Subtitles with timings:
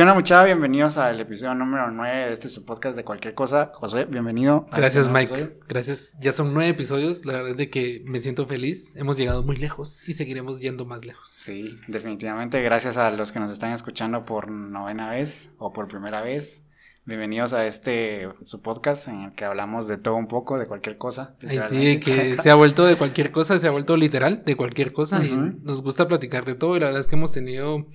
[0.00, 0.46] ¿Qué onda, muchachos?
[0.46, 3.70] Bienvenidos al episodio número 9 de este su podcast de cualquier cosa.
[3.74, 4.66] José, bienvenido.
[4.70, 5.34] a Gracias, este nuevo Mike.
[5.34, 5.66] episodio.
[5.68, 6.14] Gracias.
[6.18, 7.26] Ya son nueve episodios.
[7.26, 8.96] La verdad es de que me siento feliz.
[8.96, 11.28] Hemos llegado muy lejos y seguiremos yendo más lejos.
[11.28, 12.62] Sí, definitivamente.
[12.62, 16.62] Gracias a los que nos están escuchando por novena vez o por primera vez.
[17.04, 20.96] Bienvenidos a este su podcast en el que hablamos de todo un poco, de cualquier
[20.96, 21.36] cosa.
[21.46, 24.94] Ahí sí, que se ha vuelto de cualquier cosa, se ha vuelto literal de cualquier
[24.94, 25.30] cosa y
[25.62, 26.78] nos gusta platicar de todo.
[26.78, 27.86] Y la verdad es que hemos tenido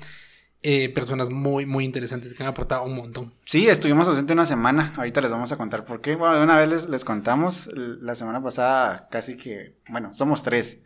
[0.68, 3.36] eh, personas muy, muy interesantes que han aportado un montón.
[3.46, 4.96] Sí, estuvimos ausente una semana.
[4.98, 6.16] Ahorita les vamos a contar por qué.
[6.16, 7.70] Bueno, de una vez les, les contamos.
[7.76, 10.82] La semana pasada casi que, bueno, somos tres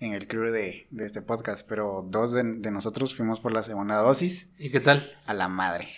[0.00, 3.62] en el crew de, de este podcast, pero dos de, de nosotros fuimos por la
[3.62, 5.08] segunda dosis ¿Y qué tal?
[5.26, 5.88] a la madre.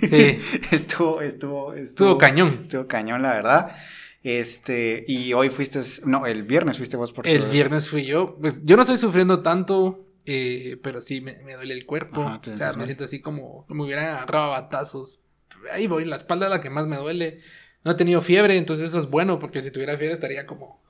[0.00, 0.38] Sí,
[0.72, 2.58] estuvo, estuvo, estuvo cañón.
[2.62, 3.76] Estuvo cañón, la verdad.
[4.24, 8.36] Este, y hoy fuiste, no, el viernes fuiste vos por El viernes fui yo.
[8.40, 12.22] Pues yo no estoy sufriendo tanto, eh, pero sí me, me duele el cuerpo.
[12.22, 12.86] Ajá, o sea, me mal.
[12.86, 15.20] siento así como, como hubiera agarrado batazos.
[15.72, 17.40] Ahí voy, la espalda es la que más me duele.
[17.84, 20.82] No he tenido fiebre, entonces eso es bueno, porque si tuviera fiebre estaría como,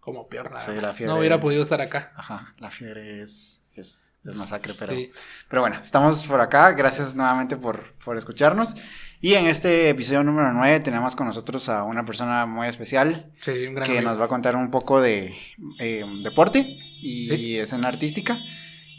[0.00, 0.50] como peor.
[0.50, 2.12] la Sí, la fiebre no hubiera es- podido estar acá.
[2.16, 5.10] Ajá, la fiebre es, es, es masacre, pero, Sí.
[5.48, 6.72] pero bueno, estamos por acá.
[6.72, 8.74] Gracias nuevamente por, por escucharnos.
[9.20, 13.66] Y en este episodio número 9 tenemos con nosotros a una persona muy especial Sí,
[13.66, 14.10] un gran que amigo.
[14.10, 15.34] nos va a contar un poco de
[15.78, 17.58] eh, deporte y Sí.
[17.58, 18.38] escena artística.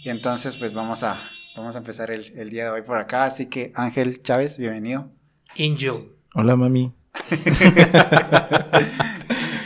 [0.03, 1.21] Y entonces, pues vamos a,
[1.55, 3.23] vamos a empezar el, el día de hoy por acá.
[3.25, 5.09] Así que Ángel Chávez, bienvenido.
[5.57, 6.09] Angel.
[6.35, 6.91] Hola mami.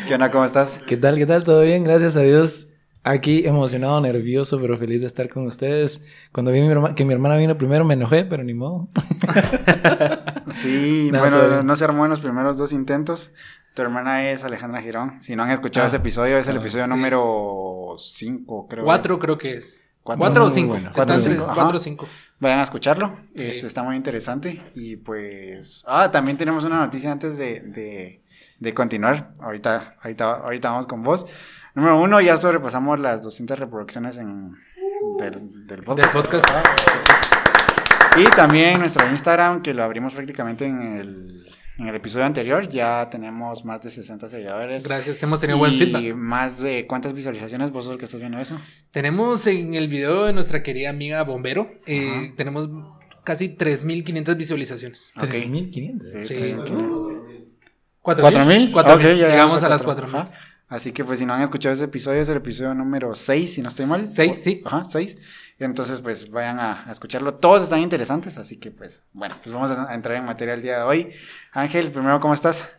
[0.08, 0.32] ¿Qué onda?
[0.32, 0.80] ¿Cómo estás?
[0.86, 1.18] ¿Qué tal?
[1.18, 1.44] ¿Qué tal?
[1.44, 1.84] ¿Todo bien?
[1.84, 2.70] Gracias a Dios.
[3.10, 6.06] Aquí emocionado, nervioso, pero feliz de estar con ustedes.
[6.32, 8.88] Cuando vi mi herma- que mi hermana vino primero me enojé, pero ni modo.
[10.52, 13.32] Sí, No, bueno, no se armó en los primeros dos intentos.
[13.74, 15.22] Tu hermana es Alejandra Girón.
[15.22, 15.88] Si no han escuchado Ah.
[15.88, 16.90] ese episodio, es el Ah, episodio sí.
[16.90, 18.84] número 5, creo.
[18.84, 19.84] Cuatro creo que es.
[20.04, 20.46] Cuatro.
[20.46, 20.70] O cinco.
[20.70, 20.90] bueno.
[20.96, 21.54] Cuatro o cinco, ajá.
[21.54, 22.08] cuatro o cinco.
[22.40, 23.18] Vayan a escucharlo.
[23.36, 23.46] Sí.
[23.46, 24.62] Este, está muy interesante.
[24.74, 25.84] Y pues.
[25.86, 28.22] Ah, también tenemos una noticia antes de, de,
[28.60, 29.34] de continuar.
[29.40, 31.26] Ahorita, ahorita, ahorita vamos con vos.
[31.78, 34.54] Número uno, ya sobrepasamos las 200 reproducciones en,
[35.20, 36.12] del, del podcast.
[36.14, 36.50] Del podcast.
[38.18, 41.46] Y también nuestro Instagram, que lo abrimos prácticamente en el,
[41.78, 44.88] en el episodio anterior, ya tenemos más de 60 seguidores.
[44.88, 46.16] Gracias, hemos tenido buen y feedback.
[46.16, 48.60] más de cuántas visualizaciones, vos sos el que estás viendo eso.
[48.90, 52.70] Tenemos en el video de nuestra querida amiga Bombero, eh, tenemos
[53.24, 55.12] casi 3.500 visualizaciones.
[55.16, 55.26] Ok.
[55.30, 56.10] 3500.
[56.10, 56.34] Sí, Sí.
[56.34, 56.58] está bien.
[58.02, 58.72] ¿Cuatro ¿Cuatro mil?
[58.72, 59.18] Cuatro Ok, mil.
[59.18, 60.08] ya Llegamos a las cuatro.
[60.08, 60.32] 4.000.
[60.68, 63.62] Así que pues si no han escuchado ese episodio, es el episodio número 6, si
[63.62, 64.02] no estoy mal.
[64.02, 64.62] Seis, sí.
[64.66, 65.18] Ajá, 6.
[65.60, 67.36] Entonces pues vayan a, a escucharlo.
[67.36, 70.62] Todos están interesantes, así que pues bueno, pues vamos a, a entrar en materia el
[70.62, 71.10] día de hoy.
[71.54, 72.70] Ángel, primero, ¿cómo estás?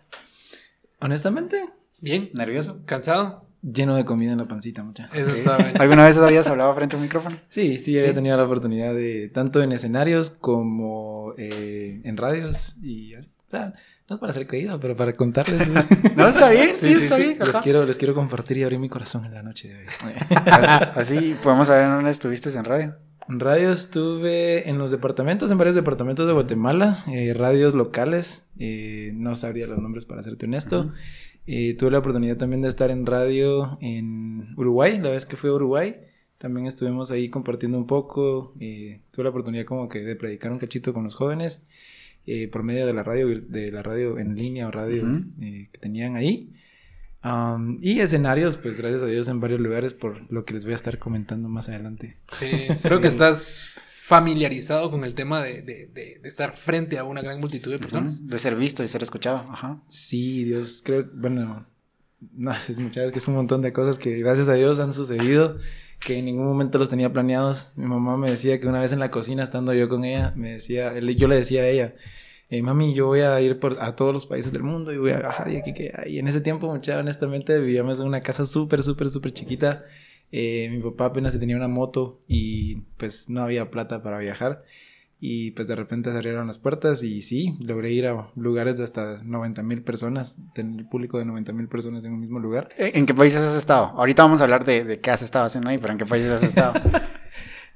[1.00, 1.64] Honestamente,
[2.00, 2.82] Bien, ¿Nervioso?
[2.86, 3.46] ¿cansado?
[3.60, 5.08] lleno de comida en la pancita, mucha.
[5.12, 5.72] Eso está bien.
[5.80, 7.40] ¿Alguna vez habías hablado frente a un micrófono?
[7.48, 13.14] Sí, sí, había tenido la oportunidad de, tanto en escenarios como eh, en radios y
[13.14, 13.32] así.
[13.48, 13.74] O sea,
[14.08, 15.66] no es para ser creído, pero para contarles.
[16.16, 17.22] No, está bien, sí, Sí, sí, está sí.
[17.22, 17.38] bien.
[17.38, 20.12] les, quiero, les quiero compartir y abrir mi corazón en la noche de hoy.
[20.46, 22.96] Así, así podemos saber en dónde estuviste en radio.
[23.28, 29.12] En radio estuve en los departamentos, en varios departamentos de Guatemala, eh, radios locales, eh,
[29.14, 30.90] no sabría los nombres para serte honesto.
[31.46, 35.48] Eh, tuve la oportunidad también de estar en radio en Uruguay, la vez que fui
[35.50, 35.96] a Uruguay,
[36.38, 40.58] también estuvimos ahí compartiendo un poco, eh, tuve la oportunidad como que de predicar un
[40.58, 41.66] cachito con los jóvenes
[42.30, 45.24] eh, por medio de la radio, de la radio en línea o radio Ujú.
[45.40, 46.52] eh, que tenían ahí.
[47.20, 50.72] Am, y escenarios, pues gracias a Dios en varios lugares por lo que les voy
[50.72, 52.16] a estar comentando más adelante.
[52.32, 52.46] Sí,
[52.82, 53.70] creo que estás
[54.02, 57.78] familiarizado con el tema de, de- de- de estar frente a una gran multitud de
[57.78, 58.20] personas.
[58.20, 59.38] Ujú, De ser visto y ser escuchado.
[59.50, 59.82] Ajá.
[59.88, 61.66] Sí, Dios, creo, bueno,
[62.32, 64.92] no, es muchas veces que es un montón de cosas que gracias a Dios han
[64.92, 65.58] sucedido,
[66.00, 67.72] que en ningún momento los tenía planeados.
[67.76, 70.52] Mi mamá me decía que una vez en la cocina, estando yo con ella, me
[70.52, 71.94] decía, yo le decía a ella,
[72.50, 75.10] eh, mami, yo voy a ir por, a todos los países del mundo y voy
[75.10, 78.46] a viajar y aquí que Y en ese tiempo, mucha, honestamente, vivíamos en una casa
[78.46, 79.84] súper, súper, súper chiquita.
[80.32, 84.64] Eh, mi papá apenas tenía una moto y pues no había plata para viajar.
[85.20, 88.84] Y pues de repente se abrieron las puertas y sí, logré ir a lugares de
[88.84, 92.68] hasta 90 mil personas, tener público de 90 mil personas en un mismo lugar.
[92.76, 93.86] ¿En qué países has estado?
[93.96, 96.30] Ahorita vamos a hablar de, de qué has estado haciendo ahí, pero ¿en qué países
[96.30, 96.74] has estado?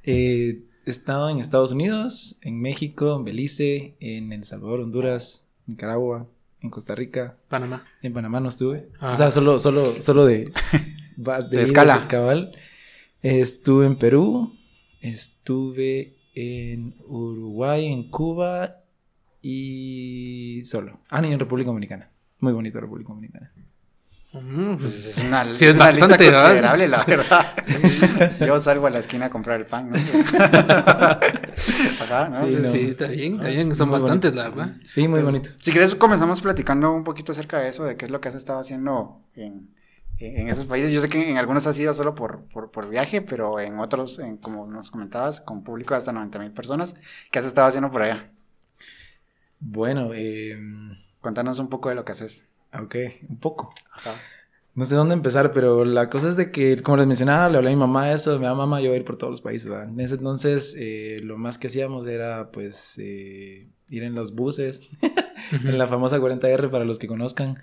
[0.05, 6.26] Eh, he estado en Estados Unidos, en México, en Belice, en El Salvador, Honduras, Nicaragua,
[6.61, 7.84] en Costa Rica, Panamá.
[8.02, 8.88] en Panamá no estuve.
[8.99, 9.12] Ah.
[9.12, 10.50] O sea, solo, solo, solo de,
[11.50, 12.08] De escala.
[12.08, 12.50] cabal.
[13.22, 14.52] Estuve en Perú,
[15.00, 18.79] estuve en Uruguay, en Cuba
[19.40, 20.99] y solo.
[21.11, 22.11] Ah, y en República Dominicana.
[22.40, 23.52] Muy bonito República Dominicana.
[24.34, 27.52] Mm, Pues pues, es una, Sí, es es una lista considerable, la verdad.
[28.46, 29.96] Yo salgo a la esquina a comprar el pan, ¿no?
[31.55, 31.73] Sí,
[32.73, 33.75] sí, está bien, está bien.
[33.75, 34.50] Son Muy bastantes, bonito.
[34.50, 34.76] la verdad.
[34.84, 35.50] Sí, muy bonito.
[35.61, 38.34] Si quieres, comenzamos platicando un poquito acerca de eso, de qué es lo que has
[38.34, 39.69] estado haciendo en,
[40.26, 40.92] en esos países.
[40.92, 44.19] Yo sé que en algunos has ido solo por, por, por viaje, pero en otros,
[44.19, 46.94] en, como nos comentabas, con público de hasta 90 mil personas,
[47.30, 48.30] ¿qué has estado haciendo por allá?
[49.60, 50.58] Bueno, eh,
[51.22, 52.48] Cuéntanos un poco de lo que haces.
[52.74, 52.96] ok,
[53.28, 53.72] un poco.
[53.92, 54.14] Ajá.
[54.74, 57.70] No sé dónde empezar, pero la cosa es de que, como les mencionaba, le hablé
[57.70, 59.69] a mi mamá de eso, mi mamá, yo voy a ir por todos los países,
[59.69, 59.88] ¿verdad?
[59.88, 64.90] En ese entonces, eh, lo más que hacíamos era, pues, eh, ir en los buses,
[65.52, 67.54] en la famosa 40R, para los que conozcan,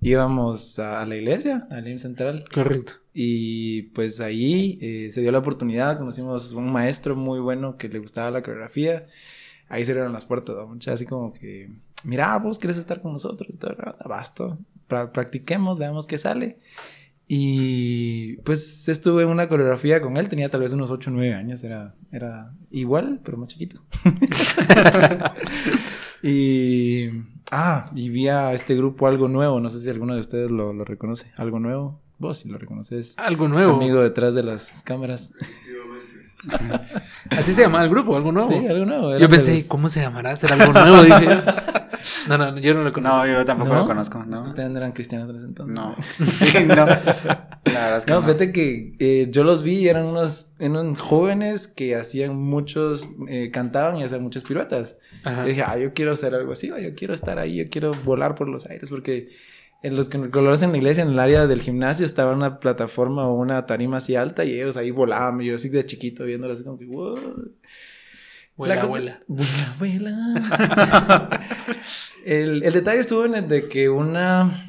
[0.00, 2.94] íbamos a, a la iglesia, al IMSS Central, Correcto.
[3.14, 7.98] y pues ahí eh, se dio la oportunidad, conocimos un maestro muy bueno que le
[7.98, 9.06] gustaba la coreografía,
[9.68, 10.78] ahí se abrieron las puertas, ¿no?
[10.92, 11.70] Así como que,
[12.04, 13.56] mira, vos quieres estar con nosotros,
[14.08, 14.56] basta,
[14.88, 16.58] pra- practiquemos, veamos qué sale.
[17.28, 21.34] Y pues estuve en una coreografía con él, tenía tal vez unos 8 o 9
[21.34, 23.82] años, era, era igual, pero más chiquito.
[26.26, 27.10] y,
[27.50, 30.72] ah, y vi a este grupo algo nuevo, no sé si alguno de ustedes lo,
[30.72, 33.74] lo reconoce, algo nuevo, vos si lo reconoces, Algo nuevo.
[33.76, 35.32] amigo detrás de las cámaras.
[37.30, 38.50] Así se llamaba el grupo, algo nuevo.
[38.50, 39.18] Sí, algo nuevo.
[39.18, 40.36] Yo pensé, los- ¿cómo se llamará?
[40.36, 41.02] ¿Será algo nuevo?
[41.02, 41.28] Dije.
[42.28, 43.18] No, no, yo no lo conozco.
[43.18, 43.80] No, yo tampoco ¿No?
[43.80, 44.42] lo conozco, Es ¿no?
[44.42, 45.74] que ustedes no eran cristianos en ese entonces.
[45.74, 45.96] No.
[46.00, 46.74] Sí, no.
[46.74, 46.86] La
[47.64, 48.26] verdad es que No, no.
[48.26, 53.96] fíjate que eh, yo los vi, eran unos, eran jóvenes que hacían muchos, eh, cantaban
[53.96, 54.98] y hacían muchas piruetas.
[55.24, 55.44] Ajá.
[55.46, 58.34] Y dije, ah, yo quiero hacer algo así, yo quiero estar ahí, yo quiero volar
[58.36, 59.30] por los aires, porque
[59.86, 63.26] en los que colores en la iglesia, en el área del gimnasio, estaba una plataforma
[63.26, 66.52] o una tarima así alta y ellos ahí volaban, y yo así de chiquito viéndolo
[66.52, 67.18] así como que, wow.
[68.56, 69.20] Vuela, La cosa-
[69.78, 70.16] vuela.
[72.24, 74.66] El, el detalle estuvo en el de que una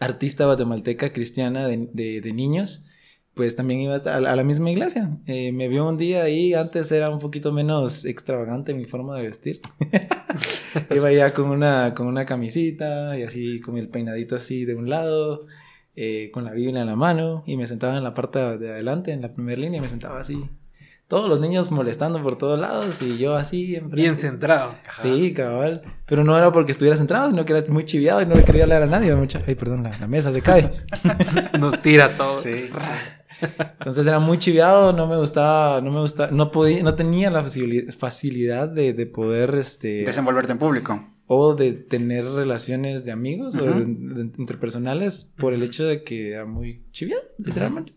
[0.00, 2.86] artista guatemalteca cristiana de, de- de niños,
[3.34, 5.10] pues también iba a la, misma iglesia.
[5.26, 9.26] Eh, me vio un día ahí, antes era un poquito menos extravagante mi forma de
[9.26, 9.60] vestir.
[10.90, 14.88] iba ya con una, con una camisita y así, con el peinadito así de un
[14.88, 15.46] lado,
[15.96, 19.12] eh, con la Biblia en la mano, y me sentaba en la parte de adelante,
[19.12, 20.48] en la primera línea, y me sentaba así.
[21.08, 23.96] Todos los niños molestando por todos lados y yo así enfrente.
[23.96, 24.74] Bien centrado.
[24.96, 25.82] Sí, cabal.
[26.06, 28.62] Pero no era porque estuviera centrado, sino que era muy chiviado y no le quería
[28.62, 29.14] hablar a nadie.
[29.14, 29.42] Mucha...
[29.46, 30.72] Ay, perdón, la, la mesa se cae.
[31.60, 32.40] Nos tira todo.
[32.40, 32.70] Sí.
[33.78, 37.42] Entonces era muy chiviado, no me gustaba, no me gustaba, no podía, no tenía la
[37.42, 41.04] facili- facilidad de, de poder, este, Desenvolverte en público.
[41.26, 43.78] o de tener relaciones de amigos o Ujú.
[43.80, 43.84] de-
[44.24, 47.92] de- interpersonales por el hecho de que era muy chiviado, literalmente.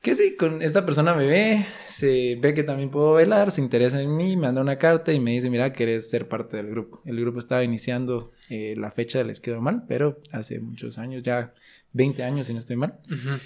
[0.00, 4.00] Que sí, con esta persona me ve, se ve que también puedo bailar, se interesa
[4.00, 7.02] en mí, me manda una carta y me dice, mira, querés ser parte del grupo.
[7.04, 11.52] El grupo estaba iniciando eh, la fecha, les quedó mal, pero hace muchos años, ya
[11.92, 13.00] 20 años si no estoy mal.
[13.06, 13.40] Ujú.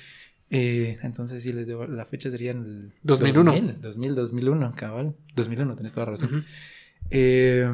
[0.54, 3.52] Eh, entonces sí, les debo, la fecha sería en el 2001.
[3.52, 5.16] 2000, 2000, 2001, cabal.
[5.34, 6.28] 2001, tenés toda la razón.
[6.28, 6.44] Ujú.
[7.10, 7.66] Eh,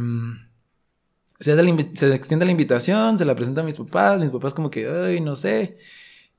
[1.40, 4.30] se, hace la invi- se extiende la invitación, se la presenta a mis papás, mis
[4.30, 5.76] papás como que, ay, no sé.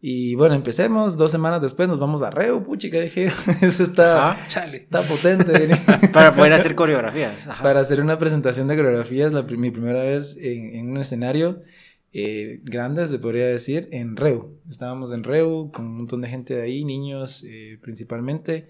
[0.02, 3.26] Y bueno, empecemos, dos semanas después nos vamos a Reu, puchica, dije,
[3.62, 4.48] eso está, Ajá.
[4.48, 4.78] Chale.
[4.78, 5.70] está potente.
[6.14, 7.48] Para poder hacer coreografías.
[7.48, 7.62] Ajá.
[7.62, 11.62] Para hacer una presentación de coreografías, la, mi primera vez en, en un escenario
[12.12, 14.60] eh, grande, se podría decir, en Reu.
[14.70, 18.70] Estábamos en Reu con un montón de gente de ahí, niños eh, principalmente.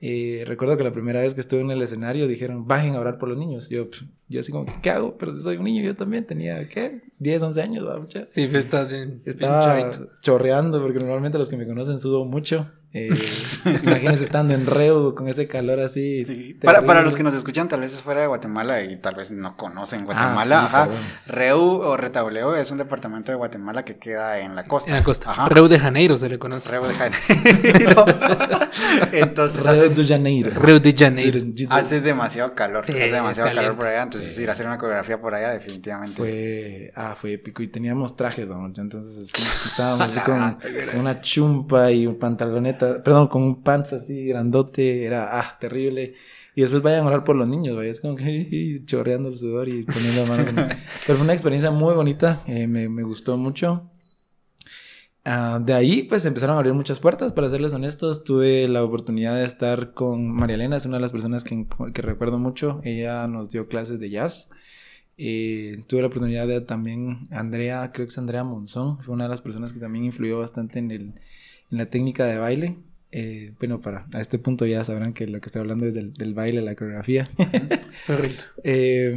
[0.00, 3.18] Eh, recuerdo que la primera vez que estuve en el escenario dijeron, bajen a orar
[3.18, 3.70] por los niños.
[3.70, 5.16] Yo, pf, yo así como, ¿qué hago?
[5.16, 7.00] Pero si soy un niño, yo también tenía, ¿qué?
[7.20, 8.26] 10, 11 años, ¿va, mucha?
[8.26, 12.70] Sí, pues estás bien, Estaba chorreando porque normalmente los que me conocen sudo mucho.
[12.96, 13.10] Eh,
[13.82, 16.24] imagínense estando en Reu con ese calor así.
[16.24, 16.54] Sí.
[16.62, 19.32] Para, para los que nos escuchan, tal vez es fuera de Guatemala y tal vez
[19.32, 20.60] no conocen Ah, Guatemala.
[20.60, 20.88] sí, Ajá.
[21.26, 24.90] Reu o Retableo es un departamento de Guatemala que queda en la costa.
[24.90, 25.30] En la costa.
[25.30, 25.48] Ajá.
[25.48, 26.68] Río de Janeiro se le conoce.
[26.68, 28.04] Reu de Janeiro.
[29.12, 30.50] Entonces hace, de Janeiro.
[30.54, 31.40] Río de Janeiro.
[31.70, 32.84] hace demasiado calor.
[32.84, 34.02] Sí, hace demasiado calor por allá.
[34.02, 36.14] Entonces ir a hacer una coreografía por allá definitivamente.
[36.16, 38.64] Fue, ah, fue épico y teníamos trajes, ¿no?
[38.66, 40.58] Entonces sí, estábamos así con,
[40.92, 46.14] con una chumpa y un pantaloneta, perdón, con un pants así grandote, era, ah, terrible.
[46.54, 49.68] Y después vayan a orar por los niños, vaya, es como que chorreando el sudor
[49.68, 50.56] y poniendo manos en...
[51.06, 53.90] Pero fue una experiencia muy bonita, eh, me, me gustó mucho.
[55.26, 58.24] Ah, de ahí, pues empezaron a abrir muchas puertas, para serles honestos.
[58.24, 62.02] Tuve la oportunidad de estar con María Elena, es una de las personas que, que
[62.02, 62.80] recuerdo mucho.
[62.84, 64.50] Ella nos dio clases de jazz.
[65.16, 69.30] Eh, tuve la oportunidad de también, Andrea, creo que es Andrea Monzón, fue una de
[69.30, 71.14] las personas que también influyó bastante en, el,
[71.74, 72.78] en la técnica de baile.
[73.10, 76.14] Eh, bueno, para a este punto ya sabrán que lo que estoy hablando es del,
[76.14, 77.28] del baile, la coreografía.
[78.06, 78.44] Correcto.
[78.64, 79.16] Eh,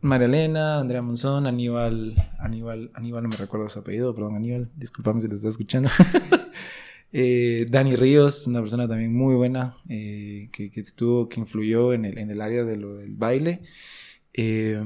[0.00, 5.20] María Elena, Andrea Monzón, Aníbal, Aníbal, Aníbal, no me recuerdo su apellido, perdón, Aníbal, disculpame
[5.20, 5.88] si lo estás escuchando.
[7.16, 12.04] Eh, Dani Ríos, una persona también muy buena, eh, que, que estuvo, que influyó en
[12.04, 13.60] el, en el área de lo del baile.
[14.32, 14.82] Eh,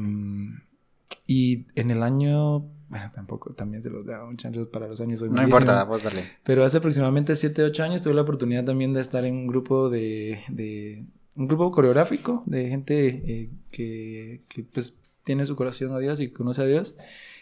[1.26, 5.20] y en el año, bueno, tampoco, también se los da un chance para los años.
[5.20, 6.24] soy No importa, vos dale.
[6.42, 9.90] Pero hace aproximadamente 7, 8 años tuve la oportunidad también de estar en un grupo
[9.90, 11.04] de, de
[11.36, 16.28] un grupo coreográfico de gente eh, que, que, pues tiene su corazón a Dios y
[16.28, 16.96] conoce a Dios.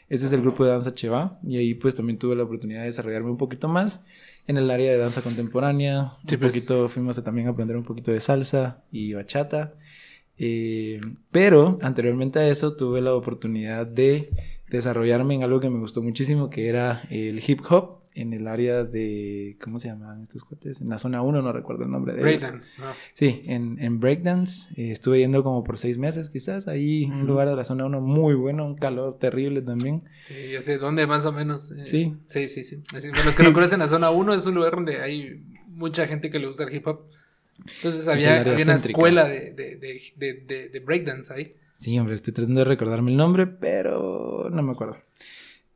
[0.09, 2.87] Ese es el grupo de danza Cheva y ahí pues también tuve la oportunidad de
[2.87, 4.05] desarrollarme un poquito más
[4.47, 6.15] en el área de danza contemporánea.
[6.27, 6.53] Sí, un pues.
[6.53, 9.75] poquito fuimos a también aprender un poquito de salsa y bachata.
[10.39, 11.01] Eh,
[11.31, 14.31] pero anteriormente a eso tuve la oportunidad de
[14.71, 18.83] desarrollarme en algo que me gustó muchísimo, que era el hip hop en el área
[18.83, 20.81] de, ¿cómo se llamaban estos cuates?
[20.81, 22.43] En la zona 1, no recuerdo el nombre de ellos.
[22.43, 22.93] Breakdance, ¿no?
[23.13, 24.73] Sí, en, en breakdance.
[24.81, 28.01] eh, estuve yendo como por seis meses quizás, ahí un lugar de la zona 1
[28.01, 30.03] muy bueno, un calor terrible también.
[30.25, 31.71] Sí, ya sé dónde más o menos.
[31.73, 32.15] eh, Sí.
[32.27, 32.83] Sí, sí, sí.
[32.95, 36.07] Así, para los que no conocen la zona 1 es un lugar donde hay mucha
[36.07, 37.03] gente que le gusta el hip hop.
[37.77, 39.53] Entonces había, había una escuela de,
[40.47, 41.55] de- de breakdance ahí.
[41.79, 44.97] Sí, hombre, estoy tratando de recordarme el nombre, pero no me acuerdo.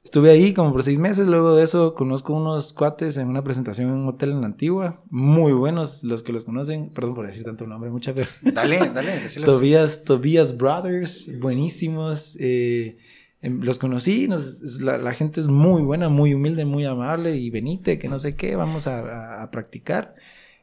[0.02, 3.90] Estuve ahí como por seis meses, luego de eso conozco unos cuates en una presentación
[3.90, 7.44] en un hotel en la antigua, muy buenos los que los conocen, perdón por decir
[7.44, 9.10] tanto nombre, mucha pero Dale, dale.
[9.44, 12.34] Tobias, Tobias Brothers, buenísimos.
[12.40, 12.96] eh,
[13.42, 17.36] em, los conocí, nos- la, la gente es muy buena, muy humilde, muy amable.
[17.36, 20.14] Y venite, que no sé qué, vamos a, a- a practicar.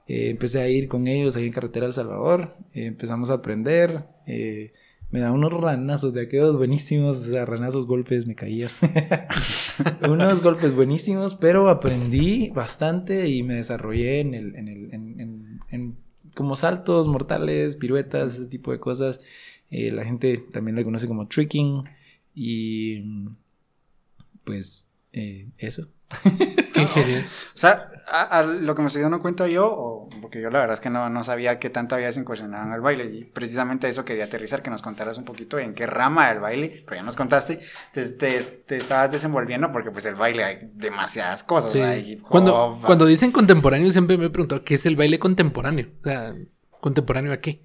[0.07, 2.55] Eh, empecé a ir con ellos ahí en carretera El Salvador.
[2.73, 4.07] eh, empezamos a aprender.
[4.25, 4.73] eh,
[5.09, 8.69] me da unos ranazos de aquellos buenísimos, o sea, ranazos, golpes, me caía.
[10.07, 15.97] unos golpes buenísimos, pero aprendí bastante y me desarrollé en el, en el, en, en-
[16.35, 19.21] como saltos mortales, piruetas, ese tipo de cosas.
[19.69, 21.83] Eh, la gente también la conoce como tricking
[22.35, 23.27] y mm,
[24.43, 25.87] pues eh, eso.
[26.73, 27.25] Qué genial.
[27.53, 30.59] O sea, a, a lo que me estoy dando cuenta yo, o, porque yo la
[30.59, 33.89] verdad es que no, no sabía qué tanto habías incursionado en el baile, y precisamente
[33.89, 37.03] eso quería aterrizar, que nos contaras un poquito en qué rama del baile, pero ya
[37.03, 37.59] nos contaste,
[37.91, 41.73] te, te, te estabas desenvolviendo, porque pues el baile hay demasiadas cosas,
[42.21, 45.87] Cuando, cuando dicen contemporáneo, siempre me he preguntado qué es el baile contemporáneo.
[46.01, 46.33] O sea,
[46.79, 47.63] ¿contemporáneo a qué?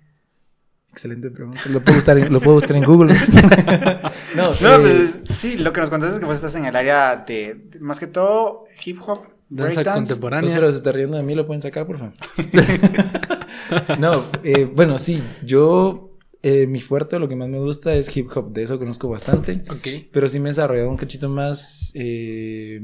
[0.93, 1.61] Excelente pregunta.
[1.71, 3.15] Lo puedo buscar en, lo puedo buscar en Google.
[4.37, 6.75] no, No, eh, pues, sí, lo que nos contaste es que vos estás en el
[6.77, 10.49] área de, de- más que todo, hip hop, Danza contemporánea.
[10.49, 12.15] Pues, pero se está riendo de mí, lo pueden sacar, por favor.
[13.99, 18.29] no, eh, bueno, sí, yo, eh, mi fuerte, lo que más me gusta es hip
[18.35, 20.09] hop, de eso conozco bastante, Ok.
[20.13, 22.81] pero sí me he desarrollado un cachito más eh,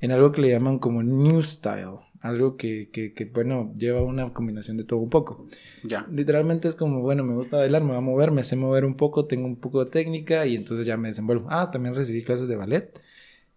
[0.00, 4.32] en algo que le llaman como new style, algo que, que, que, bueno, lleva una
[4.32, 5.46] combinación de todo un poco.
[5.82, 6.06] Ya.
[6.10, 8.96] Literalmente es como, bueno, me gusta bailar, me voy a mover, me sé mover un
[8.96, 11.46] poco, tengo un poco de técnica y entonces ya me desenvuelvo.
[11.50, 12.98] Ah, también recibí clases de ballet.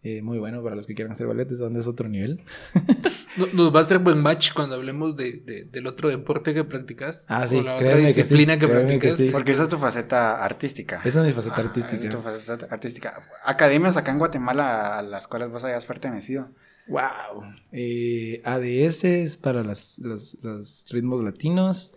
[0.03, 2.43] eh, muy bueno para los que quieran hacer ballet, es donde es otro nivel.
[3.37, 6.63] No- Nos va a hacer buen match cuando hablemos de, de- del otro deporte que
[6.63, 7.25] practicas.
[7.27, 9.15] Ah, sí, o la otra créeme que sí, disciplina que, practicas.
[9.17, 9.29] sí.
[9.29, 11.01] Porque esa es tu faceta artística.
[11.03, 11.95] Esa es mi faceta Ah, artística.
[11.95, 13.29] esa es tu faceta artística.
[13.43, 16.47] Academias acá en Guatemala a las cuales vos hayas pertenecido.
[16.87, 17.43] Wow.
[17.71, 21.93] Eh, ADS para los, ritmos latinos.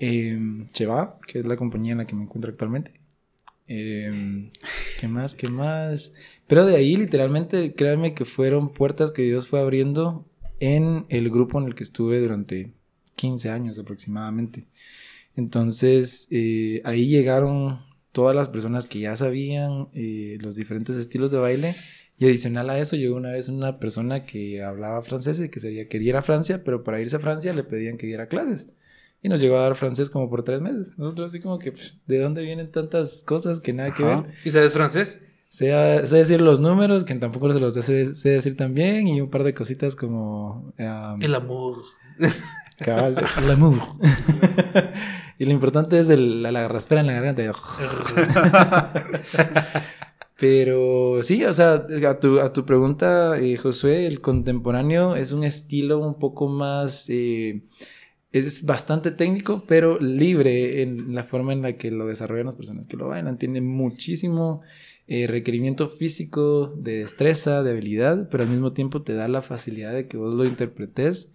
[0.00, 0.38] Eh,
[0.72, 3.00] Cheva, que es la compañía en la que me encuentro actualmente.
[3.66, 4.50] Eh,
[5.00, 5.34] ¿Qué más?
[5.34, 6.12] ¿Qué más?
[6.46, 10.28] Pero de ahí, literalmente, créanme que fueron puertas que Dios fue abriendo
[10.60, 12.72] en el grupo en el que estuve durante
[13.16, 14.66] 15 años aproximadamente.
[15.36, 17.80] Entonces, eh, ahí llegaron
[18.12, 21.76] todas las personas que ya sabían eh, los diferentes estilos de baile.
[22.16, 25.88] Y adicional a eso, llegó una vez una persona que hablaba francés y que sería,
[25.88, 28.68] quería ir a Francia, pero para irse a Francia le pedían que diera clases.
[29.22, 30.92] Y nos llegó a dar francés como por tres meses.
[30.98, 34.20] Nosotros así como que, pff, ¿de dónde vienen tantas cosas que nada que Ajá.
[34.22, 34.34] ver?
[34.44, 35.18] ¿Y sabes francés?
[35.48, 39.20] Sé, sé decir los números, que tampoco se los sé, sé decir tan bien, y
[39.20, 40.72] un par de cositas como...
[40.78, 41.78] um, El amor.
[42.78, 43.78] cabal, el amour.
[45.38, 47.42] y lo importante es el, la, la raspera en la garganta.
[50.38, 55.44] Pero sí, o sea, a tu, a tu pregunta, eh, Josué, el contemporáneo es un
[55.44, 57.08] estilo un poco más...
[57.08, 57.62] eh,
[58.32, 62.88] es bastante técnico, pero libre en la forma en la que lo desarrollan las personas
[62.88, 63.38] que lo bailan.
[63.38, 64.62] Tiene muchísimo
[65.06, 69.92] eh, requerimiento físico, de destreza, de habilidad, pero al mismo tiempo te da la facilidad
[69.94, 71.32] de que vos lo interpretes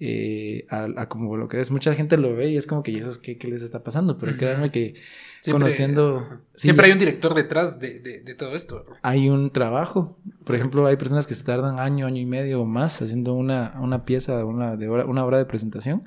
[0.00, 1.70] eh, a, a como lo que es.
[1.70, 3.82] Mucha gente lo ve y es como que, ¿y eso es qué, qué les está
[3.84, 4.18] pasando?
[4.18, 4.38] Pero Ujú.
[4.40, 4.94] créanme que
[5.40, 6.40] Siempre- conociendo...
[6.54, 8.84] sí, Siempre hay un director detrás de, de, de todo esto.
[9.02, 10.18] hay un trabajo.
[10.44, 13.74] Por ejemplo, hay personas que se tardan año, año y medio o más haciendo una,
[13.80, 16.04] una pieza, una, de hora, una obra de presentación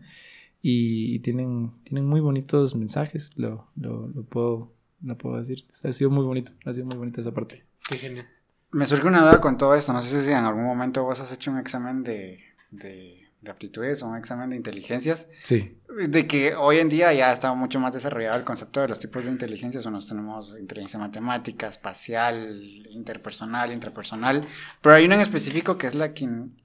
[0.61, 3.31] y, y tienen, tienen muy bonitos mensajes.
[3.37, 5.65] Lo, lo, lo puedo no puedo decir.
[5.83, 7.63] Ha sido muy bonito, ha sido muy bonita esa parte.
[7.87, 8.27] Qué genial.
[8.71, 9.93] Me surge una duda con todo esto.
[9.93, 12.39] No sé si en algún momento vos has hecho un examen de,
[12.71, 15.27] de, de aptitudes o un examen de inteligencias.
[15.43, 15.77] Sí.
[16.07, 19.23] De que hoy en día ya está mucho más desarrollado el concepto de los tipos
[19.23, 19.85] de inteligencias.
[19.85, 24.45] Unos tenemos inteligencia matemática, espacial, interpersonal, intrapersonal.
[24.81, 26.11] Pero hay una en específico que es la,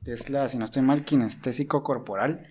[0.06, 2.46] es la si no estoy mal, kinestésico corporal.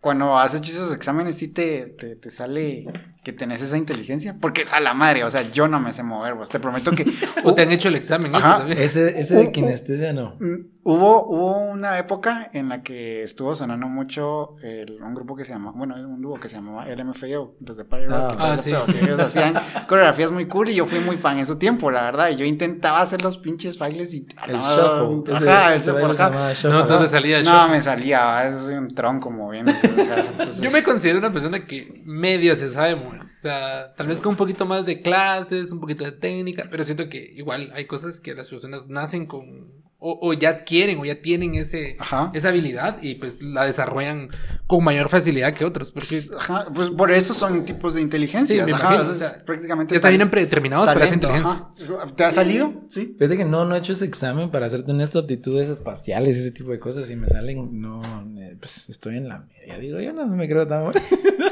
[0.00, 2.84] Cuando has hecho esos exámenes, sí te, te, te sale
[3.22, 4.36] que tenés esa inteligencia.
[4.40, 6.48] Porque a la madre, o sea, yo no me sé mover, vos.
[6.48, 7.04] Te prometo que.
[7.44, 8.66] O te han hecho el examen, Ajá.
[8.68, 10.36] Ese, ese de kinestesia no.
[10.40, 15.44] Mm, Hubo, hubo una época en la que estuvo sonando mucho el- un grupo que
[15.44, 18.50] se llamaba, bueno, un dúo que se llamaba LMFAO, desde Party Rock, Ah.
[18.50, 18.70] Ah, sí.
[18.72, 19.54] pedo, ellos hacían
[19.88, 22.44] coreografías muy cool y yo fui muy fan en su tiempo, la verdad, y yo
[22.44, 24.26] intentaba hacer los pinches bailes y...
[24.48, 25.34] El ah, shuffle.
[25.36, 26.30] Ese- Ajá, el ese shuffle, ajá.
[26.30, 26.70] llamaba shuffle.
[26.70, 27.70] No, entonces salía el No, show.
[27.70, 29.70] me salía, soy un tronco moviendo.
[29.82, 33.11] entonces- Yo me considero una persona que medio se sabe mover.
[33.20, 36.84] O sea, tal vez con un poquito más de clases, un poquito de técnica, pero
[36.84, 41.04] siento que igual hay cosas que las personas nacen con, o, o ya adquieren, o
[41.04, 42.30] ya tienen ese, Ajá.
[42.34, 44.28] esa habilidad y pues la desarrollan
[44.66, 45.92] con mayor facilidad que otros.
[45.92, 48.64] Porque Ajá, pues por eso son tipos de inteligencia.
[48.64, 51.52] Sí, o sea, prácticamente ya están bien predeterminados para esa inteligencia.
[51.52, 52.14] ajá.
[52.16, 52.84] ¿Te ha salido?
[52.88, 53.14] Sí.
[53.18, 56.70] Fíjate que no, no he hecho ese examen para hacerte honesto, aptitudes espaciales, ese tipo
[56.70, 57.06] de cosas.
[57.06, 58.02] Si me salen, no,
[58.40, 59.78] eh, pues estoy en la media.
[59.78, 61.00] Digo, yo no me creo tan bueno.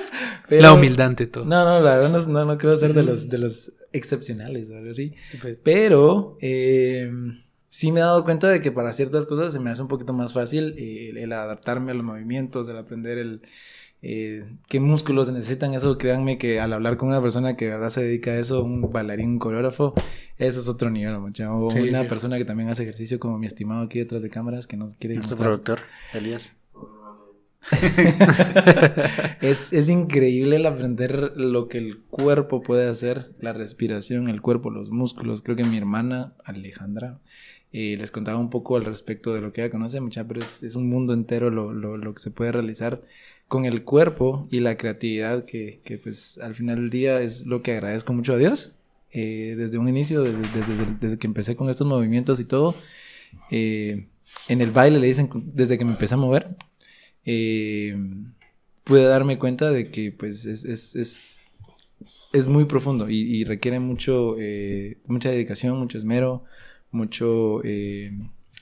[0.50, 1.44] Pero- La humildad ante todo.
[1.46, 4.76] No, no, la verdad no, no, no creo ser de los, de los excepcionales o
[4.76, 5.14] algo así.
[5.30, 5.60] Sí, pues.
[5.64, 7.10] Pero eh,
[7.70, 10.12] sí me he dado cuenta de que para ciertas cosas se me hace un poquito
[10.12, 13.42] más fácil eh, el, el adaptarme a los movimientos, el aprender el
[14.02, 15.74] eh, qué músculos se necesitan.
[15.74, 18.62] Eso créanme que al hablar con una persona que de verdad se dedica a eso,
[18.64, 19.94] un bailarín, un coreógrafo,
[20.38, 21.52] eso es otro nivel, mucha.
[21.54, 22.08] O Sí, una sí.
[22.08, 25.16] persona que también hace ejercicio como mi estimado aquí detrás de cámaras que no quiere
[25.16, 25.54] Nuestro mostrar.
[25.60, 25.80] productor,
[26.14, 26.52] Elías.
[29.40, 34.70] Es, es increíble el aprender lo que el cuerpo puede hacer, la respiración, el cuerpo,
[34.70, 35.42] los músculos.
[35.42, 37.20] Creo que mi hermana Alejandra
[37.72, 40.74] eh, les contaba un poco al respecto de lo que ella conoce, mucha, pero es,
[40.74, 43.02] un mundo entero lo, lo, lo que se puede realizar
[43.48, 47.62] con el cuerpo y la creatividad que, que, pues al final del día es lo
[47.62, 48.76] que agradezco mucho a Dios.
[49.12, 52.74] Eh, desde un inicio, desde, desde, desde que empecé con estos movimientos y todo,
[53.50, 54.06] eh,
[54.48, 56.56] en el baile le dicen, desde que me empecé a mover,
[57.24, 57.96] eh,
[58.84, 61.32] pude darme cuenta de que pues es, es, es,
[62.32, 66.44] es muy profundo y, y requiere mucho, eh, mucha dedicación, mucho esmero,
[66.90, 68.12] mucho, eh,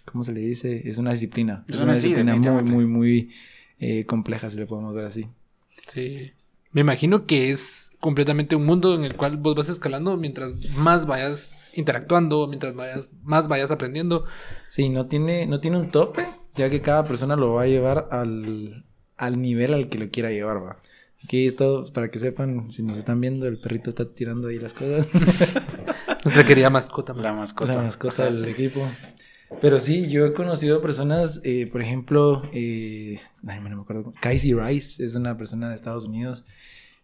[0.04, 0.82] ¿cómo se le dice?
[0.88, 1.64] Es una disciplina.
[1.68, 3.30] Es una- sí, disciplina muy, muy, muy
[3.78, 5.26] eh, compleja, si le podemos ver así.
[5.88, 6.32] Sí.
[6.72, 11.06] Me imagino que es completamente un mundo en el cual vos vas escalando mientras más
[11.06, 14.24] vayas interactuando, mientras vayas, más vayas aprendiendo.
[14.68, 16.26] Sí, no tiene, no tiene un tope,
[16.58, 18.84] ya que cada persona lo va a llevar al,
[19.16, 20.82] al nivel al que lo quiera llevar, va.
[21.24, 24.74] Aquí esto, para que sepan, si nos están viendo, el perrito está tirando ahí las
[24.74, 25.08] cosas.
[26.24, 27.14] Nuestra querida mascota.
[27.14, 27.38] La Max.
[27.38, 27.74] mascota.
[27.74, 28.86] La mascota del equipo.
[29.60, 34.52] Pero sí, yo he conocido personas, eh, por ejemplo, eh, ay, no me acuerdo, Casey
[34.52, 36.44] Rice es una persona de Estados Unidos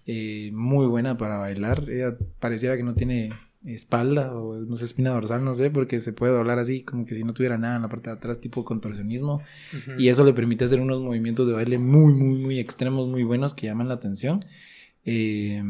[0.07, 1.89] eh, muy buena para bailar.
[1.89, 3.31] Ella pareciera que no tiene
[3.65, 7.15] espalda o no sé, espina dorsal, no sé, porque se puede doblar así como que
[7.15, 9.43] si no tuviera nada en la parte de atrás, tipo contorsionismo.
[9.99, 13.55] Y eso le permite hacer unos movimientos de baile muy, muy, muy extremos, muy buenos
[13.55, 14.45] que llaman la atención.
[15.05, 15.63] Eh,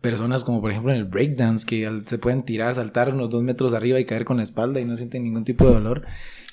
[0.00, 3.74] personas como por ejemplo en el breakdance que se pueden tirar, saltar unos dos metros
[3.74, 6.02] arriba y caer con la espalda y no sienten ningún tipo de dolor.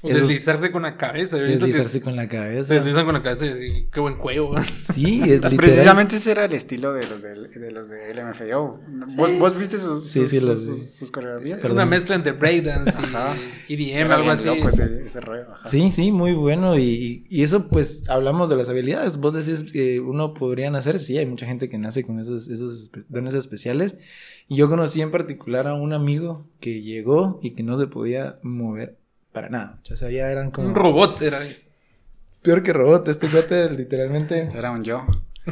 [0.04, 1.38] O Esos- deslizarse con la cabeza.
[1.38, 2.74] Deslizarse se con la cabeza.
[2.74, 4.50] deslizan con la cabeza y decir, qué buen cuello.
[4.82, 5.58] Sí, es literal.
[5.58, 8.80] Precisamente ese era el estilo de los de, de los de LMFAO.
[9.16, 11.64] ¿Vos, vos viste sus, Sí, sus, sí, sus- los- sus- sus coreografías?
[11.66, 12.94] Una mezcla entre breakdance
[13.68, 14.46] y EDM, Era algo así.
[14.46, 15.52] loco ese, ese rollo.
[15.54, 15.68] ajá.
[15.68, 16.78] Sí, sí, muy bueno.
[16.80, 19.18] Y, y- eso, pues, hablamos de las habilidades.
[19.18, 20.98] Vos decís que uno podría nacer.
[21.00, 23.98] Sí, hay mucha gente que nace con esos, esos dones especiales.
[24.48, 28.40] Y yo conocí en particular a un amigo que llegó y que no se podía
[28.42, 28.98] mover
[29.32, 29.80] para nada.
[29.92, 30.68] O sea, ya eran como.
[30.68, 31.40] Un robot era.
[32.42, 33.08] Peor que robot.
[33.08, 34.50] Este cuate, literalmente.
[34.54, 35.06] Era un yo.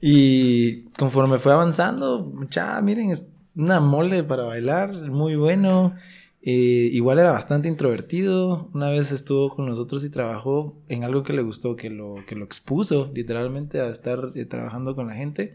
[0.00, 5.96] Y conforme fue avanzando, ya, miren, es una mole para bailar, muy bueno.
[6.40, 8.70] Eh, igual era bastante introvertido.
[8.72, 12.36] Una vez estuvo con nosotros y trabajó en algo que le gustó, que lo, que
[12.36, 15.54] lo expuso literalmente a estar eh, trabajando con la gente.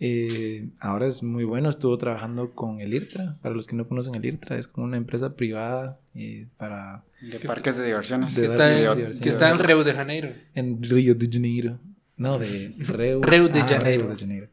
[0.00, 3.36] Eh, ahora es muy bueno, estuvo trabajando con el IRTRA.
[3.42, 7.38] Para los que no conocen el IRTRA, es como una empresa privada eh, para De
[7.40, 8.34] parques de diversiones.
[8.36, 9.20] De Que está, en, diversiones.
[9.20, 10.30] que está en Río de Janeiro.
[10.54, 11.78] en Río de Janeiro.
[12.16, 14.02] No, de Río, Río de Ah, Janeiro.
[14.04, 14.48] Río de Janeiro.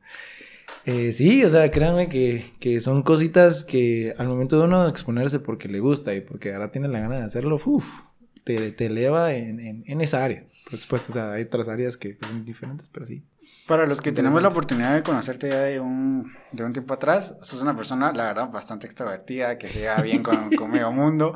[0.86, 5.40] Eh, sí, o sea, créanme que, que son cositas que al momento de uno exponerse
[5.40, 8.02] porque le gusta y porque ahora tiene la gana de hacerlo, uf,
[8.44, 10.46] te, te eleva en, en, en esa área.
[10.70, 13.24] Por supuesto, o sea, hay otras áreas que son diferentes, pero sí.
[13.68, 17.36] Para los que tenemos la oportunidad de conocerte ya de un, de un tiempo atrás,
[17.42, 21.34] sos una persona, la verdad, bastante extrovertida, que se lleva bien con, con medio mundo,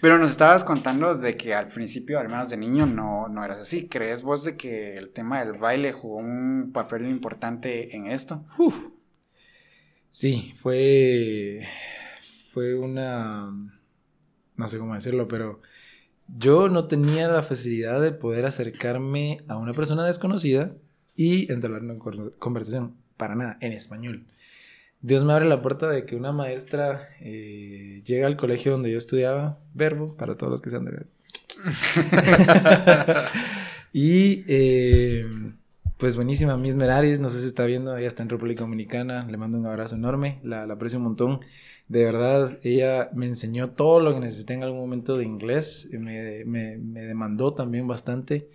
[0.00, 3.58] pero nos estabas contando de que al principio, al menos de niño, no, no eras
[3.58, 3.88] así.
[3.88, 8.44] ¿Crees vos de que el tema del baile jugó un papel importante en esto?
[8.58, 8.90] Uf.
[10.12, 11.66] Sí, fue,
[12.52, 13.50] fue una,
[14.56, 15.62] no sé cómo decirlo, pero
[16.28, 20.76] yo no tenía la facilidad de poder acercarme a una persona desconocida
[21.16, 24.26] y entablar una conversación, para nada, en español.
[25.00, 28.98] Dios me abre la puerta de que una maestra eh, llega al colegio donde yo
[28.98, 31.06] estudiaba, verbo, para todos los que sean de ver.
[33.92, 35.26] y eh,
[35.98, 39.36] pues buenísima, Miss Meraris, no sé si está viendo, ella está en República Dominicana, le
[39.36, 41.40] mando un abrazo enorme, la, la aprecio un montón.
[41.88, 46.44] De verdad, ella me enseñó todo lo que necesité en algún momento de inglés, me,
[46.44, 48.48] me, me demandó también bastante.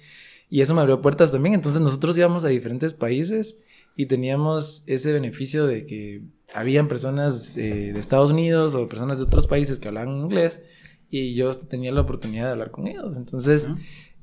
[0.50, 1.56] Y eso me abrió puertas también.
[1.56, 3.64] Entonces nosotros íbamos a diferentes países
[3.96, 6.22] y teníamos ese beneficio de que
[6.54, 10.64] habían personas eh, de Estados Unidos o personas de otros países que hablaban inglés
[11.10, 13.18] y yo tenía la oportunidad de hablar con ellos.
[13.18, 13.68] Entonces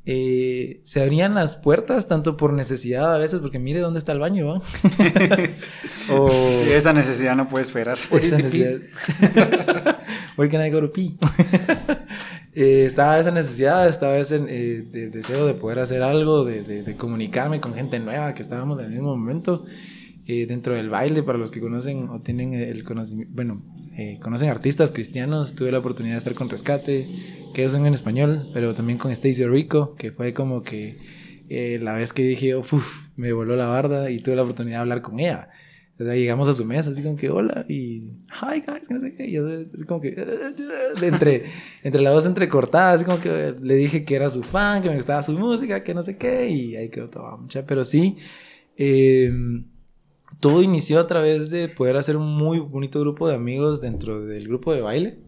[0.06, 4.18] eh, se abrían las puertas tanto por necesidad a veces, porque mire dónde está el
[4.18, 4.54] baño.
[6.10, 6.30] o...
[6.30, 7.98] Sí, esa necesidad no puede esperar.
[8.10, 8.82] Esa necesidad.
[10.36, 11.14] Where can I go to pee?
[12.56, 17.60] Eh, estaba esa necesidad, estaba ese eh, deseo de poder hacer algo, de, de, comunicarme
[17.60, 19.64] con gente nueva que estábamos en el mismo momento.
[20.26, 23.62] Eh, dentro del baile, para los que conocen o tienen el conocimiento, bueno,
[24.20, 27.06] conocen artistas cristianos, tuve la oportunidad de estar con Rescate,
[27.52, 30.98] que ellos son en español, pero también con Stacy Rico, que fue como que
[31.80, 35.02] la vez que dije, uff, me voló la barda y tuve la oportunidad de hablar
[35.02, 35.50] con ella.
[35.98, 39.14] O sea, llegamos a su mesa, así como que hola, y hi guys, no sé
[39.14, 39.24] qué.
[39.72, 40.08] Así como que,
[41.02, 41.44] entre,
[41.84, 44.96] entre la voz entrecortada, así como que le dije que era su fan, que me
[44.96, 47.46] gustaba su música, que no sé qué, y ahí quedó todo.
[47.66, 48.16] Pero sí,
[48.76, 49.66] em,
[50.40, 54.48] todo inició a través de poder hacer un muy bonito grupo de amigos dentro del
[54.48, 55.18] grupo de baile.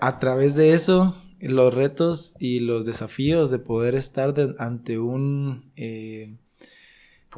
[0.00, 5.70] A través de eso, los retos y los desafíos de poder estar ante un.
[5.76, 6.36] Eh,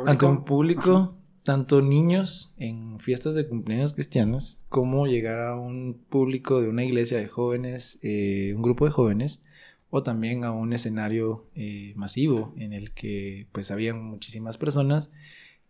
[0.07, 6.61] ante un público tanto niños en fiestas de cumpleaños cristianas como llegar a un público
[6.61, 9.43] de una iglesia de jóvenes, eh, un grupo de jóvenes,
[9.91, 15.11] o también a un escenario eh, masivo en el que pues habían muchísimas personas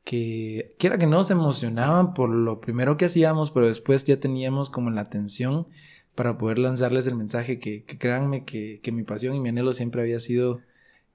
[0.04, 4.70] que quiera que no se emocionaban por lo primero que hacíamos, pero después ya teníamos
[4.70, 5.66] como la atención
[6.14, 10.02] para poder lanzarles el mensaje que, créanme que, que mi pasión y mi anhelo siempre
[10.02, 10.60] había sido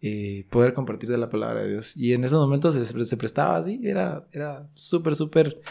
[0.01, 1.95] eh, poder compartir de la palabra de Dios.
[1.97, 5.61] Y en esos momentos se, se prestaba así, era, era súper, súper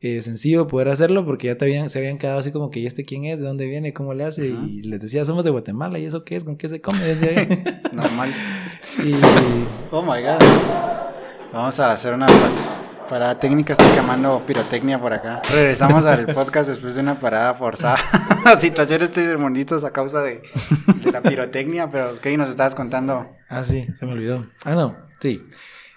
[0.00, 2.86] eh, sencillo poder hacerlo porque ya te habían, se habían quedado así como que, ¿y
[2.86, 3.40] este quién es?
[3.40, 3.94] ¿De dónde viene?
[3.94, 4.48] ¿Cómo le hace?
[4.48, 6.44] Y les decía, somos de Guatemala, ¿y eso qué es?
[6.44, 6.98] ¿Con qué se come?
[7.92, 8.30] Normal.
[9.02, 9.14] Y...
[9.90, 10.93] Oh my god.
[11.54, 12.26] Vamos a hacer una
[13.08, 15.40] para técnica estoy quemando pirotecnia por acá.
[15.52, 17.96] Regresamos al podcast después de una parada forzada.
[18.58, 20.42] Situaciones munditos a causa de,
[21.12, 23.28] la pirotecnia, pero ¿qué nos estabas contando?
[23.48, 24.48] Ah, sí, se me olvidó.
[24.64, 25.46] Ah, no, sí.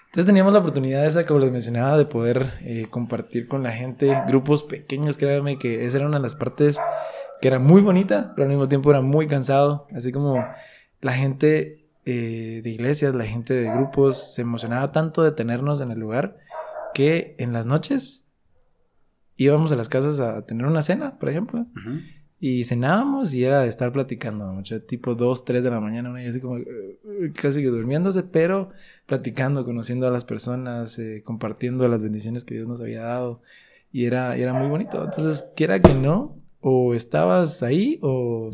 [0.06, 4.16] Entonces teníamos la oportunidad esa, como les mencionaba, de poder eh, compartir con la gente
[4.28, 6.78] grupos pequeños, créanme que esa era una de las partes
[7.40, 10.46] que era muy bonita, pero al mismo tiempo era muy cansado, así como
[11.00, 11.77] la gente
[12.10, 16.38] eh, de iglesias, la gente de grupos se emocionaba tanto de tenernos en el lugar
[16.94, 18.26] que en las noches
[19.36, 21.66] íbamos a las casas a tener una cena, por ejemplo.
[22.40, 26.22] Y cenábamos y era de estar platicando, mucho, tipo 2, 3 de la mañana, una
[26.22, 26.64] y así como uh,
[27.34, 28.70] casi que durmiéndose, pero
[29.04, 33.42] platicando, conociendo a las personas, eh, compartiendo las bendiciones que Dios nos había dado.
[33.92, 35.04] Y era, era muy bonito.
[35.04, 38.52] Entonces, quiera que no, o estabas ahí o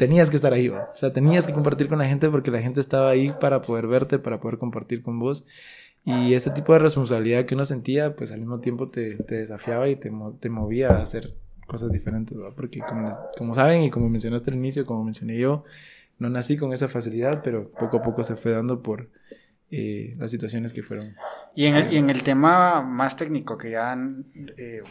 [0.00, 2.80] tenías que estar ahí, o sea, tenías que compartir con la gente porque la gente
[2.80, 5.44] estaba ahí para poder verte, para poder compartir con vos.
[6.06, 9.90] Y este tipo de responsabilidad que uno sentía, pues al mismo tiempo te, te desafiaba
[9.90, 10.10] y te,
[10.40, 11.36] te, movía a hacer
[11.66, 12.54] cosas diferentes, ¿verdad?
[12.56, 15.64] Porque como, como saben y como mencionaste al inicio, como mencioné yo,
[16.18, 19.10] no nací con esa facilidad, pero poco a poco se fue dando por
[19.70, 21.14] eh, las situaciones que fueron.
[21.54, 23.98] Y en, el, y en el tema más técnico que ya
[24.56, 24.82] eh,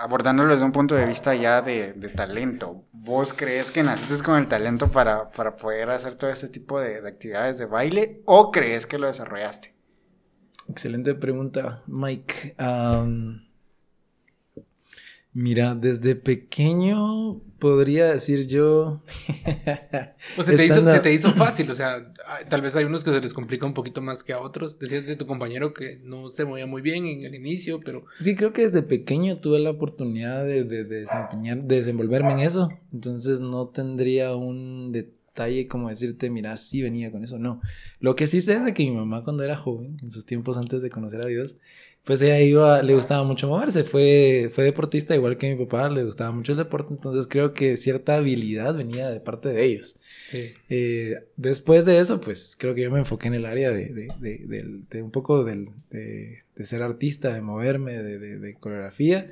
[0.00, 4.38] abordándolo desde un punto de vista ya de, de, talento, ¿vos crees que naciste con
[4.38, 8.50] el talento para, para poder hacer todo este tipo de, de actividades de baile o
[8.50, 9.74] crees que lo desarrollaste?
[10.68, 12.54] Excelente pregunta, Mike.
[15.32, 19.02] Mira, desde pequeño podría decir yo.
[20.38, 22.12] o se te, hizo, se te hizo fácil, o sea,
[22.48, 24.78] tal vez hay unos que se les complica un poquito más que a otros.
[24.78, 28.04] Decías de tu compañero que no se movía muy bien en el inicio, pero.
[28.20, 32.68] Sí, creo que desde pequeño tuve la oportunidad de, de desempeñar, de desenvolverme en eso.
[32.92, 35.18] Entonces no tendría un detalle
[35.68, 37.60] como decirte, mira, sí venía con eso, no.
[38.00, 40.56] Lo que sí sé es de que mi mamá cuando era joven, en sus tiempos
[40.56, 41.56] antes de conocer a Dios,
[42.08, 46.04] pues ella iba, le gustaba mucho moverse, fue, fue deportista igual que mi papá, le
[46.04, 50.00] gustaba mucho el deporte, entonces creo que cierta habilidad venía de parte de ellos.
[50.26, 50.54] Sí.
[50.70, 54.86] Eh, después de eso, pues creo que yo me enfoqué en el área de, de,
[54.88, 59.30] de, un poco del, de, ser artista, de moverme, de coreografía.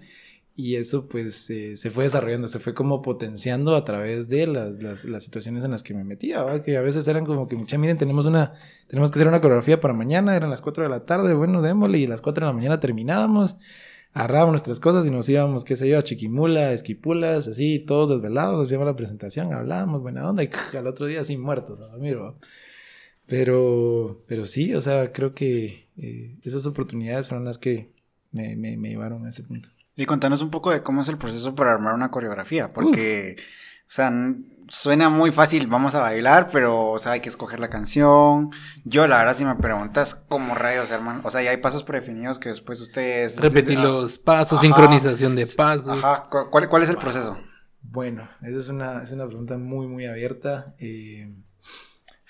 [0.58, 4.82] Y eso pues eh, se fue desarrollando, se fue como potenciando a través de las,
[4.82, 6.62] las, las situaciones en las que me metía, ¿va?
[6.62, 8.54] que a veces eran como que, mucha, miren, tenemos una,
[8.88, 11.98] tenemos que hacer una coreografía para mañana, eran las 4 de la tarde, bueno, démosle,
[11.98, 13.58] y a las 4 de la mañana terminábamos,
[14.14, 18.08] agarrábamos nuestras cosas y nos íbamos, qué sé yo, a Chiquimula, a Esquipulas, así, todos
[18.08, 22.18] desvelados, hacíamos la presentación, hablábamos, buena onda, y al otro día así muertos a dormir,
[22.18, 22.34] ¿va?
[23.26, 27.90] Pero, pero sí, o sea, creo que eh, esas oportunidades fueron las que
[28.32, 29.68] me, me, me llevaron a ese punto.
[29.96, 33.90] Y contanos un poco de cómo es el proceso para armar una coreografía, porque, o
[33.90, 34.12] sea,
[34.68, 38.50] suena muy fácil, vamos a bailar, pero, o sea, hay que escoger la canción.
[38.84, 42.38] Yo, la verdad, si me preguntas cómo rayos arman, o sea, ya hay pasos predefinidos
[42.38, 43.40] que después ustedes...
[43.40, 44.66] Repetir los pasos, Ajá.
[44.66, 45.96] sincronización de pasos.
[46.04, 47.38] Ajá, ¿cu- ¿cuál, cuál es el proceso?
[47.80, 50.74] Bueno, esa es una, es una pregunta muy, muy abierta.
[50.78, 51.32] Eh,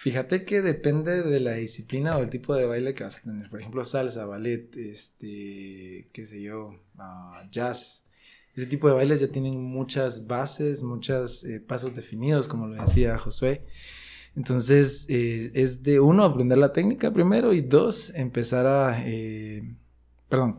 [0.06, 3.50] fíjate que depende de la disciplina o el tipo de baile que vas a tener.
[3.50, 8.06] Por ejemplo, salsa, ballet, este, qué sé yo, ah, jazz.
[8.54, 13.64] Ese tipo de bailes ya tienen muchas bases, muchos pasos definidos, como lo decía Josué.
[14.36, 19.74] Entonces, eh, es de uno, aprender la técnica primero y dos, empezar a, eh,
[20.28, 20.58] perdón,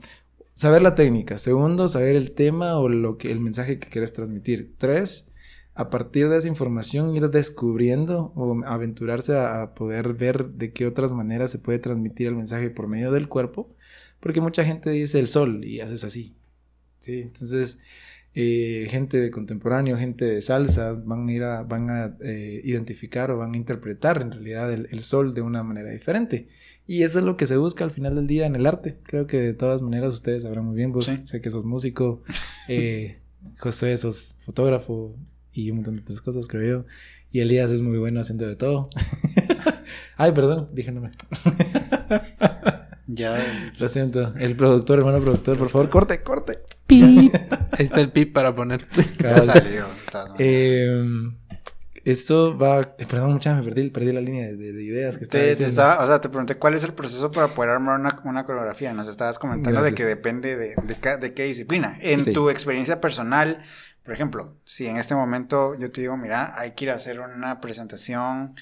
[0.56, 1.38] saber la técnica.
[1.38, 4.76] Segundo, saber el tema o lo que, el mensaje que quieres transmitir.
[4.78, 5.32] Tres,
[5.78, 10.88] a partir de esa información ir descubriendo o aventurarse a, a poder ver de qué
[10.88, 13.74] otras maneras se puede transmitir el mensaje por medio del cuerpo.
[14.20, 16.36] Porque mucha gente dice el sol y haces así.
[17.00, 17.22] ¿sí?
[17.22, 17.80] Entonces,
[18.34, 23.30] eh, gente de contemporáneo, gente de salsa, van a ir a, van a eh, identificar
[23.32, 26.48] o van a interpretar en realidad el, el sol de una manera diferente.
[26.88, 28.98] Y eso es lo que se busca al final del día en el arte.
[29.04, 30.92] Creo que de todas maneras ustedes sabrán muy bien.
[30.92, 31.18] Vos Sí.
[31.26, 32.24] sé que sos músico,
[32.68, 33.20] eh,
[33.60, 35.16] José sos fotógrafo
[35.58, 36.86] y un montón de otras cosas, creo yo.
[37.32, 38.88] Y Elías es muy bueno haciendo de todo.
[40.18, 41.12] Ay, perdón, dije nombre.
[43.08, 43.38] Ya,
[43.80, 44.34] Lo siento.
[44.40, 46.60] El productor, hermano productor, por favor, corte, corte.
[46.86, 47.34] Pip.
[47.72, 48.86] Ahí está el pip para poner.
[49.20, 49.86] ya salió.
[50.06, 51.30] está- Eh,
[52.04, 52.80] eso va.
[52.98, 55.66] eh, Perdón, mucha, me perdí, perdí la línea de, de ideas que estaba Te, te
[55.66, 58.94] estaba- o sea, te pregunté cuál es el proceso para poder armar una, una coreografía.
[58.94, 59.96] Nos estabas comentando Gracias.
[59.96, 60.76] de que depende de,
[61.20, 61.98] de, qué disciplina.
[62.02, 62.32] En Sí.
[62.34, 63.62] tu experiencia personal,
[64.08, 67.20] por ejemplo, si en este momento yo te digo, mira, hay que ir a hacer
[67.20, 68.56] una presentación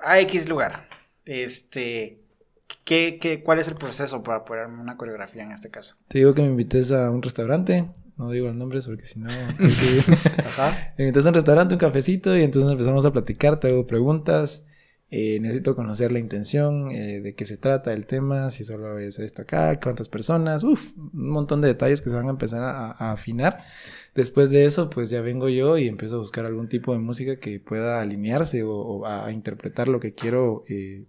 [0.00, 0.88] a X lugar,
[1.24, 2.24] este,
[2.82, 5.94] ¿qué, qué, ¿cuál es el proceso para poder armar una coreografía en este caso?
[6.08, 7.88] Te digo que me invites a un restaurante.
[8.16, 9.30] No digo el nombre porque si no.
[9.58, 10.00] sí.
[10.38, 10.94] Ajá.
[10.98, 14.66] Me invitas a un restaurante, un cafecito, y entonces empezamos a platicar, te hago preguntas.
[15.10, 19.20] eh, necesito conocer la intención, eh, de qué se trata el tema, si solo es
[19.20, 22.90] esto acá, cuántas personas, uf, un montón de detalles que se van a empezar a,
[22.90, 23.58] a afinar.
[24.14, 27.36] Después de eso, pues ya vengo yo y empiezo a buscar algún tipo de música
[27.40, 31.04] que pueda alinearse o, o a, a interpretar lo que quiero eh,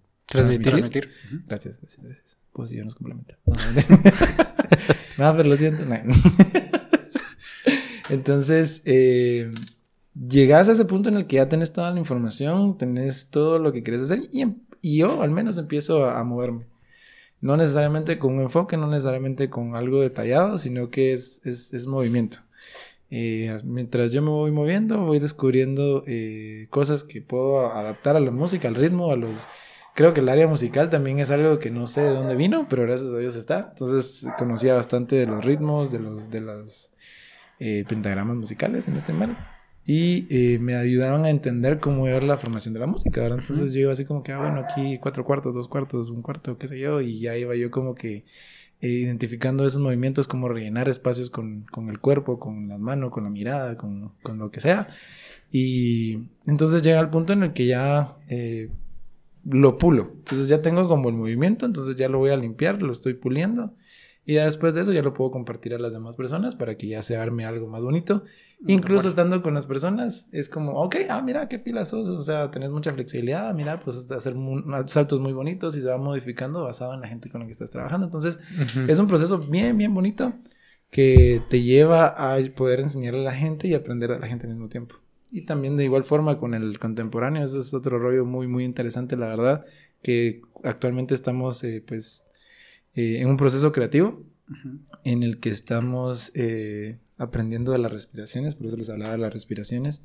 [0.71, 1.09] Transmitir.
[1.47, 2.37] Gracias, gracias, gracias.
[2.51, 3.43] Pues yo nos complementamos.
[5.17, 5.85] No, pero lo siento.
[5.85, 5.95] no.
[8.09, 9.51] Entonces, eh,
[10.29, 13.71] llegas a ese punto en el que ya tenés toda la información, tenés todo lo
[13.71, 16.65] que quieres hacer y, em- y yo al menos empiezo a, a moverme.
[17.41, 21.85] No necesariamente con un enfoque, no necesariamente con algo detallado, sino que es, es, es
[21.85, 22.39] movimiento.
[23.17, 28.31] Eh, mientras yo me voy moviendo, voy descubriendo eh, cosas que puedo adaptar a la
[28.31, 29.47] música, al ritmo, a los,
[29.93, 32.83] Creo que el área musical también es algo que no sé de dónde vino, pero
[32.83, 33.69] gracias a Dios está.
[33.69, 36.91] Entonces conocía bastante de los ritmos, de los de los
[37.59, 39.37] eh, pentagramas musicales, en este mal.
[39.85, 43.39] Y eh, me ayudaban a entender cómo era la formación de la música, ¿verdad?
[43.39, 46.57] Entonces yo iba así como que, ah, bueno, aquí cuatro cuartos, dos cuartos, un cuarto,
[46.57, 48.25] qué sé yo, y ya iba yo como que
[48.85, 53.23] eh, identificando esos movimientos, como rellenar espacios con, con el cuerpo, con las manos, con
[53.23, 54.89] la mirada, con, con lo que sea.
[55.51, 58.69] Y entonces llega el punto en el que ya eh,
[59.43, 60.11] lo pulo.
[60.17, 63.73] Entonces ya tengo como el movimiento, entonces ya lo voy a limpiar, lo estoy puliendo.
[64.25, 66.87] Y ya después de eso ya lo puedo compartir a las demás personas para que
[66.87, 68.23] ya se arme algo más bonito.
[68.65, 72.49] Incluso estando con las personas, es como, ok, ah, mira qué pilas sos, o sea,
[72.49, 74.35] tenés mucha flexibilidad, mira, pues hacer
[74.87, 77.69] saltos muy bonitos y se va modificando basado en la gente con la que estás
[77.69, 78.05] trabajando.
[78.05, 78.39] Entonces,
[78.87, 80.33] es un proceso bien, bien bonito
[80.89, 84.53] que te lleva a poder enseñarle a la gente y aprender a la gente al
[84.53, 84.95] mismo tiempo.
[85.29, 89.17] Y también de igual forma con el contemporáneo, eso es otro rollo muy, muy interesante,
[89.17, 89.65] la verdad,
[90.01, 92.31] que actualmente estamos, eh, pues,
[92.95, 94.79] eh, en un proceso creativo Ujú.
[95.03, 99.33] en el que estamos eh, aprendiendo de las respiraciones, por eso les hablaba de las
[99.33, 100.03] respiraciones,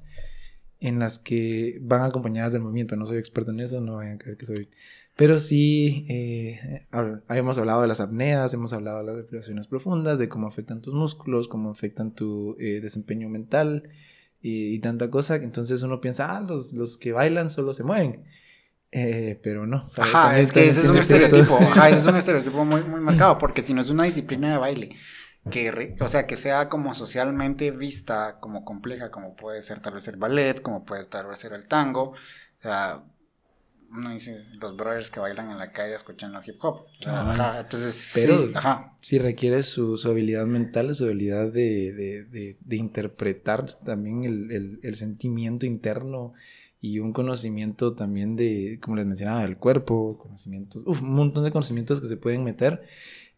[0.79, 2.97] en las que van acompañadas del movimiento.
[2.97, 4.69] No soy experto en eso, no vayan a creer que soy.
[5.17, 6.87] Pero sí, eh,
[7.29, 10.95] hemos hablado de las apneas, hemos hablado de las respiraciones profundas, de cómo afectan tus
[10.95, 13.91] músculos, cómo afectan tu eh, desempeño mental
[14.41, 15.37] y, tanta cosa.
[15.37, 18.23] Entonces uno piensa, ah, los, los que bailan solo se mueven.
[18.93, 19.87] Eh, pero no.
[19.99, 21.57] Ajá, es que ese es un estereotipo.
[21.61, 24.59] Ajá, ese es un estereotipo muy, muy marcado, porque si no es una disciplina de
[24.59, 24.97] baile,
[25.51, 30.09] que, o sea, que sea como socialmente vista como compleja, como puede ser tal vez
[30.09, 33.05] el ballet, como puede tal vez ser el tango, o sea,
[33.93, 36.87] uno dice los brothers que bailan en la calle escuchando hip hop.
[37.07, 38.95] Ajá, entonces, pero sí, ajá.
[39.01, 44.53] si requiere su, su, habilidad mental, su habilidad de, de, de, de interpretar también el,
[44.53, 46.35] el, el, sentimiento interno
[46.81, 51.53] y un conocimiento también de, como les mencionaba, del cuerpo, conocimientos, uf, un montón de
[51.53, 52.83] conocimientos que se pueden meter.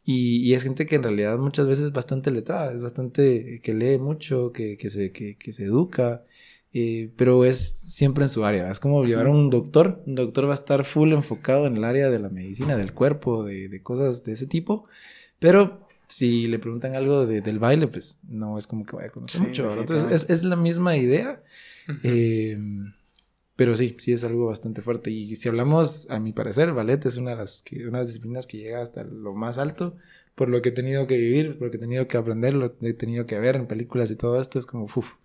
[0.04, 3.74] Y, y, es gente que en realidad muchas veces es bastante letrada, es bastante que
[3.74, 6.24] lee mucho, que, que se, que, que se educa.
[6.74, 8.70] Eh, pero es siempre en su área.
[8.70, 10.02] Es como llevar a un doctor.
[10.06, 13.44] Un doctor va a estar full enfocado en el área de la medicina, del cuerpo,
[13.44, 14.86] de, de cosas de ese tipo.
[15.38, 19.12] Pero si le preguntan algo de, del baile, pues no es como que vaya a
[19.12, 19.72] conocer mucho.
[19.78, 21.42] Entonces es, es, la misma idea.
[22.02, 22.58] eh,
[23.56, 25.10] pero sí, sí es algo bastante fuerte.
[25.10, 28.08] Y si hablamos, a mi parecer, ballet es una de las, que, una de las
[28.08, 29.96] disciplinas que llega hasta lo más alto
[30.34, 32.76] por lo que he tenido que vivir, por lo que he tenido que aprender, lo
[32.78, 35.16] que he tenido que ver en películas y todo esto, es como, uff.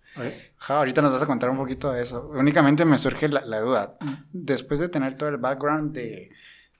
[0.67, 2.29] ahorita nos vas a contar un poquito de eso.
[2.33, 3.97] Únicamente me surge la, la, duda.
[4.33, 6.29] Después de tener todo el background de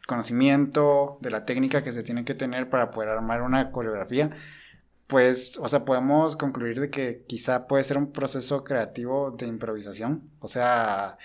[0.06, 4.32] conocimiento, de la técnica que se tiene que tener para poder armar una coreografía,
[5.08, 10.30] pues, o sea, podemos concluir de que quizá puede ser un proceso creativo de improvisación.
[10.40, 11.18] O sea,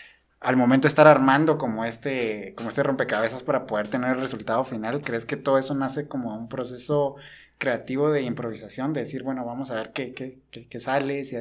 [0.42, 4.64] al momento de estar armando como este, como este rompecabezas para poder tener el resultado
[4.64, 7.14] final, ¿crees que todo eso nace como un proceso
[7.59, 8.92] creativo de improvisación?
[8.92, 11.37] De decir, bueno, vamos a ver qué, qué, qué, sale, si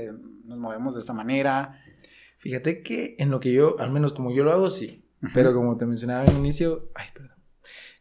[0.46, 1.82] nos movemos de esta manera.
[2.38, 5.04] Fíjate que en lo que yo, al menos como yo lo hago, sí.
[5.34, 7.38] Pero como te mencionaba en inicio, ay, perdón.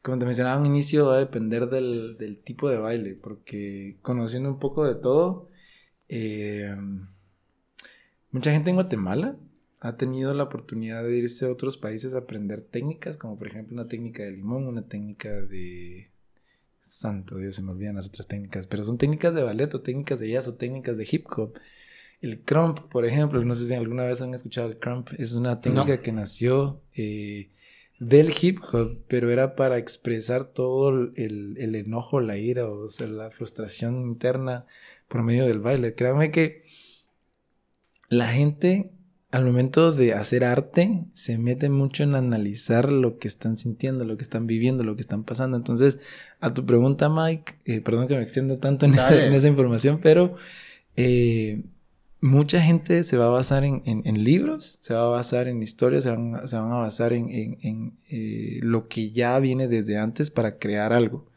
[0.03, 4.49] Como te mencionaba en inicio, va a depender del, del tipo de baile, porque conociendo
[4.51, 5.51] un poco de todo,
[6.09, 6.75] eh,
[8.31, 9.37] mucha gente en Guatemala
[9.81, 13.75] ha tenido la oportunidad de irse a otros países a aprender técnicas, como por ejemplo
[13.75, 16.11] una técnica de limón, una técnica de...
[16.83, 20.19] Santo Dios, se me olvidan las otras técnicas, pero son técnicas de ballet o técnicas
[20.19, 21.55] de jazz o técnicas de hip hop.
[22.21, 25.61] El crump, por ejemplo, no sé si alguna vez han escuchado el crump, es una
[25.61, 27.51] técnica que nació eh,
[28.01, 33.07] del hip hop, pero era para expresar todo el, el, enojo, la ira, o sea,
[33.07, 34.67] la frustración interna
[35.07, 35.95] por medio del baile.
[35.95, 36.65] Créanme que
[38.09, 38.91] la gente
[39.31, 44.17] al momento de hacer arte se mete mucho en analizar lo que están sintiendo, lo
[44.17, 45.57] que están viviendo, lo que están pasando.
[45.57, 45.99] Entonces,
[46.41, 50.35] a tu pregunta, Mike, eh, perdón que me extienda tanto en, esa, información, pero
[50.97, 51.63] eh,
[52.21, 56.11] mucha gente se va a basar en, libros, se va a basar en historias, se
[56.11, 61.31] van, a basar en, eh, lo que ya viene desde antes para crear algo.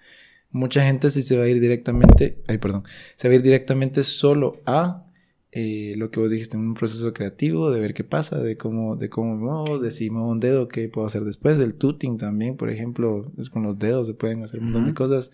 [0.49, 2.84] Mucha gente sí se va a ir directamente, ay, perdón,
[3.17, 5.06] se va a ir directamente solo a
[5.55, 9.09] eh, lo que vos dijiste, un proceso creativo de ver qué pasa, de cómo, de
[9.09, 11.59] cómo me muevo, de si muevo un dedo, qué puedo hacer después.
[11.59, 14.95] El tuting también, por ejemplo, es con los dedos se pueden hacer un montón de
[14.95, 15.31] cosas.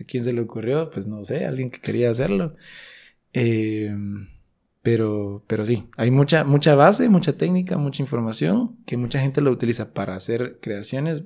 [0.00, 0.90] ¿A quién se le ocurrió?
[0.90, 2.56] Pues no sé, alguien que quería hacerlo.
[3.32, 3.94] Eh,
[4.82, 9.52] pero, pero sí, hay mucha, mucha base, mucha técnica, mucha información que mucha gente lo
[9.52, 11.22] utiliza para hacer creaciones.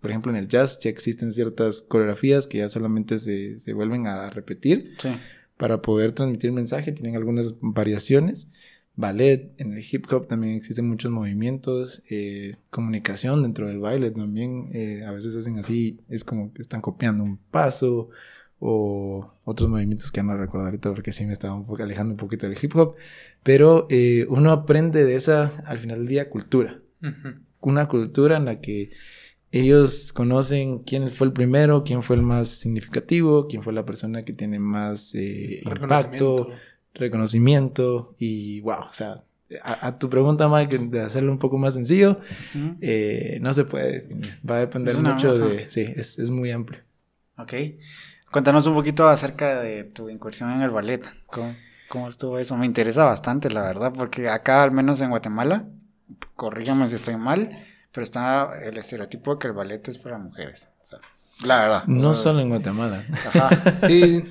[0.00, 4.08] Por ejemplo, en el jazz ya existen ciertas coreografías que ya solamente se, se vuelven
[4.08, 4.94] a repetir.
[4.98, 5.10] Sí
[5.56, 8.50] para poder transmitir mensaje, tienen algunas variaciones.
[8.96, 14.70] Ballet, en el hip hop también existen muchos movimientos, eh, comunicación dentro del baile también,
[14.72, 18.10] eh, a veces hacen así, es como que están copiando un paso
[18.60, 22.18] o otros movimientos que no recuerdo ahorita porque sí me estaba un poco alejando un
[22.18, 22.94] poquito del hip hop,
[23.42, 26.80] pero eh, uno aprende de esa, al final del día, cultura.
[27.60, 28.90] Una cultura en la que
[29.54, 34.24] ellos conocen quién fue el primero, quién fue el más significativo, quién fue la persona
[34.24, 36.50] que tiene más eh, impacto,
[36.92, 38.16] reconocimiento.
[38.18, 39.22] y wow, o sea,
[39.62, 42.18] a, tu pregunta, Mike, de hacerlo un poco más sencillo,
[42.80, 44.08] eh, no se puede,
[44.48, 46.80] va a depender mucho de, sí, es, es, muy amplio.
[47.38, 47.52] Ok,
[48.32, 51.54] cuéntanos un poquito acerca de tu incursión en el ballet, ¿Cómo,
[51.88, 52.56] cómo estuvo eso?
[52.56, 55.68] Me interesa bastante, la verdad, porque acá, al menos en Guatemala,
[56.34, 57.56] corrígame si estoy mal,
[57.94, 60.68] pero está el estereotipo de que el ballet es para mujeres.
[60.82, 60.98] O sea,
[61.44, 61.84] la verdad.
[61.86, 63.04] No solo en Guatemala.
[63.28, 63.50] Ajá.
[63.86, 64.24] sí.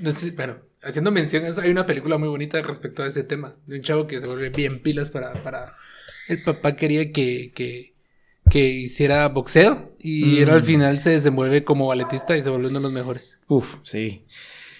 [0.00, 3.22] No sé, pero haciendo mención a eso, hay una película muy bonita respecto a ese
[3.22, 3.56] tema.
[3.66, 5.34] De un chavo que se vuelve bien pilas para.
[5.42, 5.76] para...
[6.28, 7.92] El papá quería que, que,
[8.50, 10.66] que hiciera boxeo y él al mm.
[10.66, 13.38] final se desenvuelve como balletista y se vuelve uno de los mejores.
[13.48, 14.24] Uf, sí.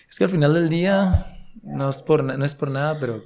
[0.09, 1.27] Es que al final del día,
[1.63, 3.23] no es por, no es por nada, pero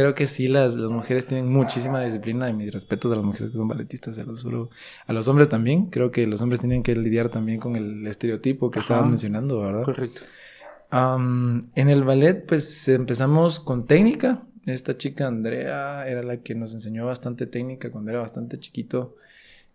[0.00, 3.50] creo que sí, las, las mujeres tienen muchísima disciplina y mis respetos a las mujeres
[3.50, 4.70] que son balletistas, a los, solo-
[5.06, 5.86] a los hombres también.
[5.86, 8.84] Creo que los hombres tienen que lidiar también con el estereotipo que Ajá.
[8.86, 9.82] estabas mencionando, ¿verdad?
[9.84, 10.20] Correcto.
[10.92, 14.44] En el ballet, pues empezamos con técnica.
[14.66, 19.16] Esta chica Andrea era la que nos enseñó bastante técnica cuando era bastante chiquito.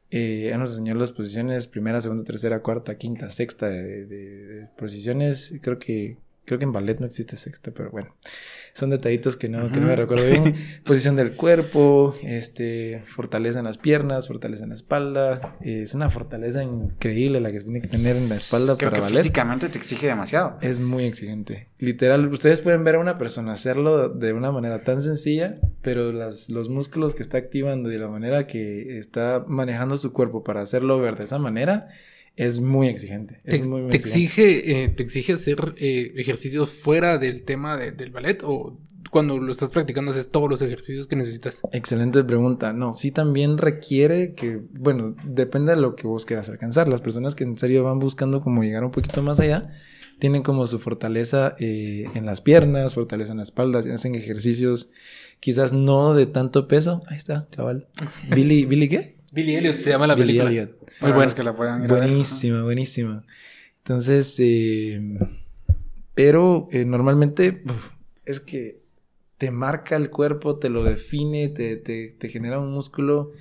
[0.09, 4.67] Eh, ella nos enseñó las posiciones primera, segunda, tercera, cuarta, quinta, sexta de, de- de
[4.77, 5.53] posiciones.
[5.61, 8.15] Creo que, creo que en ballet no existe sexta, pero bueno,
[8.73, 10.55] son detallitos que no, que no me recuerdo bien.
[10.85, 15.57] Posición del cuerpo, este, fortaleza en las piernas, fortaleza en la espalda.
[15.61, 19.01] Es una fortaleza increíble la que se tiene que tener en la espalda Creo para
[19.01, 19.17] que ballet.
[19.19, 20.57] físicamente te exige demasiado.
[20.61, 21.69] Es muy exigente.
[21.77, 26.49] Literal, ustedes pueden ver a una persona hacerlo de una manera tan sencilla, pero las,
[26.49, 30.99] los músculos que está activando y la manera que está manejando su cuerpo para hacerlo
[30.99, 31.89] ver de esa manera
[32.35, 33.41] es muy exigente.
[33.45, 34.23] ¿Te, Es muy, muy te exigente.
[34.59, 38.41] exige, eh, ¿Te exige hacer eh, ejercicios fuera del tema de- del ballet?
[38.43, 38.77] ¿O
[39.11, 41.61] cuando lo estás practicando haces todos los ejercicios que necesitas?
[41.71, 42.73] Excelente pregunta.
[42.73, 46.87] No, sí también requiere que, bueno, depende de lo que vos quieras alcanzar.
[46.87, 49.69] Las personas que en serio van buscando como llegar un poquito más allá,
[50.19, 54.91] tienen como su fortaleza eh, en las piernas, fortaleza en la espalda, hacen ejercicios
[55.39, 56.99] quizás no de tanto peso.
[57.07, 57.87] Ahí está, cabal.
[58.33, 59.17] Billy, ¿Billy qué?
[59.33, 60.49] Billy Elliot se llama la Billy película.
[60.51, 60.69] Elliot.
[60.79, 61.23] Muy Para bueno.
[61.25, 62.03] los que la puedan ir a ver.
[62.07, 63.25] Buenísima, buenísima.
[63.79, 65.01] Entonces, eh,
[66.15, 67.89] pero eh, normalmente uf,
[68.25, 68.81] es que
[69.37, 73.31] te marca el cuerpo, te lo define, te, te- te genera un músculo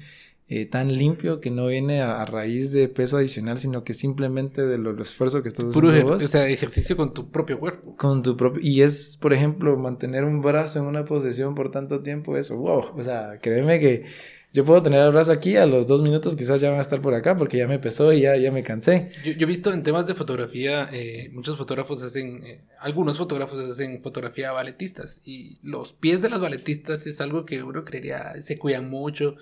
[0.49, 4.67] eh, tan limpio que no viene a, a raíz de peso adicional, sino que simplemente
[4.67, 6.25] de lo, lo esfuerzo que estás Puro haciendo vos.
[6.25, 7.95] o sea, ejercicio con tu propio cuerpo.
[7.97, 8.61] Con tu propio...
[8.63, 12.85] Y es, por ejemplo, mantener un brazo en una posición por tanto tiempo, eso, wow.
[12.97, 14.05] O sea, créeme que
[14.53, 17.01] yo puedo tener el brazo aquí, a los dos minutos quizás ya va a estar
[17.01, 19.11] por acá porque ya me pesó y ya, ya me cansé.
[19.25, 23.59] Yo, yo he visto en temas de fotografía, eh, muchos fotógrafos hacen, eh, algunos fotógrafos
[23.71, 28.41] hacen fotografía a balletistas y los pies de las balletistas es algo que uno creería
[28.43, 29.37] se cuidan mucho,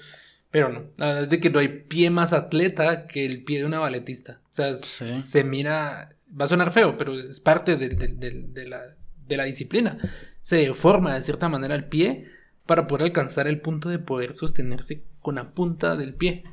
[0.50, 0.84] pero no.
[0.96, 3.78] La verdad es de que no hay pie más atleta que el pie de una
[3.78, 4.40] balletista.
[4.50, 5.22] O sea, Sí.
[5.22, 8.80] se mira, va a sonar feo, pero es parte de, de- de- de la,
[9.26, 9.98] de la disciplina.
[10.42, 12.26] Se forma de cierta manera el pie
[12.66, 16.44] para poder alcanzar el punto de poder sostenerse con la punta del pie.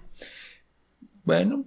[1.23, 1.65] Bueno,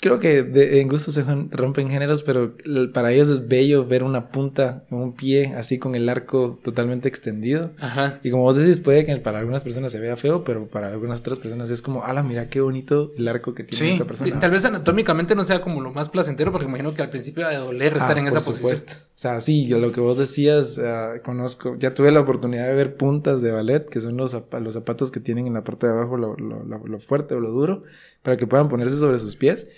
[0.00, 2.54] creo que de- en gusto se rompen géneros, pero
[2.94, 7.72] para ellos es bello ver una punta, un pie así con el arco totalmente extendido.
[7.78, 8.18] Ajá.
[8.22, 11.20] Y como vos decís, puede que para algunas personas se vea feo, pero para algunas
[11.20, 14.08] otras personas es como, ala, mira qué bonito el arco que tiene Sí, esa Sí,
[14.08, 14.40] persona.
[14.40, 17.50] tal vez anatómicamente no sea como lo más placentero, porque imagino que al principio ha
[17.50, 18.94] de doler estar Ah, en por esa supuesto.
[18.94, 19.10] posición.
[19.14, 22.96] O sea, sí, lo que vos decías, ah, conozco, ya tuve la oportunidad de ver
[22.96, 25.92] puntas de ballet, que son los, zapa- los zapatos que tienen en la parte de
[25.92, 27.82] abajo lo, lo- lo- lo fuerte o lo duro,
[28.22, 29.68] para que puedan ponerse sobre sus pies.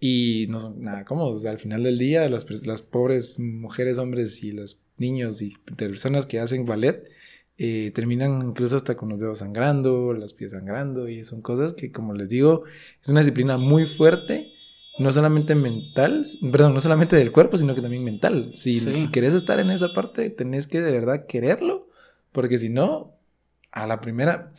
[0.00, 1.36] Y no son nada cómodos.
[1.36, 5.52] O sea, al final del día, las, las pobres mujeres, hombres y los niños y
[5.76, 7.08] personas que hacen ballet
[7.58, 11.92] eh, terminan incluso hasta con los dedos sangrando, los pies sangrando, y son cosas que,
[11.92, 12.64] como les digo,
[13.02, 14.52] es una disciplina muy fuerte
[14.98, 18.50] no solamente mental, perdón, no solamente del cuerpo, sino que también mental.
[18.54, 18.90] Si, Sí.
[18.94, 21.88] si querés estar en esa parte, tenés que de verdad quererlo,
[22.32, 23.14] porque si no,
[23.72, 24.52] a la primera,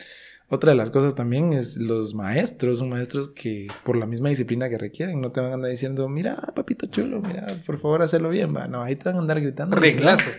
[0.51, 4.69] otra de las cosas también es los maestros, son maestros que por la misma disciplina
[4.69, 8.29] que requieren, no te van a andar diciendo, mira, papito chulo, mira, por favor, hacerlo
[8.29, 8.67] bien, va.
[8.67, 9.75] No, ahí te van a andar gritando.
[9.77, 10.29] Reglazo.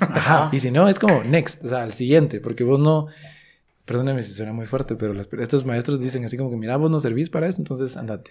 [0.00, 0.50] Ajá.
[0.52, 3.06] Y si no, es como next, o sea, al siguiente, porque vos no.
[3.84, 6.90] Perdóname si suena muy fuerte, pero las- estos maestros dicen así como que, mira, vos
[6.90, 8.30] no servís para eso, entonces andate.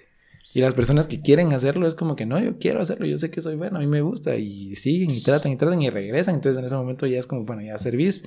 [0.53, 3.29] Y las personas que quieren hacerlo es como que no, yo quiero hacerlo, yo sé
[3.31, 6.35] que soy bueno, a mí me gusta, y siguen y tratan y tratan y regresan.
[6.35, 8.25] Entonces en ese momento ya es como, bueno, ya servís,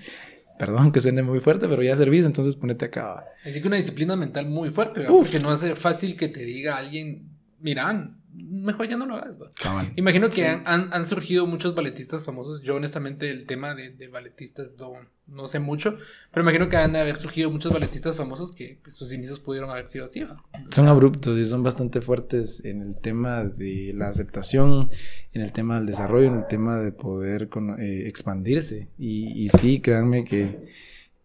[0.59, 3.25] perdón que suene muy fuerte, pero ya servís, entonces ponete acá.
[3.45, 7.31] Así que una disciplina mental muy fuerte, porque no hace fácil que te diga alguien,
[7.61, 9.41] mira, mejor ya no lo hagas.
[9.41, 9.49] ¿va?".
[9.62, 9.93] Cabal.
[9.97, 10.43] Imagino que Sí.
[10.43, 12.62] han, han- han surgido muchos balletistas famosos.
[12.62, 14.93] Yo, honestamente, el tema de, de balletistas no,
[15.26, 15.97] no sé mucho,
[16.32, 19.70] pero imagino que han de haber surgido muchos balletistas famosos que pues, sus inicios pudieron
[19.70, 20.20] haber sido así.
[20.24, 20.43] ¿va?
[20.70, 24.91] Son abruptos y son bastante fuertes en el tema de la aceptación,
[25.32, 28.89] en el tema del desarrollo, en el tema de poder eh, expandirse.
[28.99, 30.66] Y, y sí, créanme que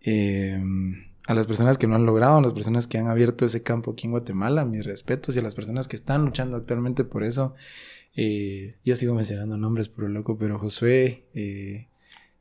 [0.02, 0.62] eh,
[1.30, 3.92] a las personas que no han logrado, a las personas que han abierto ese campo
[3.92, 7.54] aquí en Guatemala, mis respetos, y a las personas que están luchando actualmente por eso,
[8.16, 11.88] eh, yo sigo mencionando nombres por lo loco, pero Josué, eh,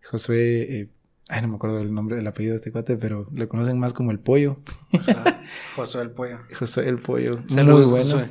[0.02, 0.88] Josué, eh,
[1.28, 3.92] ay, no me acuerdo del nombre, del apellido de este cuate, pero lo conocen más
[3.92, 4.58] como el pollo.
[4.98, 5.42] Ajá.
[5.76, 6.38] Josué el pollo.
[6.58, 7.42] Josué el pollo.
[7.48, 8.14] Saludos, muy bueno.
[8.14, 8.30] Josué.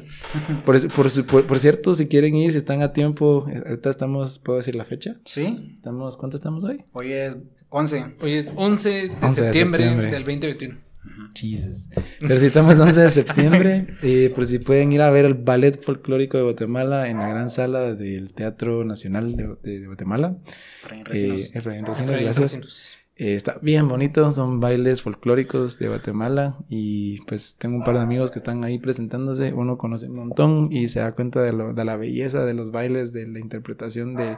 [0.66, 4.40] Por, por, por- por cierto, si quieren ir, si están a tiempo, eh, ahorita estamos,
[4.40, 5.18] ¿puedo decir la fecha?
[5.26, 6.84] Sí, Estamos, ¿Cuánto estamos hoy?
[6.94, 7.38] hoy es
[7.70, 8.16] 11.
[8.22, 10.12] Hoy es 11 de 11 de septiembre, septiembre.
[10.12, 10.88] del 2021.
[11.36, 11.90] Jesus.
[12.20, 15.80] Pero si estamos 11 de septiembre, eh, por si pueden ir a ver el Ballet
[15.80, 20.38] Folclórico de Guatemala en la gran sala del Teatro Nacional de, de- de Guatemala.
[20.84, 21.56] Efraín Eh, Recinos.
[21.56, 22.52] Efraín Recinos, Efraín gracias.
[22.54, 22.97] Recinos.
[23.20, 28.02] Eh, está bien bonito, son bailes folclóricos de Guatemala y pues tengo un par de
[28.02, 31.74] amigos que están ahí presentándose, uno conoce un montón y se da cuenta de, lo,
[31.74, 34.38] de la belleza de los bailes, de la interpretación de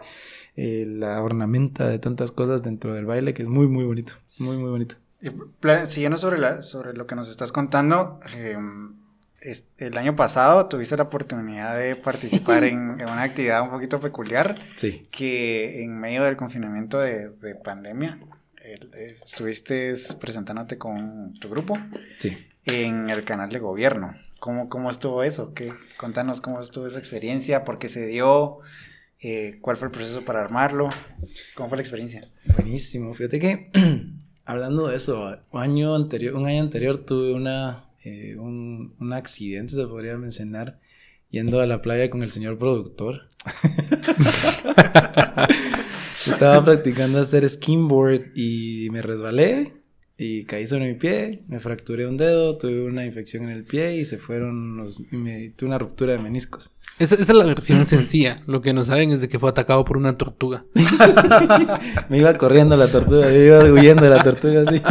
[0.56, 4.56] eh, la ornamenta de tantas cosas dentro del baile que es muy muy bonito, muy
[4.58, 4.96] muy bonito.
[5.86, 8.56] Siguiendo sobre, la, sobre lo que nos estás contando, eh,
[9.42, 14.00] es- el año pasado tuviste la oportunidad de participar en, en una actividad un poquito
[14.00, 15.04] peculiar Sí.
[15.12, 18.20] que en medio del confinamiento de, de pandemia
[18.94, 21.78] estuviste presentándote con tu grupo
[22.18, 22.38] Sí.
[22.66, 24.16] en el canal de gobierno.
[24.40, 25.54] ¿Cómo, cómo estuvo eso?
[25.54, 25.74] ¿Qué?
[25.98, 28.60] Contanos cómo estuvo esa experiencia, por qué se dio,
[29.22, 30.90] eh, cuál fue el proceso para armarlo,
[31.56, 32.30] cómo fue la experiencia.
[32.56, 33.14] Buenísimo.
[33.14, 33.72] Fíjate que
[34.46, 39.74] hablando de eso, un año anterior, un año anterior tuve una, eh, un, un accidente,
[39.74, 40.80] se podría mencionar,
[41.30, 43.28] yendo a la playa con el señor productor.
[46.30, 49.74] Estaba practicando hacer skimboard y me resbalé
[50.18, 53.96] y caí sobre mi pie, me fracturé un dedo, tuve una infección en el pie
[53.98, 56.72] y se fueron los, y me, tuve una ruptura de meniscos.
[56.98, 58.42] Esa, esa es la versión sencilla.
[58.46, 60.66] Lo que no saben es de que fue atacado por una tortuga.
[62.10, 64.82] Me iba corriendo la tortuga, me iba huyendo de la tortuga así.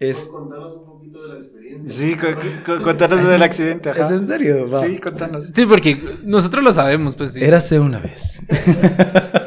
[0.00, 1.94] Es, contanos un poquito de la experiencia?
[1.94, 3.90] Sí, cu- cu- contanos del accidente.
[3.90, 4.04] ajá.
[4.06, 4.68] ¿Es en serio?
[4.68, 4.84] Va.
[4.84, 5.50] Sí, contanos.
[5.54, 7.42] Sí, porque nosotros lo sabemos, pues sí.
[7.44, 8.42] Érase una vez.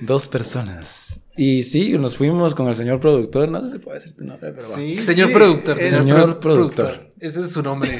[0.00, 1.20] Dos personas.
[1.36, 3.50] Y sí, nos fuimos con el señor productor.
[3.50, 4.76] No sé si puede decir tu nombre, pero va.
[4.76, 5.78] Sí, Señor sí, productor.
[5.78, 7.08] es- Señor productor.
[7.18, 7.90] Ese es su nombre.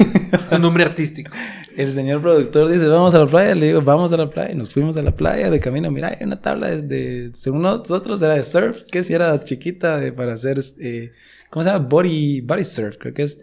[0.48, 1.30] su nombre artístico.
[1.76, 3.54] El señor productor dice, vamos a la playa.
[3.54, 4.52] Le digo, vamos a la playa.
[4.52, 5.90] Y nos fuimos a la playa de camino.
[5.90, 9.98] Mira, hay una tabla de, de- según nosotros era de surf, que si era chiquita
[9.98, 11.12] de, para hacer, eh,
[11.50, 11.86] ¿cómo se llama?
[11.86, 13.38] Body, body surf, creo que es.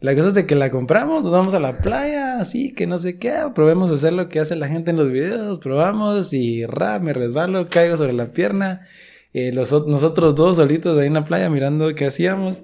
[0.00, 2.96] La cosa es de que la compramos, nos vamos a la playa, así que no
[2.96, 6.64] sé qué, probemos a hacer lo que hace la gente en los videos, probamos y
[6.64, 8.86] ra, me resbalo, caigo sobre la pierna.
[9.34, 12.62] Eh, los, ot- nosotros dos solitos ahí en la playa mirando qué hacíamos.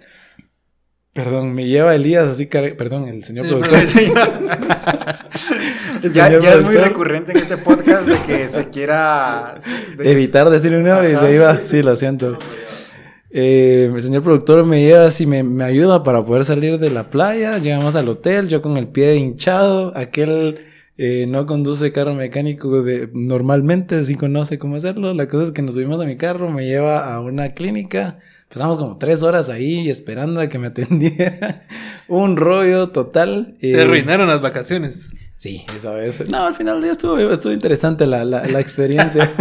[1.12, 3.78] Perdón, me lleva Elías así, perdón, el señor Sí, productor.
[6.02, 9.58] El ya señor ya es muy recurrente en este podcast de que se quiera
[9.96, 11.56] de Evitar decir un nombre y se iba.
[11.64, 12.38] Sí, lo siento.
[13.38, 17.10] Eh, el señor productor me lleva así, me, me ayuda para poder salir de la
[17.10, 17.58] playa.
[17.58, 19.92] Llegamos al hotel, yo con el pie hinchado.
[19.94, 20.60] Aquel
[20.96, 25.12] eh, no conduce carro mecánico de, normalmente, sí conoce cómo hacerlo.
[25.12, 28.20] La cosa es que nos subimos a mi carro, me lleva a una clínica.
[28.48, 31.60] Pasamos como tres horas ahí esperando a que me atendiera.
[32.08, 33.54] Un rollo total.
[33.60, 35.10] Se Eh, arruinaron las vacaciones.
[35.36, 36.24] Sí, eso, eso.
[36.26, 39.30] No, al final del día estuvo, estuvo interesante la, la, la experiencia.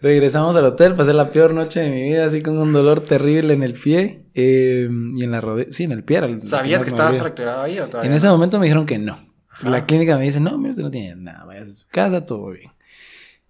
[0.00, 3.52] Regresamos al hotel, pasé la peor noche de mi vida, así con un dolor terrible
[3.54, 5.72] en el pie eh, y en la rodilla.
[5.72, 6.18] Sí, en el pie.
[6.18, 8.06] el- ¿Sabías que estabas fracturado ahí o todavía?
[8.06, 8.16] En no?
[8.16, 9.18] ese momento me dijeron que no.
[9.48, 9.70] Ajá.
[9.70, 12.50] La clínica me dice, no, mira, usted no tiene nada, vaya a su casa, todo
[12.50, 12.70] bien.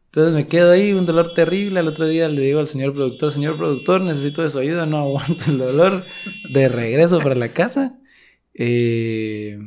[0.06, 1.80] Entonces me quedo ahí, un dolor terrible.
[1.80, 4.96] Al otro día le digo al señor productor, señor productor, necesito de su ayuda, no
[4.98, 6.04] aguanto el dolor.
[6.50, 7.98] De regreso para la casa.
[8.54, 9.58] Eh,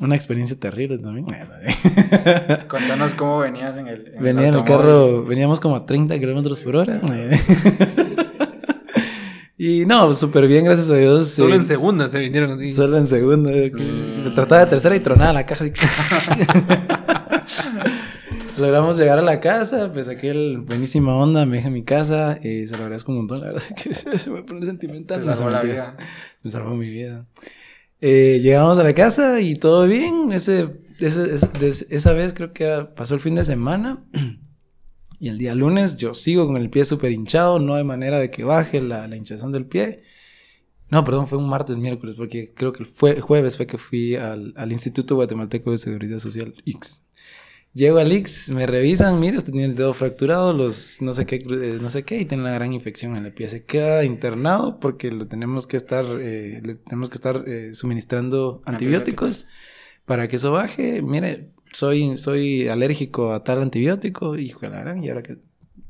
[0.00, 1.26] una experiencia terrible también.
[2.68, 6.60] Contanos cómo venías en el en Venía en el carro, veníamos como a 30 kilómetros
[6.60, 7.00] por hora.
[9.58, 11.28] y no, súper bien, gracias a Dios.
[11.28, 12.72] Solo eh, en segunda se vinieron así.
[12.72, 13.48] Solo en segundo.
[13.50, 15.64] que- Trataba de tercera y tronaba la caja.
[15.64, 15.80] así que-
[18.56, 22.66] Logramos llegar a la casa, pues aquel buenísima onda, me dejé en mi casa, eh,
[22.68, 25.18] se lo agradezco un montón, la verdad que se me pone sentimental.
[25.20, 25.96] Te salvó la vida.
[26.44, 27.24] Me salvó mi vida.
[28.06, 30.30] Eh, llegamos a la casa y todo bien.
[30.32, 34.04] Ese, ese- ese- esa vez creo que era- pasó el fin de semana.
[35.20, 37.58] Y el día lunes yo sigo con el pie súper hinchado.
[37.58, 40.02] No hay manera de que baje la, la hinchazón del pie.
[40.90, 44.52] No, perdón, fue un martes, miércoles, porque creo que fue, jueves fue que fui al,
[44.56, 47.06] al Instituto Guatemalteco de Seguridad Social, X.
[47.74, 51.36] Llego al X, me revisan, mire, usted tiene el dedo fracturado, los no sé qué,
[51.36, 53.48] eh, no sé qué, y tiene una gran infección en el pie.
[53.48, 58.62] Se queda internado porque lo tenemos que estar, eh, le tenemos que estar eh, suministrando
[58.64, 59.48] antibióticos,
[60.04, 61.02] para que eso baje.
[61.02, 65.38] Mire, soy, soy alérgico a tal antibiótico, hijo de la gran, y ahora que,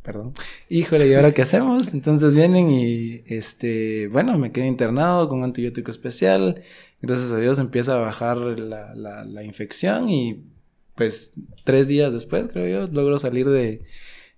[0.03, 0.33] perdón,
[0.71, 1.93] híjole, ¿y ahora qué hacemos?
[1.93, 6.63] Entonces vienen y, este, bueno, me quedé internado con un antibiótico especial.
[7.03, 10.54] Gracias a Dios empieza a bajar la, la, la infección y
[10.97, 11.35] pues
[11.65, 13.83] tres días después, creo yo, logro salir de,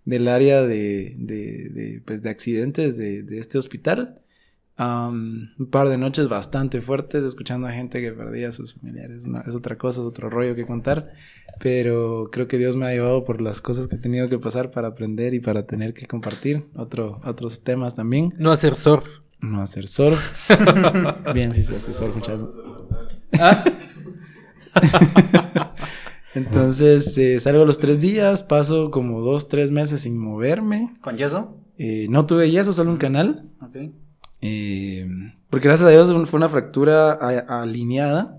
[0.05, 4.21] del área de, de, de, pues, de accidentes de, de este hospital.
[4.79, 9.25] Un par de noches bastante fuertes, escuchando a gente que perdía a sus familiares.
[9.25, 11.15] Una- es otra cosa, es otro rollo que contar.
[11.61, 14.71] Pero creo que Dios me ha llevado por las cosas que he tenido que pasar
[14.71, 18.35] para aprender y para tener que compartir otro, otros temas también.
[18.37, 19.07] No hacer surf.
[19.41, 20.51] No hacer surf.
[21.33, 22.61] Bien, sí se hace surf, muchachos.
[26.37, 30.95] Entonces eh, salgo los tres días, paso como dos, tres meses sin moverme.
[31.01, 31.57] ¿Con yeso?
[31.79, 33.51] Eh, no tuve yeso, solo un canal.
[33.61, 33.77] Ok.
[34.43, 35.09] Eh,
[35.51, 38.39] porque gracias a Dios fue una fractura a- alineada.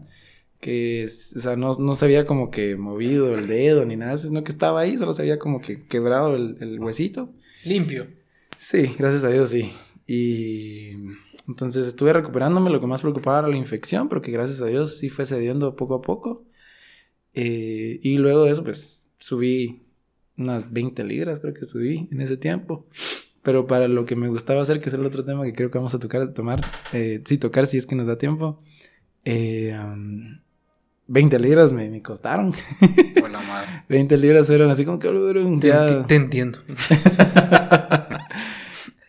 [0.59, 4.17] Que, es- o sea, no, no se había como que movido el dedo ni nada,
[4.17, 7.31] sino que estaba ahí, solo se había como que quebrado el, el huesito.
[7.63, 8.07] Limpio.
[8.57, 9.71] Sí, gracias a Dios, sí.
[10.07, 10.93] Y
[11.47, 14.97] entonces estuve recuperándome, lo que más preocupaba era la infección, pero que gracias a Dios
[14.97, 16.43] sí fue cediendo poco a poco.
[17.39, 19.83] Eh, y luego de eso, pues subí
[20.37, 22.87] unas 20 libras, creo que subí en ese tiempo.
[23.43, 25.77] Pero para lo que me gustaba hacer, que es el otro tema que creo que
[25.77, 26.61] vamos a tocar, tomar,
[26.93, 28.59] eh, sí, tocar si es que nos da tiempo.
[29.23, 30.39] eh, um,
[31.09, 32.53] 20 libras me, me costaron.
[33.19, 33.67] Por la madre.
[33.89, 35.07] 20 libras fueron así como que
[36.07, 36.59] te entiendo.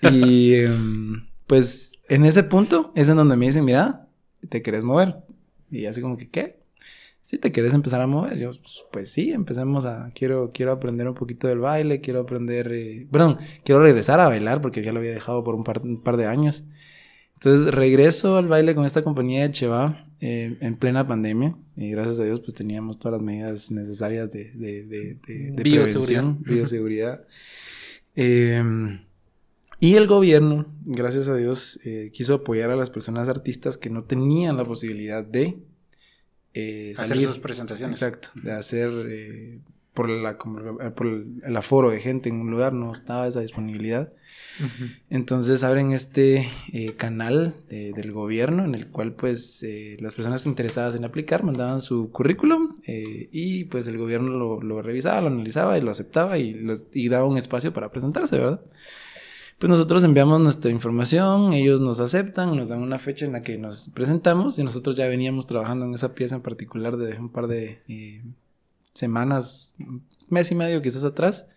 [0.01, 4.07] Y em, pues en ese punto es en donde me dicen, mira,
[4.49, 5.17] ¿te querés mover?
[5.73, 6.58] Y así como que, ¿qué?
[7.29, 11.07] Si te querés empezar a mover, yo, pues, pues sí, empecemos a, quiero, quiero aprender
[11.07, 15.01] un poquito del baile, quiero aprender, eh, perdón, quiero regresar a bailar porque ya lo
[15.01, 16.65] había dejado por un par, un par de años.
[17.35, 22.19] Entonces regreso al baile con esta compañía de Cheva eh, en plena pandemia y gracias
[22.19, 25.83] a Dios pues teníamos todas las medidas necesarias de, de, de, de- de Bioseguridad.
[25.85, 27.25] prevención, bioseguridad.
[28.17, 29.01] Em,
[29.81, 34.03] y el gobierno, gracias a Dios, eh, quiso apoyar a las personas artistas que no
[34.03, 35.59] tenían la posibilidad de
[36.61, 38.01] eh, Hacer sus presentaciones.
[38.03, 39.59] Exacto, de hacer eh,
[39.95, 44.13] por, la, eh, por el, aforo de gente en un lugar, no estaba esa disponibilidad.
[45.09, 49.65] Entonces abren este eh, canal de- del gobierno en el cual pues
[50.01, 55.21] las personas interesadas en aplicar mandaban su currículum y pues el gobierno lo, lo revisaba,
[55.21, 58.61] lo analizaba y lo aceptaba y, los- y daba un espacio para presentarse, ¿verdad?
[59.59, 63.59] Pues nosotros enviamos nuestra información, ellos nos aceptan, nos dan una fecha en la que
[63.59, 67.49] nos presentamos y nosotros ya veníamos trabajando en esa pieza en particular de un par
[67.49, 68.23] de eh,
[68.95, 69.75] semanas,
[70.29, 71.49] mes y medio quizás atrás.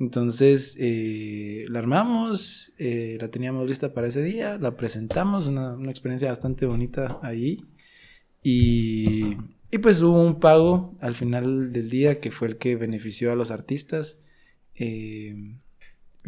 [0.00, 5.90] Entonces eh, la armamos, eh, la teníamos lista para ese día, la presentamos, una, una
[5.90, 7.66] experiencia bastante bonita allí.
[8.42, 9.36] Y,
[9.70, 13.36] y pues hubo un pago al final del día que fue el que benefició a
[13.36, 14.20] los artistas.
[14.76, 15.56] Eh,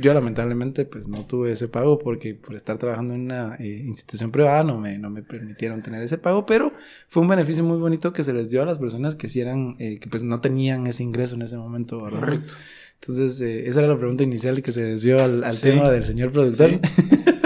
[0.00, 4.30] yo lamentablemente pues no tuve ese pago porque por estar trabajando en una eh, institución
[4.30, 6.72] privada no me, no me permitieron tener ese pago, pero
[7.08, 9.74] fue un beneficio muy bonito que se les dio a las personas que sí eran,
[9.78, 12.20] eh, que pues no tenían ese ingreso en ese momento, ¿verdad?
[12.20, 12.52] Correcto.
[13.00, 15.70] Entonces, eh, esa era la pregunta inicial que se desvió al, al Sí.
[15.70, 16.70] tema del señor productor.
[16.70, 16.80] Sí.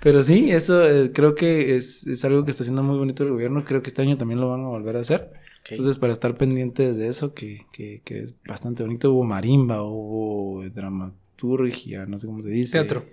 [0.00, 3.30] Pero sí, eso eh, creo que es, es algo que está haciendo muy bonito el
[3.30, 3.64] gobierno.
[3.64, 5.32] Creo que este año también lo van a volver a hacer.
[5.68, 10.62] Entonces, para estar pendientes de eso, que, que, que es bastante bonito, hubo marimba, hubo
[11.36, 12.78] dramaturgia, no sé cómo se dice.
[12.78, 13.04] Teatro.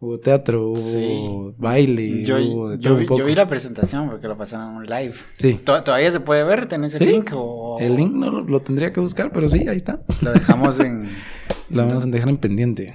[0.00, 1.54] Hubo teatro, hubo Sí.
[1.56, 3.18] baile, yo, hubo de yo todo vi- un poco.
[3.20, 5.14] yo vi la presentación porque lo pasaron en un live.
[5.38, 5.54] Sí.
[5.54, 6.66] ¿To- ¿Todavía se puede ver?
[6.66, 7.06] ¿Tenés el Sí.
[7.06, 7.30] link?
[7.34, 10.02] O El link no lo, lo tendría que buscar, pero sí, ahí está.
[10.20, 11.08] Lo dejamos en.
[11.70, 12.94] Lo vamos a dejar en pendiente.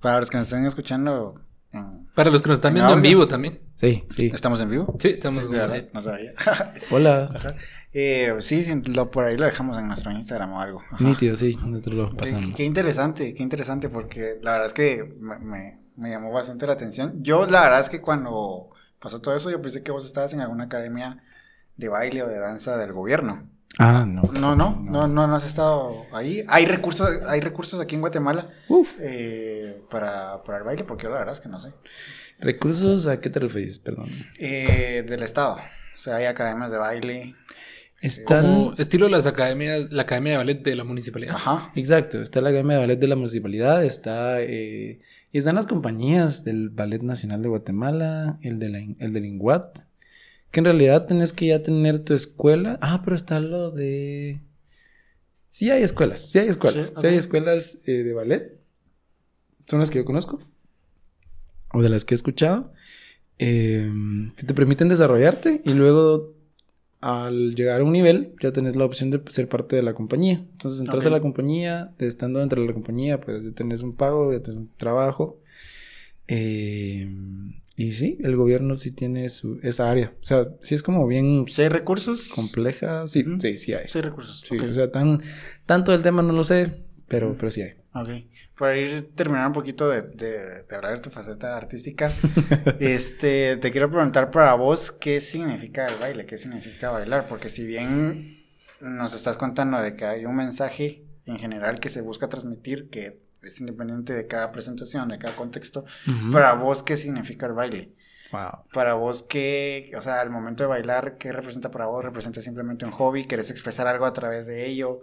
[0.00, 1.34] Para los que nos estén escuchando,
[2.14, 3.60] Para los que nos están ¿En viendo en vivo también.
[3.74, 4.30] Sí, sí.
[4.34, 4.96] ¿estamos en vivo?
[4.98, 5.90] Sí, estamos Sí, en live.
[5.92, 6.32] No sabía.
[6.90, 7.30] Hola.
[7.92, 10.82] Eh, sí, sí, lo, por ahí lo dejamos en nuestro Instagram o algo.
[10.90, 11.02] Ajá.
[11.02, 11.56] Nítido, sí.
[11.64, 12.54] Nosotros lo pasamos.
[12.54, 16.74] qué interesante, qué interesante, porque la verdad es que me, me- me llamó bastante la
[16.74, 17.22] atención.
[17.22, 18.70] Yo, la verdad es que cuando
[19.00, 21.22] pasó todo eso, yo pensé que vos estabas en alguna academia
[21.76, 23.48] de baile o de danza del gobierno.
[23.80, 24.22] Ah, no.
[24.32, 26.44] No, no, no, no, no has estado ahí.
[26.48, 28.96] Hay recursos, hay recursos aquí en Guatemala Uf.
[29.00, 31.72] eh, para, para el baile, porque yo la verdad es que no sé.
[32.38, 33.78] ¿Recursos a qué te refieres?
[33.78, 34.08] Perdón.
[34.38, 35.54] Eh, del estado.
[35.94, 37.34] O sea, hay academias de baile.
[38.00, 38.44] Están.
[38.44, 41.34] Como estilo las academias, la academia de ballet de la municipalidad.
[41.34, 41.72] Ajá.
[41.74, 44.40] Exacto, está la Academia de Ballet de la Municipalidad, está.
[44.40, 45.00] eh,
[45.32, 49.80] y están las compañías del Ballet Nacional de Guatemala, el, de la, el del INGUAT.
[50.50, 52.78] Que en realidad tenés que ya tener tu escuela.
[52.80, 54.40] Ah, pero está lo de.
[55.48, 56.86] Sí hay escuelas, sí hay escuelas.
[56.88, 58.58] Sí, Sí, hay escuelas eh, de ballet.
[59.68, 60.40] Son las que yo conozco.
[61.74, 62.72] O de las que he escuchado.
[63.38, 63.90] eh,
[64.36, 66.34] que te permiten desarrollarte y luego
[67.00, 70.44] al llegar a un nivel ya tenés la opción de ser parte de la compañía.
[70.52, 73.94] Entonces entras a la compañía, de estando dentro de la compañía, pues ya tenés un
[73.94, 75.40] pago, ya tenés un trabajo.
[76.26, 77.08] Eh,
[77.76, 80.12] y sí, el gobierno sí tiene su, esa área.
[80.20, 82.28] O sea, sí es como bien ¿Sí hay recursos?
[82.34, 83.06] compleja.
[83.06, 83.88] Sí, sí, sí hay.
[83.88, 84.40] Sí hay recursos.
[84.40, 85.22] Sí, o sea, tan,
[85.64, 87.74] tanto del tema no lo sé, pero, pero sí hay.
[87.94, 88.08] Ok.
[88.58, 92.10] Para ir terminar un poquito de, de, de hablar de tu faceta artística,
[92.80, 97.64] este, te quiero preguntar para vos qué significa el baile, qué significa bailar, porque si
[97.64, 98.44] bien
[98.80, 103.20] nos estás contando de que hay un mensaje en general que se busca transmitir, que
[103.42, 105.84] es independiente de cada presentación, de cada contexto,
[106.32, 107.92] para vos qué significa el baile.
[108.32, 108.64] Wow.
[108.74, 112.04] Para vos, ¿qué, o sea, al momento de bailar, qué representa para vos?
[112.04, 113.26] ¿Representa simplemente un hobby?
[113.26, 115.00] ¿Querés expresar algo a través de ello?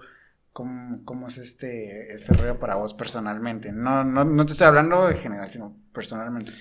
[0.56, 3.74] Cómo, cómo es este, este rollo para vos personalmente.
[3.74, 6.54] No, no, no te estoy hablando de general, sino personalmente.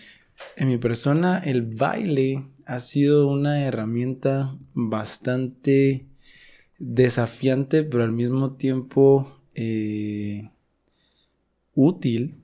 [0.57, 6.09] En mi persona, el baile ha sido una herramienta bastante
[6.81, 10.51] desafiante, pero al mismo tiempo eh,
[11.77, 12.43] útil,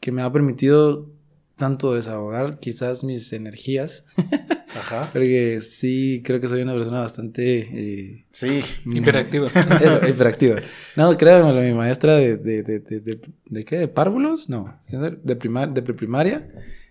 [0.00, 1.08] que me ha permitido
[1.54, 4.06] tanto desahogar quizás mis energías.
[4.84, 5.08] Ajá.
[5.12, 7.60] Porque sí, creo que soy una persona bastante...
[7.60, 8.60] eh, Sí.
[8.84, 9.48] Hiperactiva.
[9.80, 10.56] Eso, hiperactiva.
[10.96, 13.78] No, créanmelo, mi maestra de, de, de, de, de, ¿de qué?
[13.78, 14.48] ¿De párvulos?
[14.50, 16.48] No, de, primar, de preprimaria,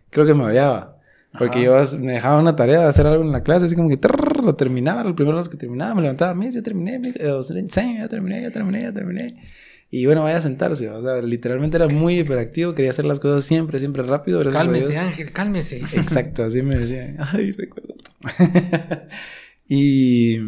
[0.09, 0.97] creo que me odiaba.
[1.37, 1.83] Porque Ajá.
[1.85, 4.43] yo me dejaba una tarea de hacer algo en la clase, así como que trrr,
[4.43, 8.07] lo terminaba, lo primero que terminaba, me levantaba, mis, ya terminé, mis, eh, enseño, ya
[8.07, 9.35] terminé, ya terminé, ya terminé.
[9.95, 13.45] Y bueno, vaya a sentarse, o sea, literalmente era muy hiperactivo, quería hacer las cosas
[13.45, 14.41] siempre, siempre rápido.
[14.49, 14.97] cálmese.
[14.97, 15.77] Ángel, cálmese.
[15.93, 17.17] Exacto, así me decían.
[17.19, 17.93] Ay, recuerdo.
[19.69, 20.39] y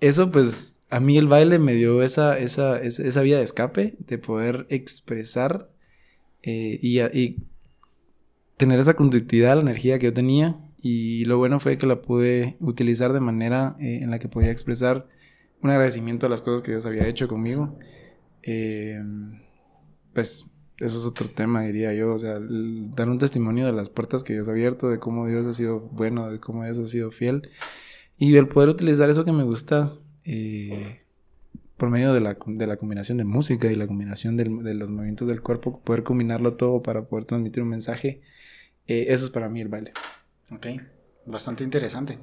[0.00, 3.96] eso, pues, a mí el baile me dio esa, esa, esa, esa vía de escape
[3.98, 5.68] de poder expresar
[6.42, 7.44] eh, y, y
[8.56, 10.58] tener esa conductividad, la energía que yo tenía.
[10.80, 14.50] Y lo bueno fue que la pude utilizar de manera eh, en la que podía
[14.50, 15.06] expresar
[15.60, 17.76] un agradecimiento a las cosas que Dios había hecho conmigo.
[18.50, 19.02] Eh,
[20.14, 20.46] pues
[20.78, 22.14] eso es otro tema, diría yo.
[22.14, 25.26] O sea, el- dar un testimonio de las puertas que Dios ha abierto, de cómo
[25.26, 27.50] Dios ha sido bueno, de cómo Dios ha sido fiel.
[28.16, 29.94] Y el poder utilizar eso que me gusta
[30.24, 30.98] eh,
[31.76, 34.90] por medio de la, de la combinación de música y la combinación del- de los
[34.90, 38.20] movimientos del cuerpo, poder combinarlo todo para poder transmitir un mensaje.
[38.86, 39.92] eh, eso es para mí el baile.
[40.50, 40.66] Ok,
[41.26, 42.18] bastante interesante.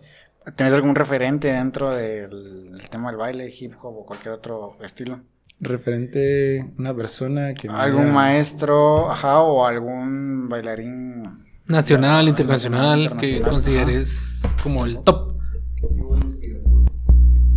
[0.56, 5.22] ¿Tienes algún referente dentro del el tema del baile, hip hop o cualquier otro estilo?
[5.60, 7.68] Referente una persona que...
[7.70, 11.24] ¿Algún haya- maestro, ajá, o algún bailarín?
[11.68, 15.36] Nacional, internacional, Nacional, que consideres como el top.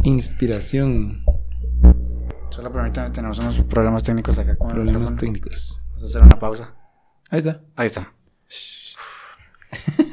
[0.05, 1.25] Inspiración,
[2.51, 5.81] Solo permítame, tenemos unos problemas técnicos acá con problemas técnicos.
[5.89, 6.75] Vamos a hacer una pausa.
[7.31, 7.61] Ahí está.
[7.77, 8.13] Ahí está.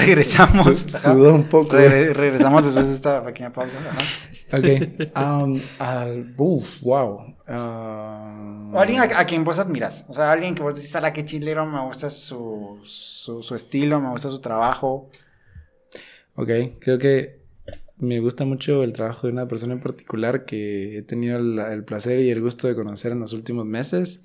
[0.06, 0.76] regresamos.
[0.78, 1.12] Su- ajá.
[1.12, 1.76] Sudó un poco.
[1.76, 3.78] Regre- regresamos después de esta pequeña pausa.
[3.78, 4.58] ajá.
[4.58, 4.66] Ok.
[5.16, 7.34] Um, al, uf, wow.
[7.48, 10.04] O alguien a, a quien vos admiras.
[10.08, 13.54] O sea, alguien que vos decís, a la que chilero, me gusta su, su, su
[13.54, 15.10] estilo, me gusta su trabajo.
[16.34, 17.40] Ok, creo que
[17.98, 21.84] me gusta mucho el trabajo de una persona en particular que he tenido el, el
[21.84, 24.24] placer y el gusto de conocer en los últimos meses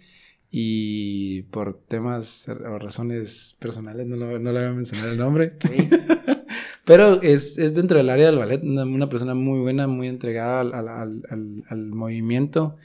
[0.51, 5.53] y por temas o razones personales no, lo- no le voy a mencionar el nombre,
[5.61, 5.87] Sí.
[6.85, 10.61] pero es, es dentro del área del ballet, una, una persona muy buena, muy entregada
[10.61, 12.75] al, al- al- al- movimiento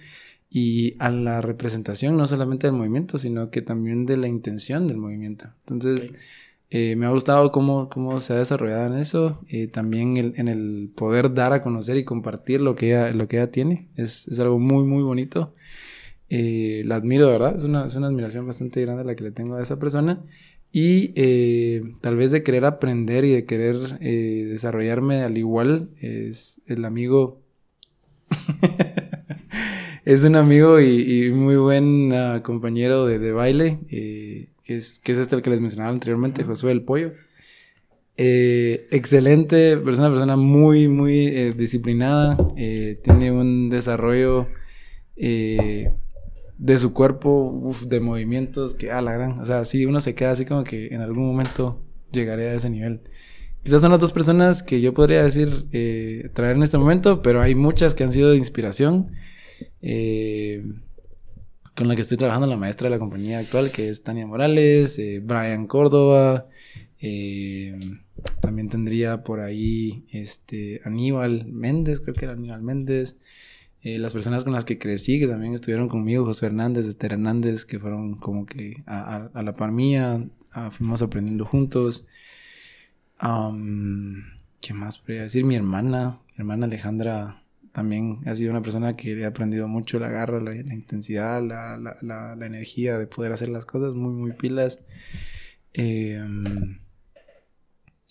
[0.49, 4.97] y a la representación, no solamente del movimiento, sino que también de la intención del
[4.99, 5.47] movimiento.
[5.61, 6.13] Entonces,
[6.71, 9.41] eh, me ha gustado cómo, cómo se ha desarrollado en eso.
[9.49, 13.27] eh, también el- en el poder dar a conocer y compartir lo que ella, lo
[13.27, 13.89] que ella tiene.
[13.97, 15.55] Es, es algo muy, muy bonito.
[16.29, 17.57] Eh, la admiro, verdad.
[17.57, 20.25] Es una, es una admiración bastante grande la que le tengo a esa persona.
[20.73, 26.61] Y eh, tal vez de querer aprender y de querer eh, desarrollarme al igual es
[26.67, 27.41] el amigo.
[30.05, 35.13] es un amigo y, y muy buen ah, compañero de, de baile, que, es, que
[35.13, 37.13] es este el que les mencionaba anteriormente, Josué el Pollo.
[38.19, 44.49] Eh, excelente, pero es una persona muy, muy eh, disciplinada, eh, tiene un desarrollo
[46.59, 50.15] de su cuerpo, uf, de movimientos, que a la gran, o sea, sí, uno se
[50.15, 51.83] queda así como que en algún momento
[52.13, 53.03] llegaré a ese nivel.
[53.63, 57.43] Quizás son las dos personas que yo podría decir eh, traer en este momento, pero
[57.43, 59.13] hay muchas que han sido de inspiración.
[59.83, 60.65] eh,
[61.75, 64.99] con la que estoy trabajando, la maestra de la compañía actual, que es Tania Morales,
[64.99, 66.49] eh, Brian Córdoba,
[68.41, 73.19] también tendría por ahí este Aníbal Méndez, creo que era Aníbal Méndez.
[73.83, 77.65] Eh, las personas con las que crecí, que también estuvieron conmigo, José Hernández, Esther Hernández,
[77.65, 82.07] que fueron como que a, a- a la par mía, ah, fuimos aprendiendo juntos.
[84.61, 85.45] ¿Qué más podría decir?
[85.45, 90.09] Mi hermana, mi hermana Alejandra, también ha sido una persona que he aprendido mucho la
[90.09, 91.97] garra, la, la intensidad, la, la-
[92.35, 94.81] la- energía de poder hacer las cosas muy, muy pilas.
[95.75, 96.19] Eh,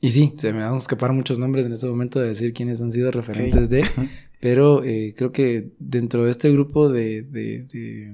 [0.01, 2.81] y sí, se me van a escapar muchos nombres en este momento de decir quiénes
[2.81, 3.83] han sido referentes de,
[4.45, 8.13] pero eh, creo que dentro de este grupo de, de, de-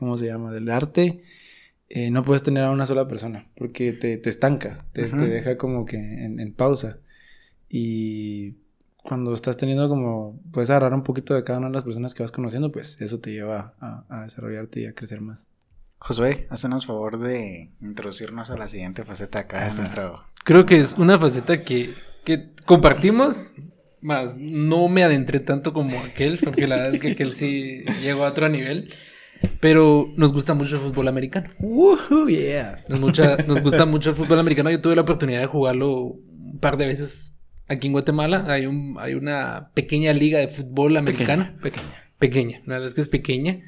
[0.00, 0.50] ¿cómo se llama?
[0.50, 1.20] Del arte,
[1.88, 5.84] eh, no puedes tener a una sola persona, porque te, te estanca, te, deja como
[5.84, 6.98] que en, en pausa.
[7.68, 8.56] Y
[9.04, 12.24] cuando estás teniendo como, puedes agarrar un poquito de cada una de las personas que
[12.24, 15.46] vas conociendo, pues eso te lleva a, a desarrollarte y a crecer más.
[15.98, 20.24] Josué, haznos favor de introducirnos a la siguiente faceta acá de nuestro...
[20.42, 21.94] Creo que es una faceta que,
[22.24, 23.54] que compartimos
[24.04, 28.24] Más no me adentré tanto como aquel, porque la verdad es que aquel sí llegó
[28.24, 28.90] a otro nivel.
[29.60, 31.48] Pero nos gusta mucho el fútbol americano.
[31.58, 32.76] Woohoo, yeah.
[32.88, 34.70] Nos, mucha, nos gusta mucho el fútbol americano.
[34.70, 37.34] Yo tuve la oportunidad de jugarlo un par de veces
[37.66, 38.44] aquí en Guatemala.
[38.46, 41.56] Hay, un, hay una pequeña liga de fútbol americano.
[41.62, 41.86] Pequeña.
[42.18, 43.60] Pequeña, la verdad es que es pequeña.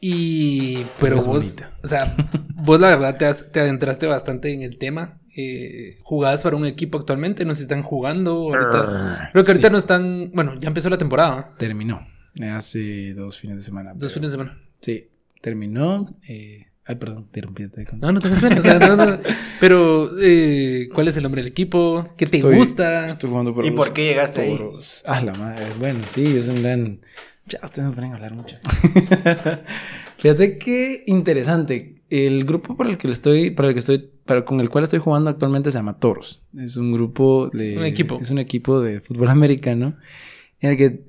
[0.00, 1.76] Y, pero vos, bonita.
[1.82, 2.14] o sea,
[2.56, 5.18] vos la verdad te, has- te adentraste bastante en el tema.
[5.34, 8.32] Eh, jugabas para un equipo actualmente, no sé si están jugando.
[8.54, 9.72] Ahorita, creo que ahorita Sí.
[9.72, 12.06] no están, bueno, ya empezó la temporada, Terminó.
[12.54, 13.90] Hace dos fines de semana.
[13.92, 14.58] dos pero- fines de semana.
[14.80, 15.08] Sí,
[15.40, 16.16] terminó.
[16.28, 17.68] eh, Ay, perdón, te rompí.
[17.68, 18.78] te- No, no pena.
[18.88, 19.18] no, no.
[19.60, 22.12] Pero, eh, ¿cuál es el nombre del equipo?
[22.16, 23.06] ¿Qué te Estoy- gusta?
[23.06, 24.58] Estoy jugando por ¿Y los por qué llegaste ahí?
[25.06, 25.66] Ah, la madre.
[25.78, 27.00] Bueno, sí, es un gran.
[27.46, 28.56] Ya, ustedes me ponen a hablar mucho.
[30.18, 31.91] Fíjate qué interesante.
[32.14, 34.98] El grupo para el que estoy, para el que estoy, para con el cual estoy
[34.98, 36.42] jugando actualmente se llama Toros.
[36.58, 37.76] Es un grupo de.
[37.78, 38.18] Un equipo.
[38.20, 39.96] Es un equipo de fútbol americano.
[40.60, 41.04] En el que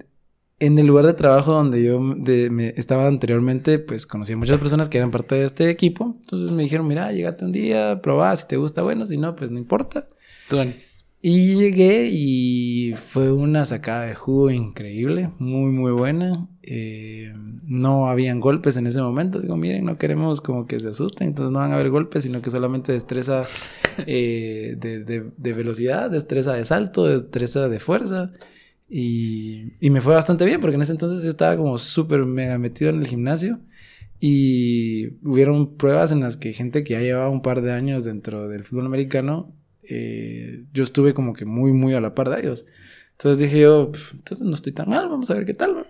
[0.59, 4.59] en el lugar de trabajo donde yo de- me estaba anteriormente, pues conocí a muchas
[4.59, 6.15] personas que eran parte de este equipo.
[6.21, 9.51] Entonces me dijeron, mira, llegate un día, probá, si te gusta, bueno, si no, pues
[9.51, 10.07] no importa.
[10.49, 10.92] Tú, Anis.
[11.25, 16.49] Y llegué y fue una sacada de jugo increíble, muy muy buena.
[16.63, 21.29] Eh, no habían golpes en ese momento, digo, miren, no queremos como que se asusten,
[21.29, 23.47] entonces no van a haber golpes, sino que solamente destreza
[24.05, 28.33] eh, de, de- velocidad, destreza de salto, destreza de fuerza.
[28.89, 32.89] Y, y me fue bastante bien, porque en ese entonces estaba como súper mega metido
[32.91, 33.61] en el gimnasio.
[34.19, 38.47] Y hubieron pruebas en las que gente que ya llevaba un par de años dentro
[38.49, 39.53] del fútbol americano,
[39.89, 42.65] eh, yo estuve como que muy, muy a la par de ellos.
[43.11, 45.77] Entonces dije yo, "Pf, entonces no estoy tan mal, vamos a ver qué tal.
[45.77, 45.87] va".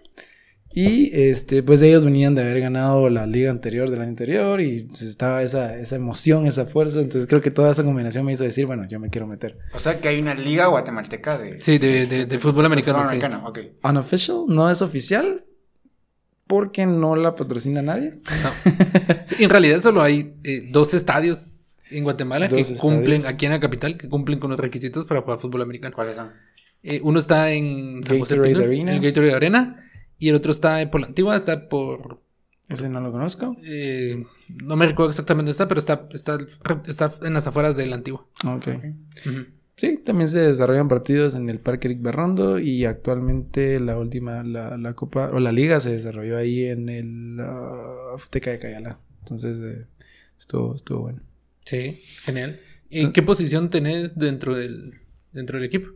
[0.76, 4.84] Y este, pues ellos venían de haber ganado la liga anterior del año anterior y
[4.86, 7.00] pues, estaba esa, esa emoción, esa fuerza.
[7.00, 9.60] Entonces creo que toda esa combinación me hizo decir, bueno, yo me quiero meter.
[9.76, 11.62] O sea que hay una liga guatemalteca de...
[11.62, 13.20] Sí, de, de, de fútbol americano, sí.
[13.46, 13.60] ok.
[13.84, 15.46] Unofficial, no es oficial
[16.48, 18.20] porque no la patrocina nadie.
[18.42, 18.74] No.
[19.40, 21.53] En realidad solo hay eh, dos estadios
[21.90, 23.28] en Guatemala que cumplen, estadios.
[23.28, 25.94] aquí en la capital, que cumplen con los requisitos para jugar fútbol americano.
[25.96, 26.32] ¿Cuáles son?
[26.84, 28.94] Eh, uno está en San José Gatorade Pinol, Arena.
[28.94, 32.22] el Gatorade Arena, y el otro está en por la antigua, está por
[32.70, 33.56] Ese no lo conozco.
[33.64, 36.38] eh, no me recuerdo exactamente dónde está, pero está, está,
[36.88, 38.26] está en las afueras de la antigua.
[38.46, 38.68] Ok.
[39.26, 39.46] Ujú.
[39.76, 44.78] Sí, también se desarrollan partidos en el Parque Eric Berrondo y actualmente la última, la,
[44.78, 47.38] la Copa o la Liga se desarrolló ahí en el
[48.18, 49.00] Futeca de Cayala.
[49.20, 49.88] Entonces eh,
[50.38, 51.22] estuvo, estuvo bueno.
[51.66, 52.60] Sí, genial.
[52.90, 54.94] ¿En qué posición tenés dentro del,
[55.32, 55.90] dentro del equipo?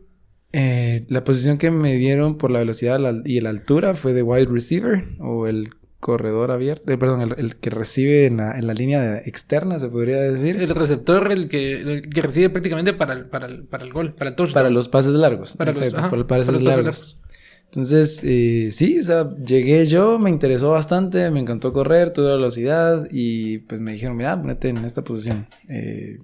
[0.52, 4.46] Eh, la posición que me dieron por la velocidad y la altura fue de wide
[4.46, 8.72] receiver o el corredor abierto, eh, perdón, el, el que recibe en la, en la
[8.72, 13.26] línea externa, se podría decir, El receptor, el que, el que recibe prácticamente para el,
[13.26, 14.54] para el, para el gol, para el touchdown.
[14.54, 15.56] para los pases largos.
[15.56, 17.18] Para los- exacto, ajá, para los pases para los pases largos.
[17.70, 23.06] Entonces, eh, sí, o sea, llegué yo, me interesó bastante, me encantó correr, tuve velocidad
[23.10, 25.46] y pues me dijeron, mira, ponete en esta posición.
[25.68, 26.18] Eh,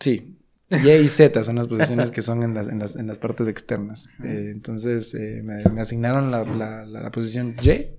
[0.00, 0.36] sí,
[0.70, 3.48] Y y Z son las posiciones que son en las, en las, en las partes
[3.48, 4.10] externas.
[4.22, 7.96] Eh, entonces, eh, me, me asignaron la, la- la- la posición Y.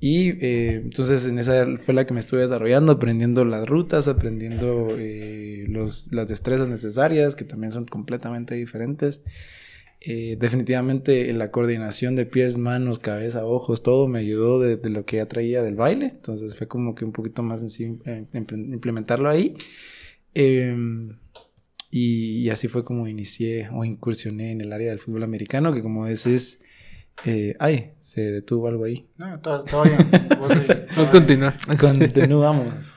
[0.00, 4.94] Y eh, entonces en esa fue la que me estuve desarrollando, aprendiendo las rutas, aprendiendo
[4.96, 9.22] eh, los, las destrezas necesarias, que también son completamente diferentes.
[10.00, 15.04] Eh, definitivamente la coordinación de pies, manos, cabeza, ojos, todo me ayudó de, de lo
[15.04, 16.06] que ya traía del baile.
[16.06, 19.56] Entonces fue como que un poquito más sencillo eh, imple- implementarlo ahí.
[20.34, 20.76] Eh,
[21.90, 25.82] y, y así fue como inicié o incursioné en el área del fútbol americano, que
[25.82, 26.62] como dices,
[27.24, 29.08] eh, ay, se detuvo algo ahí.
[29.16, 29.96] No, todo, todo bien.
[30.38, 31.58] Vos ahí, todo Vamos a continuar.
[31.80, 32.92] Continuamos.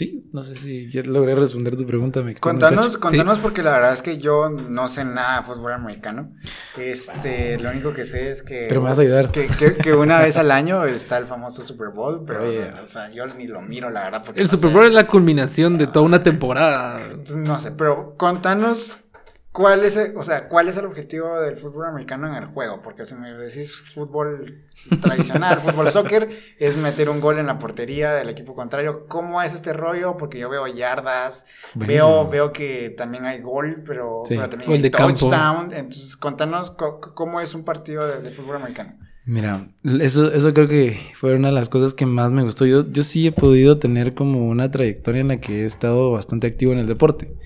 [0.00, 2.22] Sí, no sé si ya logré responder tu pregunta.
[2.22, 6.32] Me Contanos, contanos porque la verdad es que yo no sé nada de fútbol americano.
[6.78, 9.30] Este, lo único que sé es que Pero me vas a ayudar.
[9.30, 12.40] que, que- que una vez al año está el famoso Super Bowl, pero
[12.82, 14.74] o sea, yo ni lo miro la verdad porque El no Super sé.
[14.74, 17.02] Bowl es la culminación de toda una temporada.
[17.04, 19.00] Entonces, no sé, pero contanos
[19.52, 22.82] cuál es, el, o sea, cuál es el objetivo del fútbol americano en el juego,
[22.82, 24.64] porque si me decís fútbol
[25.02, 26.28] tradicional, fútbol soccer,
[26.58, 29.06] es meter un gol en la portería del equipo contrario.
[29.08, 30.16] ¿Cómo es este rollo?
[30.16, 32.22] Porque yo veo yardas, Buenísimo.
[32.24, 34.36] veo, veo que también hay gol, pero, Sí.
[34.36, 35.14] pero también Gol hay de campo.
[35.14, 35.72] touchdown.
[35.72, 38.98] Entonces, contanos co- cómo es un partido de, de fútbol americano.
[39.26, 42.64] Mira, eso, eso creo que fue una de las cosas que más me gustó.
[42.64, 46.46] Yo, yo sí he podido tener como una trayectoria en la que he estado bastante
[46.46, 47.36] activo en el deporte.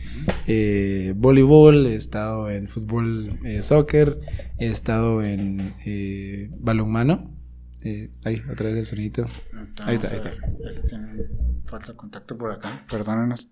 [0.47, 4.21] Eh, voleibol, he estado en fútbol, eh, soccer,
[4.59, 7.35] he estado en eh, balonmano.
[7.83, 9.27] Eh, ahí, a través del sonidito.
[9.85, 10.31] Ahí está, ahí está.
[10.67, 11.27] Este tiene
[11.67, 12.87] falso contacto por acá.
[12.89, 13.51] Perdónenos.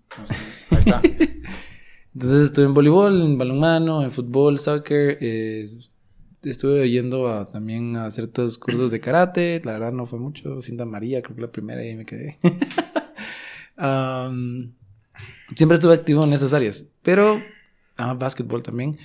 [0.71, 1.01] Ahí está.
[2.15, 5.17] Entonces estuve en voleibol, en balonmano, en fútbol, soccer.
[6.43, 9.61] Estuve yendo a, también a ciertos cursos de karate.
[9.63, 10.61] La verdad no fue mucho.
[10.61, 12.37] Cinta María, creo que la primera y me quedé.
[13.77, 14.73] Am,
[15.55, 16.87] siempre estuve activo en esas áreas.
[17.01, 17.41] Pero,
[17.97, 18.97] ah, básquetbol también.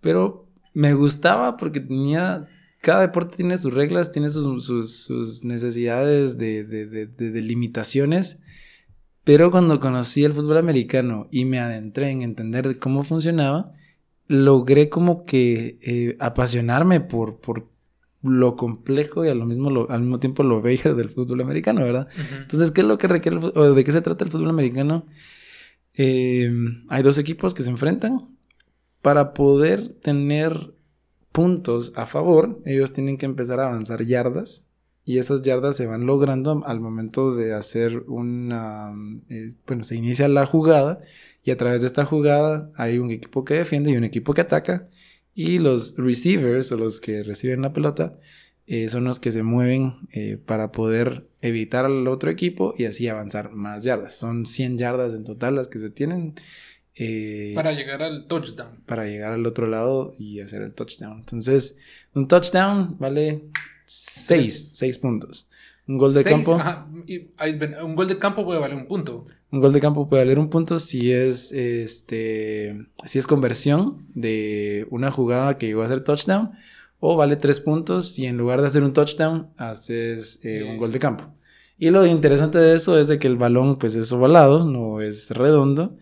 [0.00, 2.48] Pero me gustaba porque tenía.
[2.82, 8.40] Cada deporte tiene sus reglas, tiene sus, sus- sus necesidades de, de- de- de- limitaciones.
[9.24, 13.72] Pero cuando conocí el fútbol americano y me adentré en entender de cómo funcionaba,
[14.28, 17.68] logré como que eh, apasionarme por, por
[18.22, 21.82] lo complejo y a lo mismo lo- al mismo tiempo lo bello del fútbol americano,
[21.82, 22.08] ¿verdad?
[22.40, 25.06] Entonces, ¿qué es lo que requiere el o de qué se trata el fútbol americano?
[25.94, 26.50] Eh,
[26.88, 28.28] hay dos equipos que se enfrentan.
[29.02, 30.74] Para poder tener
[31.32, 34.64] puntos a favor, ellos tienen que empezar a avanzar yardas.
[35.04, 38.92] Y esas yardas se van logrando al momento de hacer una...
[39.28, 41.00] eh, bueno, se inicia la jugada
[41.46, 44.40] y a través de esta jugada hay un equipo que defiende y un equipo que
[44.40, 44.88] ataca.
[45.32, 48.18] Y los receivers o los que reciben la pelota
[48.66, 53.06] eh, son los que se mueven eh, para poder evitar al otro equipo y así
[53.06, 54.16] avanzar más yardas.
[54.16, 56.34] Son 100 yardas en total las que se tienen
[56.96, 58.82] eh, Para llegar al touchdown.
[58.84, 61.20] para llegar al otro lado y hacer el touchdown.
[61.20, 61.78] Entonces,
[62.12, 63.44] un touchdown vale
[63.84, 65.48] 6, 6 puntos.
[65.86, 67.28] Un gol de Seis, campo, ajá, y
[67.80, 69.26] un gol de campo puede valer un punto.
[69.52, 74.86] Un gol de campo puede valer un punto si es este si es conversión de
[74.90, 76.50] una jugada que llegó a ser touchdown
[76.98, 80.78] o vale 3 puntos si en lugar de hacer un touchdown haces eh, un Eh.
[80.78, 81.24] gol de campo.
[81.78, 85.30] Y lo interesante de eso es de que el balón pues es ovalado, no es
[85.30, 85.98] redondo.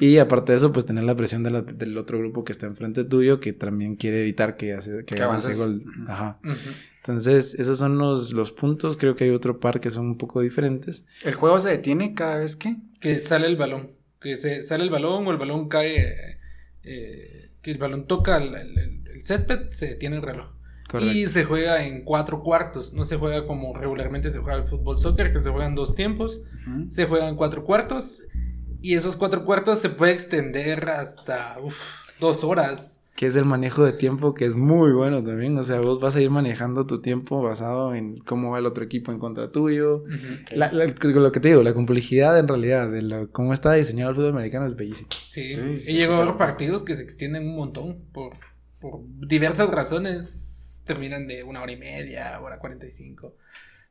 [0.00, 2.66] Y aparte de eso, pues tener la presión de la- del otro grupo que está
[2.66, 5.84] enfrente tuyo, que también quiere evitar que, hace, que hagas ese gol.
[6.08, 6.38] Ajá.
[6.96, 8.96] Entonces, esos son los, los puntos.
[8.96, 11.06] Creo que hay otro par que son un poco diferentes.
[11.24, 12.76] ¿El juego se detiene cada vez que?
[13.00, 13.90] Que sale el balón.
[14.20, 16.38] Que se sale el balón o el balón cae.
[16.84, 20.46] eh, que el balón toca el, el- el- el césped, se detiene el reloj.
[20.88, 21.12] Correcto.
[21.12, 22.92] Y se juega en cuatro cuartos.
[22.94, 26.40] No se juega como regularmente se juega el fútbol soccer, que se juegan dos tiempos.
[26.66, 26.90] Ujú.
[26.90, 28.22] Se juegan cuatro cuartos.
[28.80, 31.76] Y esos cuatro cuartos se puede extender hasta uf,
[32.20, 33.04] dos horas.
[33.16, 35.58] Que es el manejo de tiempo que es muy bueno también.
[35.58, 38.84] O sea, vos vas a ir manejando tu tiempo basado en cómo va el otro
[38.84, 40.04] equipo en contra tuyo.
[40.04, 40.54] Ujú.
[40.54, 44.10] La- la- lo que te digo, la complejidad en realidad de lo- cómo está diseñado
[44.10, 45.08] el fútbol americano es bellísimo.
[45.10, 48.34] Sí, Sí, sí, y llegó a haber partidos que se extienden un montón por,
[48.80, 50.47] por diversas razones.
[50.88, 53.36] Terminan de una hora y media, hora cuarenta y cinco.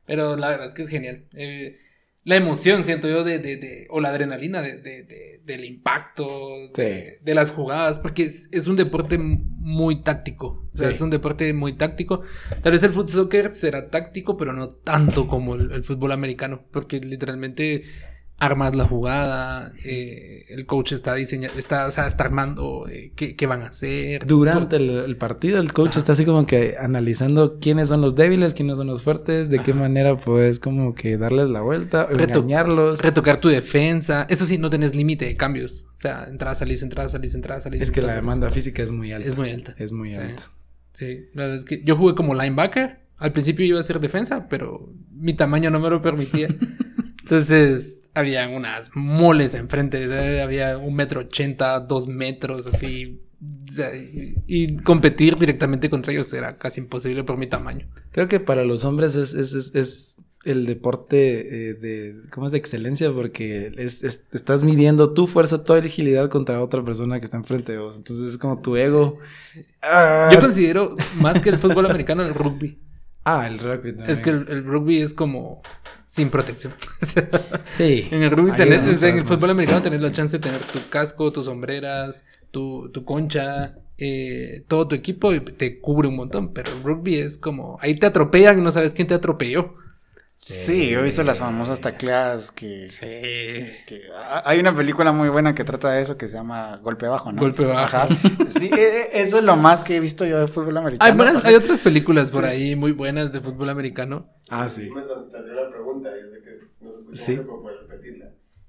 [0.06, 1.24] Pero la verdad es que es genial.
[1.34, 1.78] Eh,
[2.24, 6.70] la emoción, siento yo, de, de, de- o la adrenalina de, de- de- del impacto,
[6.74, 10.68] de, de las jugadas, porque es, es un deporte muy táctico.
[10.72, 10.94] O sea, Sí.
[10.94, 12.22] es un deporte muy táctico.
[12.62, 16.64] Tal vez el fútbol soccer será táctico, pero no tanto como el, el fútbol americano,
[16.70, 17.84] porque literalmente
[18.40, 23.34] armas la jugada, eh, el coach está diseñando, está, o sea, está armando eh, qué,
[23.34, 24.24] qué van a hacer.
[24.26, 25.98] Durante el, el partido, el coach Ajá.
[25.98, 29.74] está así como que analizando quiénes son los débiles, quiénes son los fuertes, de qué
[29.74, 33.02] manera puedes como que darles la vuelta, Reto- engañarlos.
[33.02, 34.26] Retocar tu defensa.
[34.30, 35.86] Eso sí, no tenés límite de cambios.
[35.94, 37.82] O sea, entrada, salís, entrada, salís, entrada, salís.
[37.82, 38.64] Es que la demanda salís.
[38.64, 39.28] física es muy alta.
[39.28, 39.74] es muy alta.
[39.78, 40.16] Es muy Sí.
[40.16, 40.42] alta.
[40.92, 43.00] Sí, la verdad es que yo jugué como linebacker.
[43.16, 46.48] Al principio iba a ser defensa, pero mi tamaño no me lo permitía.
[47.28, 50.08] Entonces, había unas moles enfrente.
[50.08, 50.42] ¿sabes?
[50.42, 53.20] Había un metro ochenta, dos metros, así.
[53.70, 53.90] Sea,
[54.46, 57.86] y, competir directamente contra ellos era casi imposible por mi tamaño.
[58.10, 62.52] Creo que para los hombres es, es, es, es el deporte eh, de, ¿cómo es?
[62.52, 67.26] De excelencia porque es, es- estás midiendo tu fuerza, tu agilidad contra otra persona que
[67.26, 67.96] está enfrente de vos.
[67.98, 69.18] Entonces es como tu ego.
[69.82, 72.78] Ah, Yo considero más que el fútbol americano el rugby.
[73.36, 74.10] Ah, el rugby también.
[74.10, 75.62] Es que el, el rugby es como
[76.04, 76.72] sin protección.
[77.64, 78.08] Sí.
[78.10, 79.24] En el rugby tenés, en el más.
[79.24, 84.64] fútbol americano tenés la chance de tener tu casco, tus sombreras, tu, tu concha, eh,
[84.68, 86.54] todo tu equipo y te cubre un montón.
[86.54, 89.74] Pero el rugby es como, ahí te atropellan y no sabes quién te atropelló.
[90.40, 95.28] Sí, yo he visto las famosas tacleadas que, que- que- ah, hay una película muy
[95.28, 97.42] buena que trata de eso que se llama Golpe Bajo, ¿no?
[97.42, 97.96] Golpe Bajo.
[97.96, 98.08] Ajá.
[98.56, 98.76] Sí, e-
[99.18, 101.10] e- eso es lo más que he visto yo de fútbol americano.
[101.10, 104.28] Hay, buenas- hay otras películas por ahí muy buenas de fútbol americano.
[104.48, 104.82] Ah, sí.
[104.82, 106.08] Me planteó la pregunta,
[106.44, 107.40] que Sí.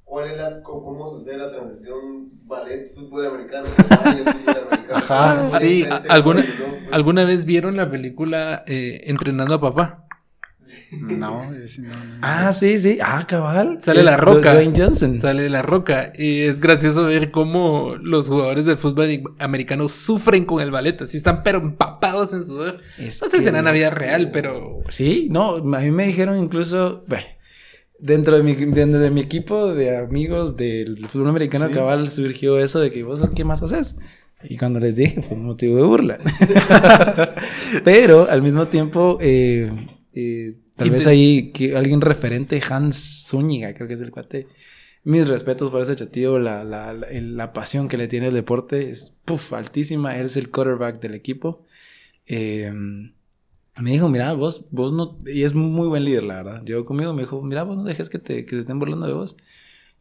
[0.05, 3.67] ¿Cuál es la, cómo sucede la transición ballet fútbol americano?
[4.91, 5.87] Ajá, ¿Cuál sí.
[6.07, 6.43] ¿Alguna?
[6.89, 10.05] ¿Alguna vez vieron la película eh, Entrenando a Papá?
[10.91, 12.19] No, sí no, no.
[12.21, 12.99] Ah, sí, sí.
[13.01, 13.79] Ah, cabal.
[13.81, 14.53] Sale Es La Roca.
[14.53, 15.19] Dwayne Johnson.
[15.19, 16.11] Sale La Roca.
[16.15, 21.01] Y es gracioso ver cómo los jugadores del fútbol americano sufren con el ballet.
[21.01, 22.81] Así están pero empapados en sudor.
[22.97, 24.81] Es No sé si será en la vida real, pero...
[24.89, 27.25] Sí, no, a mí me dijeron incluso, bueno,
[27.99, 31.73] dentro de mi, dentro de mi equipo de amigos del fútbol americano Sí.
[31.73, 33.95] cabal surgió eso de que vos qué más haces.
[34.43, 36.17] Y cuando les dije fue un motivo de burla.
[37.83, 39.71] Pero al mismo tiempo, eh,
[40.13, 44.47] eh, tal vez ahí que alguien referente, Hans Zúñiga, creo que es el cuate.
[45.03, 48.89] Mis respetos por ese chatillo, la, la, la, la pasión que le tiene el deporte
[48.89, 50.17] es altísima.
[50.17, 51.63] Él es el quarterback del equipo.
[52.25, 52.71] Eh,
[53.81, 56.63] me dijo, mira, vos, vos no, y es muy buen líder, la verdad.
[56.65, 59.13] Llegó conmigo, me dijo, mira, vos no dejes que, te, que se estén burlando de
[59.13, 59.37] vos.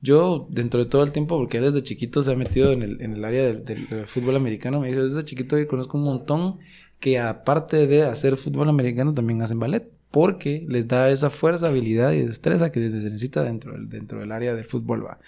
[0.01, 3.01] Yo, dentro de todo el tiempo, porque él desde chiquito se ha metido en el,
[3.01, 6.59] en el área del, del, fútbol americano, me dijo, desde chiquito que conozco un montón
[7.01, 12.13] que aparte de hacer fútbol americano, también hacen ballet, porque les da esa fuerza, habilidad
[12.13, 15.19] y destreza que se necesita dentro del, dentro del área del fútbol, va.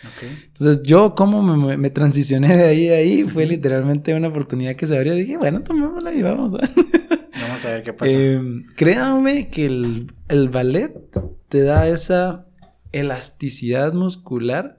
[0.47, 4.97] Entonces, yo, como me transicioné de ahí a ahí, fue literalmente una oportunidad que se
[4.97, 5.15] abrió.
[5.15, 6.55] Dije, bueno, tomémosla y vamos.
[6.55, 6.61] ¿va?
[7.43, 8.13] Vamos a ver qué pasa.
[8.13, 8.41] Eh,
[8.77, 10.93] créanme que el, el ballet
[11.49, 12.47] te da esa
[12.93, 14.79] elasticidad muscular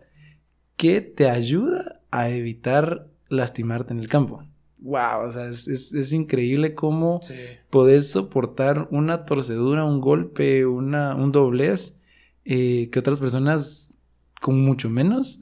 [0.78, 4.45] que te ayuda a evitar lastimarte en el campo.
[4.82, 7.36] Wow, o sea, es, es- es increíble cómo Sí.
[7.69, 12.01] podés soportar una torcedura, un golpe, una, un doblez
[12.45, 13.93] eh, que otras personas
[14.41, 15.41] con mucho menos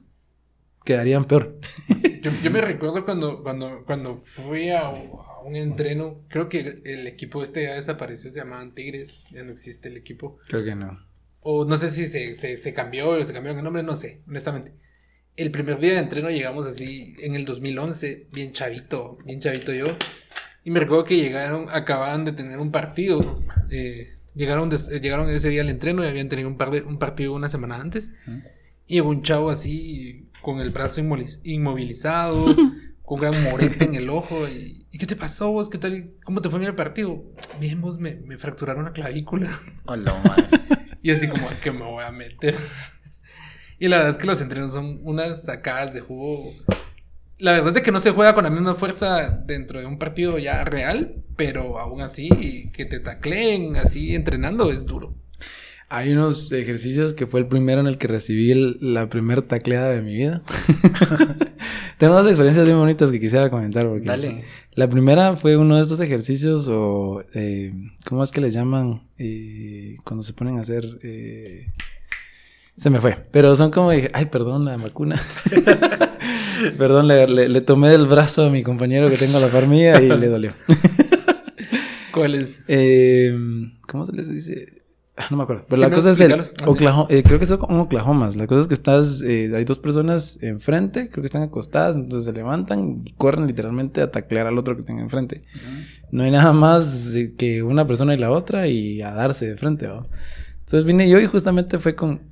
[0.84, 1.58] quedarían peor.
[2.22, 6.82] Yo, yo me recuerdo cuando, cuando, cuando fui a, a un entreno, creo que el,
[6.84, 10.36] el equipo este ya desapareció, se llamaban Tigres, ya no existe el equipo.
[10.48, 10.98] Creo que no.
[11.40, 14.20] O no sé si se, se, se cambió o se cambiaron el nombre, no sé,
[14.28, 14.74] honestamente.
[15.40, 19.86] El primer día de entreno llegamos así en el 2011, bien chavito, bien chavito yo.
[20.64, 23.42] Y me recuerdo que llegaron, acababan de tener un partido.
[23.70, 26.98] eh, llegaron, eh, llegaron ese día al entreno y habían tenido un, par de, un
[26.98, 28.10] partido una semana antes.
[28.86, 32.54] Y llegó un chavo así, con el brazo inmovilizado,
[33.02, 34.46] con gran morete en el ojo.
[34.46, 35.70] Y, ¿y qué te pasó vos?
[35.70, 36.10] ¿Qué tal?
[36.22, 37.24] ¿Cómo te fue en el partido?
[37.58, 39.58] Bien, vos me, me fracturaron la clavícula.
[39.86, 40.44] Hola, madre.
[41.02, 42.56] Y así como, ¿a qué me voy a meter?
[43.80, 46.52] Y la verdad es que los entrenos son unas sacadas de jugo.
[47.38, 50.38] La verdad es que no se juega con la misma fuerza dentro de un partido
[50.38, 55.14] ya real, pero aún así, que te tacleen así entrenando es duro.
[55.88, 59.90] Hay unos ejercicios que fue el primero en el que recibí el- la primer tacleada
[59.90, 60.42] de mi vida.
[61.98, 63.86] Tengo dos experiencias bien bonitas que quisiera comentar.
[63.88, 64.26] Porque Dale.
[64.28, 67.24] es- la primera fue uno de estos ejercicios o...
[67.34, 67.72] eh,
[68.06, 69.02] ¿Cómo es que le llaman?
[69.18, 70.84] Eh, cuando se ponen a hacer...
[71.02, 71.66] eh,
[72.80, 73.16] se me fue.
[73.30, 73.90] Pero son como...
[73.90, 75.20] dije, Ay, perdón, la vacuna.
[76.78, 79.66] perdón, le, le- le tomé del brazo a mi compañero que tengo a la par
[79.66, 80.54] mía y le dolió.
[82.12, 82.62] ¿Cuál es?
[82.68, 83.32] Eh,
[83.86, 84.82] ¿Cómo se les dice?
[85.16, 85.64] Ah, No me acuerdo.
[85.68, 86.42] Pero Sí, la no, cosa es el.
[86.66, 87.06] Oklahoma.
[87.10, 88.30] eh, creo que es un Oklahoma.
[88.34, 89.22] La cosa es que estás.
[89.22, 91.08] eh, hay dos personas enfrente.
[91.08, 91.96] Creo que están acostadas.
[91.96, 95.44] Entonces se levantan y corren literalmente a taclear al otro que tenga enfrente.
[96.10, 99.56] No hay nada más eh, que una persona y la otra y a darse de
[99.56, 99.86] frente.
[99.86, 100.06] ¿va?
[100.60, 102.22] Entonces vine yo y justamente fue con.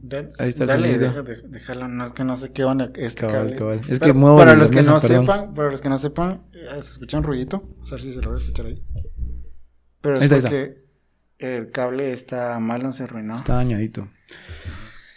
[0.00, 1.22] Dale, Ahí está el dale, sonido.
[1.24, 3.56] deja- déjalo, no es que no sé qué onda este Cabal, cable.
[3.56, 3.80] cabal.
[3.88, 5.20] Es Pero que muevo para los que mesa, no perdón.
[5.26, 8.20] sepan, para los que no sepan, eh, se escucha un ruidito, a ver si se
[8.22, 8.82] logra escuchar ahí.
[10.00, 10.48] Pero es Ahí está.
[10.50, 10.84] porque
[11.38, 13.34] el cable está malo, se arruinó.
[13.34, 14.08] Está dañadito.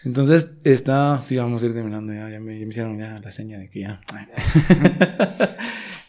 [0.04, 3.32] Entonces está, sí, vamos a ir terminando ya, ya me, ya me hicieron ya la
[3.32, 4.02] seña de que ya.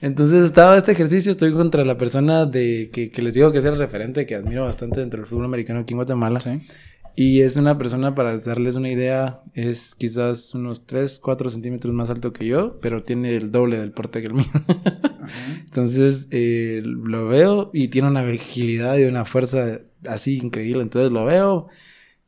[0.01, 3.65] Entonces estaba este ejercicio, estoy contra la persona de que, que les digo que es
[3.65, 6.41] el referente que admiro bastante dentro del fútbol americano aquí en Guatemala.
[6.41, 6.67] Sí.
[7.15, 12.09] Y es una persona, para darles una idea, es quizás unos 3, 4 centímetros más
[12.09, 14.47] alto que yo, pero tiene el doble del porte que el mío.
[15.65, 20.83] Entonces eh, lo veo y tiene una agilidad y una fuerza así increíble.
[20.83, 21.69] Entonces lo veo,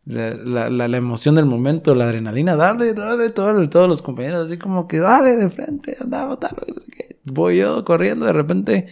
[0.07, 4.47] la, la, la, la emoción del momento, la adrenalina, dale, dale, todo- todos los compañeros
[4.47, 7.17] así como que dale de frente, anda, botalo, no sé qué.
[7.25, 8.87] Voy yo corriendo, de repente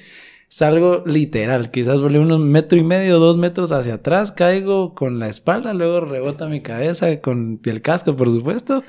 [0.53, 5.29] salgo literal, quizás volé unos metro y medio, dos metros hacia atrás, caigo con la
[5.29, 8.85] espalda, luego rebota mi cabeza con el casco, por supuesto.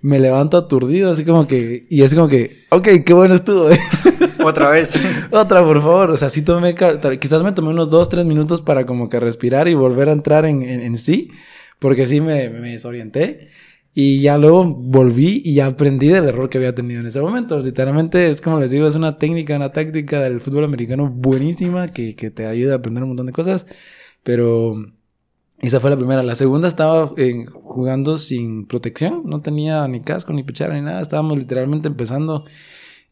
[0.00, 3.78] Me levanto aturdido, así como que, y así como que, ok, qué bueno estuvo, eh.
[4.44, 5.00] Otra vez.
[5.30, 6.10] Otra, por favor.
[6.10, 6.74] O sea, sí tomé,
[7.20, 10.44] quizás me tomé unos dos, tres minutos para como que respirar y volver a entrar
[10.44, 11.30] en, en, en sí,
[11.78, 13.50] porque sí me, me desorienté.
[13.96, 17.60] Y ya luego volví y ya aprendí del error que había tenido en ese momento.
[17.60, 22.16] Literalmente es como les digo, es una técnica, una táctica del fútbol americano buenísima que,
[22.16, 23.66] que te ayuda a aprender un montón de cosas.
[24.24, 24.74] Pero
[25.60, 26.22] esa fue la primera.
[26.22, 31.00] La segunda estaba eh, jugando sin protección, no tenía ni casco, ni pechera, ni nada.
[31.00, 32.44] Estábamos literalmente empezando.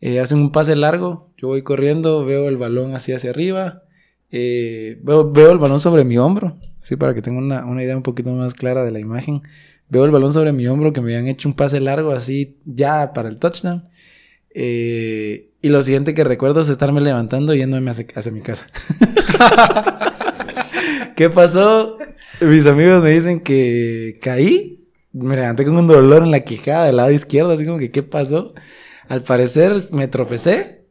[0.00, 3.84] Eh, hacen un pase largo, yo voy corriendo, veo el balón así hacia arriba,
[4.30, 7.96] eh, veo, veo el balón sobre mi hombro, así para que tenga una, una idea
[7.96, 9.42] un poquito más clara de la imagen.
[9.92, 13.12] Veo el balón sobre mi hombro que me habían hecho un pase largo así ya
[13.12, 13.90] para el touchdown.
[14.54, 18.68] Eh, y lo siguiente que recuerdo es estarme levantando yéndome hacia, hacia mi casa.
[21.14, 21.98] ¿Qué pasó?
[22.40, 24.88] Mis amigos me dicen que caí.
[25.12, 28.02] Me levanté con un dolor en la quijada del lado izquierdo, así como que, ¿qué
[28.02, 28.54] pasó?
[29.08, 30.81] Al parecer me tropecé.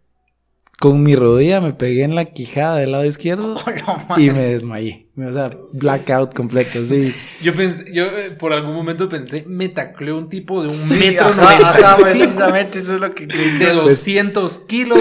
[0.82, 3.56] Con mi rodilla me pegué en la quijada del lado izquierdo
[4.18, 5.06] y me desmayé.
[5.16, 7.14] O sea, blackout completo, sí.
[7.44, 10.98] Yo pensé, yo eh, por algún momento pensé, me tacleó un tipo de un Sí,
[11.00, 13.58] metro ajá, y precisamente eso es lo que creí.
[13.60, 15.00] de 200 kilos.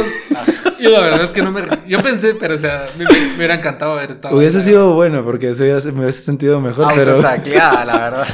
[0.79, 1.63] Yo la verdad es que no me...
[1.89, 4.37] Yo pensé, pero o sea, me, me hubiera encantado haber estado...
[4.37, 8.27] Hubiese sido bueno porque se hubiese- me hubiese sentido mejor, pero Autotacleada, la verdad.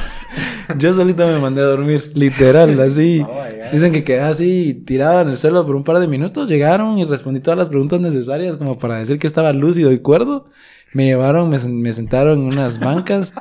[0.79, 3.25] Yo solito me mandé a dormir, literal, así.
[3.29, 3.43] Oh.
[3.73, 6.49] Dicen que quedé así tirado en el suelo por un par de minutos.
[6.49, 10.47] Llegaron y respondí todas las preguntas necesarias como para decir que estaba lúcido y cuerdo.
[10.93, 13.35] Me llevaron, me, me sentaron en unas bancas.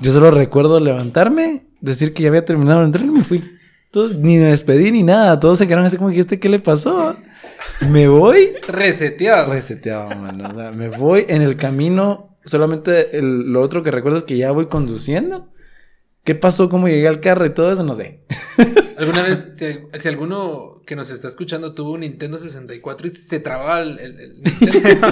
[0.00, 3.42] Yo solo recuerdo levantarme, decir que ya había terminado el entreno y me fui.
[4.20, 5.38] Ni me despedí ni nada.
[5.40, 7.16] Todos se quedaron así como que este, ¿qué le pasó?
[7.90, 9.52] Me voy Reseteado.
[9.52, 10.48] reseteado, mano.
[10.52, 12.36] O sea, me voy en el camino.
[12.44, 15.48] Solamente el- lo otro que recuerdo es que ya voy conduciendo.
[16.28, 16.68] ¿Qué pasó?
[16.68, 17.82] ¿Cómo llegué al carro y todo eso?
[17.82, 18.20] No sé.
[18.98, 19.64] ¿Alguna vez, si,
[19.98, 24.20] si alguno que nos está escuchando tuvo un Nintendo 64 y se trababa el, el-
[24.20, 25.06] el Nintendo,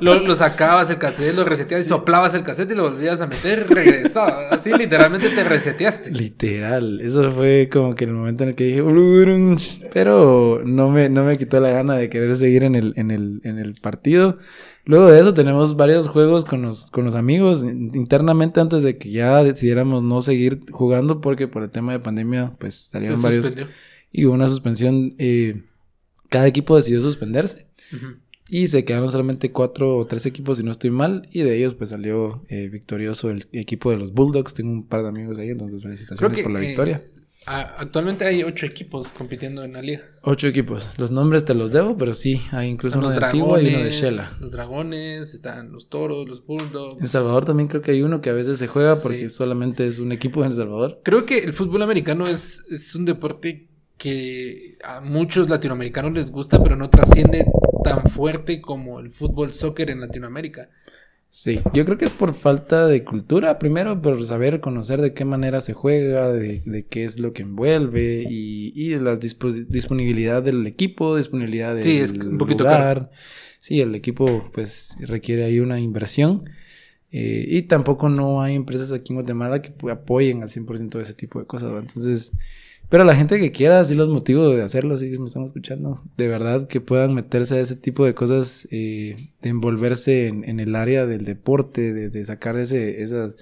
[0.00, 3.28] lo, lo sacabas el cassette, lo reseteabas y soplabas el cassette y lo volvías a
[3.28, 4.48] meter, regresaba.
[4.50, 6.10] Así literalmente te reseteaste.
[6.10, 7.00] Literal.
[7.00, 8.82] Eso fue como que el momento en el que dije.
[9.92, 13.40] Pero no me, no me quitó la gana de querer seguir en el, en el,
[13.44, 14.38] en el partido.
[14.86, 18.96] Luego de eso tenemos varios juegos con los, con los amigos in- internamente antes de
[18.98, 23.46] que ya decidiéramos no seguir jugando porque por el tema de pandemia pues salieron varios
[24.12, 25.14] y hubo una suspensión.
[25.18, 25.62] eh,
[26.28, 27.66] cada equipo decidió suspenderse
[28.48, 31.74] y se quedaron solamente cuatro o tres equipos si no estoy mal y de ellos
[31.74, 34.54] pues salió eh, victorioso el equipo de los Bulldogs.
[34.54, 37.02] Tengo un par de amigos ahí, entonces felicitaciones que por la eh, victoria.
[37.04, 37.15] a-
[37.46, 40.02] actualmente hay ocho equipos compitiendo en la liga.
[40.22, 40.90] Ocho equipos.
[40.98, 43.84] Los nombres te los debo, pero sí, hay incluso Están uno de Antigua y uno
[43.84, 44.28] de Shela.
[44.40, 47.00] Los dragones, están los toros, los bulldogs.
[47.00, 49.30] En Salvador también creo que hay uno que a veces se juega porque Sí.
[49.30, 51.00] solamente es un equipo en El Salvador.
[51.04, 56.62] Creo que el fútbol americano es, es un deporte que a muchos latinoamericanos les gusta,
[56.62, 57.46] pero no trasciende
[57.82, 60.68] tan fuerte como el fútbol soccer en Latinoamérica.
[61.28, 65.26] Sí, yo creo que es por falta de cultura, primero por saber conocer de qué
[65.26, 70.42] manera se juega, de, de qué es lo que envuelve y, y la dispo- disponibilidad
[70.42, 73.10] del equipo, disponibilidad del Sí, es un poquito lugar.
[73.58, 76.48] Sí, el equipo pues requiere ahí una inversión
[77.12, 81.14] eh, y tampoco no hay empresas aquí en Guatemala que apoyen al 100% de ese
[81.14, 81.80] tipo de cosas, ¿va?
[81.80, 82.32] Entonces,
[82.88, 86.28] pero la gente que quiera, sí los motivo de hacerlo, sí me están escuchando, de
[86.28, 90.74] verdad que puedan meterse a ese tipo de cosas, eh, de envolverse en, en el
[90.76, 93.36] área del deporte, de, de sacar ese, esas,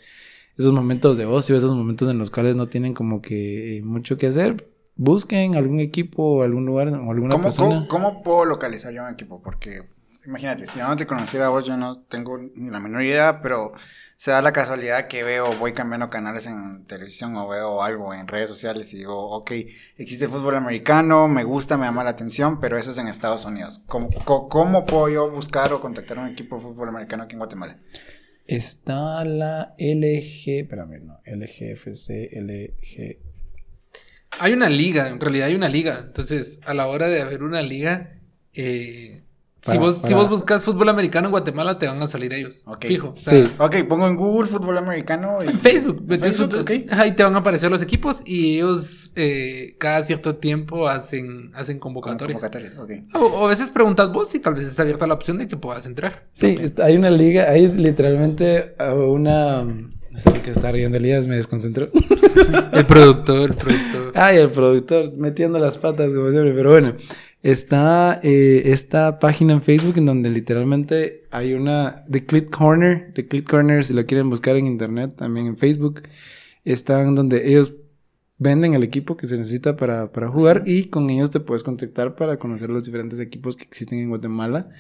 [0.57, 4.17] esos momentos de ocio, esos momentos en los cuales no tienen como que eh, mucho
[4.17, 4.69] que hacer.
[4.97, 7.87] Busquen algún equipo, algún lugar o alguna ¿Cómo, persona.
[7.89, 9.43] cómo, cómo puedo localizar yo un equipo?
[9.43, 9.83] Porque
[10.27, 13.41] imagínate, si yo no te conociera a vos, yo no tengo ni la menor idea,
[13.41, 13.73] pero
[14.17, 18.27] se da la casualidad que veo, voy cambiando canales en televisión o veo algo en
[18.27, 19.51] redes sociales y digo, ok,
[19.97, 23.45] existe el fútbol americano, me gusta, me llama la atención, pero eso es en Estados
[23.45, 23.83] Unidos.
[23.87, 27.39] ¿Cómo, cómo, cómo puedo yo buscar o contactar un equipo de fútbol americano aquí en
[27.41, 27.79] Guatemala?
[28.47, 33.19] Está la LG, espérame, no, LGFC, LG.
[34.41, 36.03] Hay una liga, en realidad hay una liga.
[36.07, 38.21] Entonces, a la hora de haber una liga,
[38.53, 39.24] eh,
[39.65, 42.63] si, Para- vos, si vos buscas fútbol americano en Guatemala, te van a salir ellos.
[42.67, 42.85] Ok.
[42.87, 43.09] Fijo.
[43.09, 43.45] O Sí.
[43.59, 45.49] Ok, pongo en Google fútbol americano y...
[45.49, 46.93] En Facebook, Facebook, fútbol- ok.
[46.93, 51.51] Ajá, y te van a aparecer los equipos y ellos eh, cada cierto tiempo hacen,
[51.55, 52.39] hacen Con- convocatorias.
[52.41, 52.91] convocatorias, ok.
[53.21, 55.57] O, o a veces preguntas vos y tal vez está abierta la opción de que
[55.57, 56.27] puedas entrar.
[56.33, 59.65] Sí, hay una liga, hay literalmente uh, una...
[60.43, 61.91] Qué está riendo Elías, me desconcentró.
[62.73, 64.13] El productor, el productor.
[64.15, 66.95] Ay, el productor metiendo las patas como siempre, pero bueno,
[67.43, 73.29] está eh, esta página en Facebook en donde literalmente hay una The Clit Corner, The
[73.29, 76.03] Clit Corner si lo quieren buscar en internet, también en Facebook,
[76.65, 77.73] están donde ellos
[78.39, 82.17] venden el equipo que se necesita para, para jugar y con ellos te puedes contactar
[82.17, 84.71] para conocer los diferentes equipos que existen en Guatemala.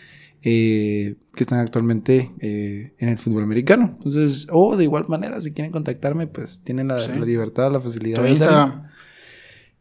[0.44, 3.90] Eh, que están actualmente eh, en el fútbol americano.
[3.96, 7.12] Entonces, o de igual manera, si quieren contactarme, pues tienen la, Sí.
[7.18, 8.16] la libertad, la facilidad.
[8.18, 8.56] Tu de hacerlo.
[8.62, 8.88] Instagram.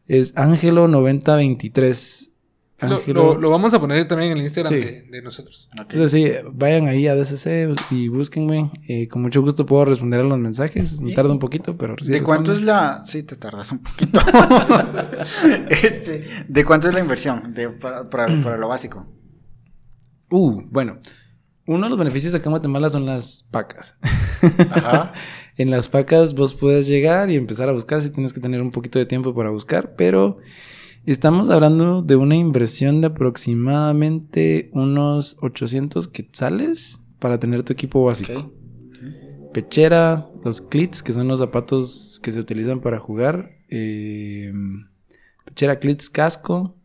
[0.06, 2.30] Es Ángelo9023.
[2.80, 4.80] Lo, Ángelo- lo- lo vamos a poner también en el Instagram Sí.
[4.80, 5.68] de, de nosotros.
[5.78, 8.70] Entonces sí, vayan ahí a DCC y búsquenme.
[8.88, 11.00] Eh, con mucho gusto puedo responder a los mensajes.
[11.00, 13.02] Me ¿Y- tarda un poquito, pero sí ¿De cuánto es la...?
[13.06, 14.20] Sí, te tardas un poquito.
[15.70, 19.06] Este, ¿De cuánto es la inversión de, para, para- para lo básico?
[20.30, 20.98] Uh, bueno.
[21.66, 23.98] Uno de los beneficios acá en Guatemala son las pacas.
[24.70, 25.12] Ajá.
[25.56, 28.72] En las pacas vos puedes llegar y empezar a buscar si tienes que tener un
[28.72, 30.38] poquito de tiempo para buscar, pero
[31.06, 38.52] estamos hablando de una inversión de aproximadamente unos 800 quetzales para tener tu equipo básico.
[39.52, 43.52] Pechera, los clits, que son los zapatos que se utilizan para jugar.
[43.68, 44.52] eh,
[45.44, 46.76] pechera, clits, casco.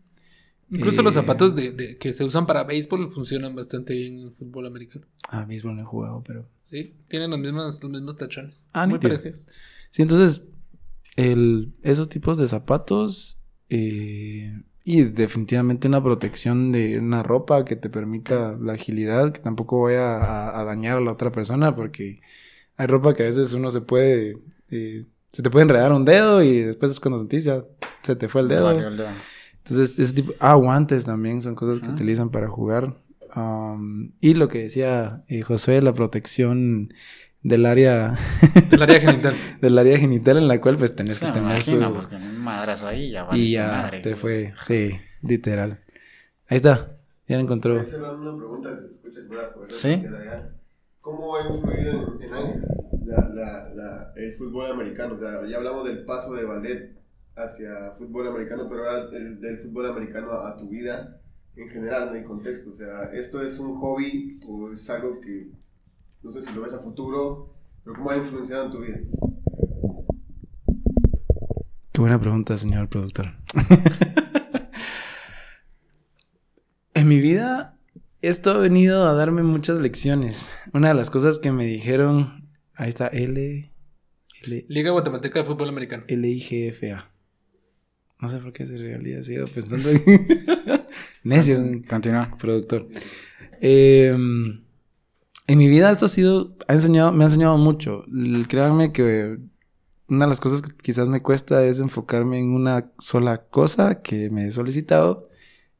[0.71, 4.23] Incluso los Eh, zapatos de, de- que se usan para béisbol funcionan bastante bien en
[4.27, 5.05] el fútbol americano.
[5.27, 6.47] Ah, béisbol no he jugado, pero...
[6.63, 8.69] Sí, tienen los mismos, los mismos tachones.
[8.73, 9.45] Ah, Muy parecidos.
[9.89, 10.43] Sí, entonces,
[11.15, 13.39] el, esos tipos de zapatos
[13.69, 19.83] eh, y definitivamente una protección de una ropa que te permita la agilidad, que tampoco
[19.83, 22.21] vaya a, a dañar a la otra persona, porque
[22.77, 24.37] hay ropa que a veces uno se puede,
[24.69, 27.65] eh, se te puede enredar un dedo y después es cuando sentís ya
[28.03, 28.69] se te fue el dedo.
[28.79, 29.07] Dedo.
[29.63, 31.91] Entonces, ese tipo, ah, guantes también son cosas que Ah.
[31.93, 32.95] utilizan para jugar.
[33.35, 36.91] Um, y lo que decía eh, José, la protección
[37.43, 38.17] del área
[38.71, 39.33] El área genital.
[39.61, 41.79] del área genital en la cual pues tenés Sí, que tener su...
[41.93, 43.99] porque un madrazo ahí ya y ya madre.
[43.99, 44.91] te fue, sí,
[45.21, 45.79] literal.
[46.47, 47.79] Ahí está, ya lo encontró.
[47.79, 50.03] Esa era una pregunta, si se escucha, si para poder Sí.
[51.01, 52.63] ¿Cómo ha influido en, en Ángel
[53.05, 55.13] la, la, la, el fútbol americano?
[55.13, 56.95] O sea, ya hablamos del paso de ballet
[57.43, 61.21] hacia fútbol americano, pero ahora el- del fútbol americano a, a tu vida
[61.55, 62.69] en general, en el contexto.
[62.69, 65.49] O sea, ¿esto es un hobby o es algo que,
[66.23, 67.53] no sé si lo ves a futuro,
[67.83, 68.97] pero cómo ha influenciado en tu vida?
[71.91, 73.27] Qué buena pregunta, señor productor.
[76.93, 77.77] en mi vida,
[78.21, 80.53] esto ha venido a darme muchas lecciones.
[80.73, 83.73] Una de las cosas que me dijeron, ahí está, L,
[84.43, 86.03] L, Liga Guatemalteca de Fútbol Americano.
[86.07, 87.11] L-I-G-F-A.
[88.19, 89.89] No sé por qué se realidad sigo pensando.
[91.23, 92.35] Necio, Continúa.
[92.37, 92.87] productor.
[93.61, 98.05] Eh, en mi vida esto ha sido, ha enseñado, me ha enseñado mucho.
[98.47, 99.37] Créanme que
[100.07, 104.29] una de las cosas que quizás me cuesta es enfocarme en una sola cosa que
[104.29, 105.29] me he solicitado,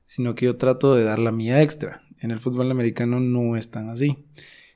[0.06, 2.04] sino que yo trato de dar la mía extra.
[2.20, 4.26] En el fútbol americano no es tan así.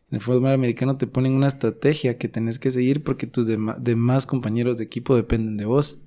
[0.10, 4.26] En el fútbol americano te ponen una estrategia que tenés que seguir porque tus demás
[4.26, 6.04] compañeros de equipo dependen de vos.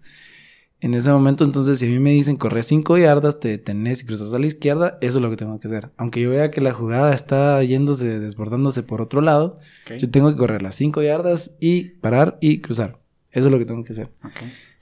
[0.80, 4.06] En ese momento, entonces, si a mí me dicen correr 5 yardas, te detenés y
[4.06, 5.90] cruzas a la izquierda, eso es lo que tengo que hacer.
[5.96, 9.56] Aunque yo vea que la jugada está yéndose, desbordándose por otro lado,
[9.98, 13.00] yo tengo que correr las 5 yardas y parar y cruzar.
[13.32, 14.10] Eso es lo que tengo que hacer.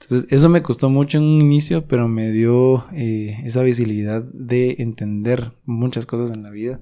[0.01, 4.75] Entonces, eso me costó mucho en un inicio, pero me dio eh, esa visibilidad de
[4.79, 6.79] entender muchas cosas en la vida.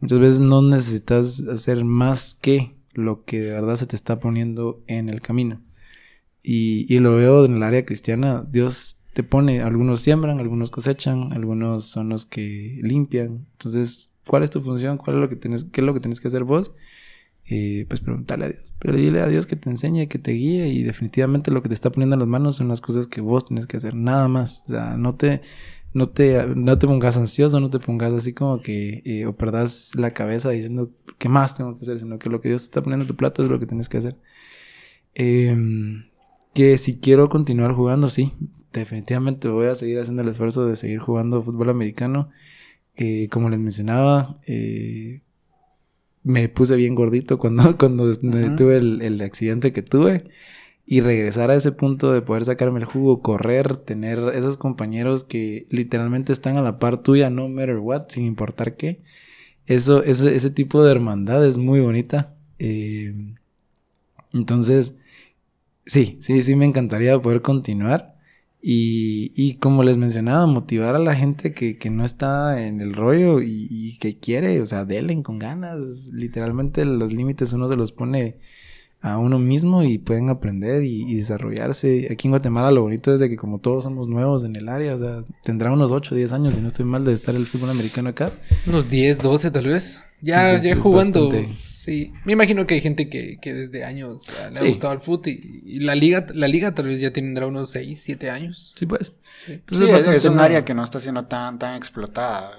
[0.00, 4.82] Muchas veces no necesitas hacer más que lo que de verdad se te está poniendo
[4.86, 5.60] en el camino.
[6.42, 8.46] Y, y lo veo en el área cristiana.
[8.50, 13.46] Dios te pone, algunos siembran, algunos cosechan, algunos son los que limpian.
[13.52, 14.96] Entonces, ¿cuál es tu función?
[14.96, 16.72] ¿Cuál es lo que tienes, qué es lo que tienes que hacer vos?
[17.46, 18.74] Eh, pues preguntarle a Dios.
[18.78, 20.68] Pero dile a Dios que te enseñe, que te guíe.
[20.68, 23.46] Y definitivamente lo que te está poniendo en las manos son las cosas que vos
[23.46, 23.94] tienes que hacer.
[23.94, 24.62] Nada más.
[24.66, 25.42] O sea, no te,
[25.92, 29.92] no te, no te pongas ansioso, no te pongas así como que eh, o perdas
[29.96, 32.82] la cabeza diciendo qué más tengo que hacer, sino que lo que Dios te está
[32.82, 34.16] poniendo en tu plato es lo que tienes que hacer.
[35.14, 36.04] Em,
[36.54, 38.32] que si quiero continuar jugando, sí,
[38.72, 42.30] definitivamente voy a seguir haciendo el esfuerzo de seguir jugando fútbol americano.
[42.96, 45.22] Eh, como les mencionaba, eh,
[46.22, 50.24] me puse bien gordito cuando, cuando tuve el, el accidente que tuve.
[50.86, 55.66] Y regresar a ese punto de poder sacarme el jugo, correr, tener esos compañeros que
[55.70, 59.00] literalmente están a la par tuya, no matter what, sin importar qué.
[59.66, 62.34] Eso, ese, ese tipo de hermandad es muy bonita.
[62.58, 63.14] Eh,
[64.32, 64.99] entonces,
[65.90, 68.14] sí, sí, sí me encantaría poder continuar.
[68.62, 72.92] Y, y como les mencionaba, motivar a la gente que, que no está en el
[72.94, 76.10] rollo y, y que quiere, o sea, delen con ganas.
[76.12, 78.36] Literalmente los límites uno se los pone
[79.00, 82.08] a uno mismo y pueden aprender y, y desarrollarse.
[82.12, 84.94] Aquí en Guatemala lo bonito es de que como todos somos nuevos en el área,
[84.94, 87.46] o sea, tendrá unos 8 o 10 años, si no estoy mal, de estar el
[87.46, 88.30] fútbol americano acá.
[88.66, 90.04] Unos 10, 12 tal vez.
[90.20, 91.30] Ya, Entonces, ya jugando.
[91.30, 91.69] bastante.
[91.90, 95.00] Sí, me imagino que hay gente que, que desde años ah, le ha gustado el
[95.00, 98.72] fútbol y, y la liga la liga tal vez ya tendrá unos 6, 7 años.
[98.76, 99.12] Sí, pues.
[99.44, 102.52] Sí, Entonces, es, un área que no está siendo tan, tan explotada.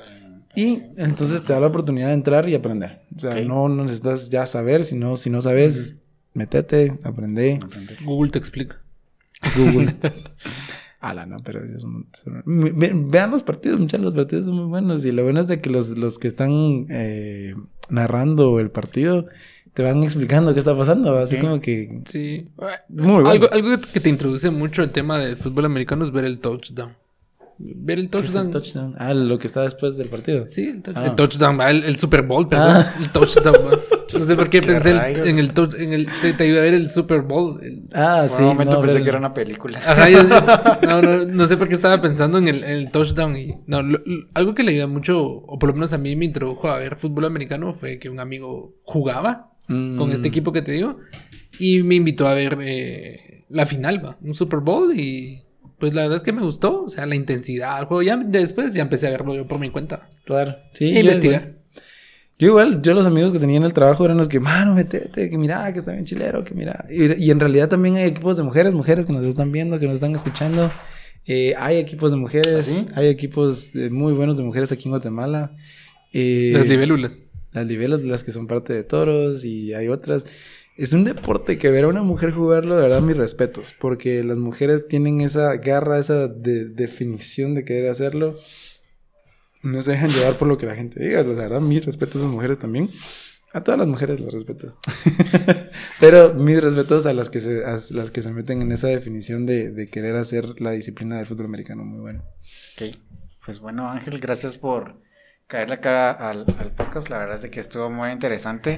[0.53, 3.03] Y entonces te da la oportunidad de entrar y aprender.
[3.16, 5.95] O sea, no, no necesitas ya saber, sino si no sabes,
[6.34, 7.62] métete, aprende.
[8.03, 8.82] Google te explica.
[9.56, 9.95] Google.
[10.99, 14.56] Ala, no, pero es un- es un- Ve- vean los partidos, muchachos, los partidos son
[14.56, 15.06] muy buenos.
[15.06, 17.56] Y lo bueno es de que los, los que están eh,
[17.91, 19.27] narrando el partido
[19.73, 21.18] te van explicando qué está pasando.
[21.18, 22.01] Así como que.
[22.11, 22.47] Sí.
[22.89, 23.30] Muy bueno.
[23.30, 26.93] Algo, algo que te introduce mucho el tema del fútbol americano es ver el touchdown.
[27.57, 28.51] Ver el ¿qué es el touchdown.
[28.51, 28.95] touchdown?
[28.97, 30.47] Ah, lo que está después del partido.
[30.49, 31.05] Sí, el, touch- Ah.
[31.05, 32.72] el touchdown, el, el Super Bowl, perdón.
[32.77, 32.93] Ah.
[32.99, 33.55] El touchdown.
[34.14, 34.20] ah.
[34.20, 35.28] No sé por qué, ¿Qué pensé rayos?
[35.28, 37.60] en el en el te, te iba a ver el Super Bowl.
[37.64, 38.42] el- Ah, sí.
[38.42, 39.80] un momento no, pensé pero- que era una película.
[39.86, 40.28] Ajá, yo- yo-
[40.88, 43.36] no, no, no sé por qué estaba pensando en el, en el touchdown.
[43.38, 46.16] Y, no, lo- lo- algo que le ayuda mucho, o por lo menos a mí
[46.16, 49.98] me introdujo a ver fútbol americano, fue que un amigo jugaba Mm.
[49.98, 50.98] con este equipo que te digo.
[51.60, 54.98] Y me invitó a ver eh, la final, va, un Super Bowl.
[54.98, 55.44] Y
[55.78, 56.84] pues la verdad es que me gustó.
[56.84, 58.02] O sea, la intensidad del juego.
[58.02, 60.10] Ya después ya empecé a verlo yo por mi cuenta.
[60.26, 60.56] Claro.
[60.74, 61.54] Sí, E investigar.
[62.41, 65.30] Yo igual, yo los amigos que tenía en el trabajo eran los que, mano, metete,
[65.30, 66.88] que mira, que está bien chilero, que mira.
[66.89, 69.85] Y, y en realidad también hay equipos de mujeres, mujeres que nos están viendo, que
[69.85, 70.72] nos están escuchando.
[71.27, 72.88] Eh, hay equipos de mujeres, ¿Ah, sí?
[72.95, 75.55] hay equipos eh, muy buenos de mujeres aquí en Guatemala.
[76.13, 77.26] Eh, Las libélulas.
[77.51, 80.26] las libelas, las que son parte de toros y hay otras.
[80.77, 84.38] Es un deporte que ver a una mujer jugarlo, de verdad, mis respetos, porque las
[84.38, 88.35] mujeres tienen esa garra, esa de- definición de querer hacerlo.
[89.64, 92.26] No se dejan llevar por lo que la gente diga, la verdad, mis respetos a
[92.26, 92.90] las mujeres también.
[93.54, 94.78] A todas las mujeres las respeto.
[96.00, 99.46] Pero mis respetos a las que se, a las que se meten en esa definición
[99.46, 102.24] de, de querer hacer la disciplina del fútbol americano muy bueno.
[102.76, 102.96] Ok,
[103.46, 105.02] pues bueno Ángel, gracias por
[105.48, 108.78] caer la cara al, al podcast, la verdad es que estuvo muy interesante.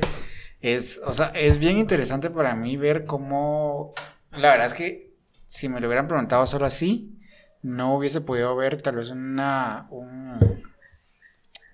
[0.60, 3.94] Es, o sea, es bien interesante para mí ver cómo,
[4.32, 5.14] la verdad es que
[5.46, 7.20] si me lo hubieran preguntado solo así,
[7.62, 10.64] no hubiese podido ver tal vez una, un,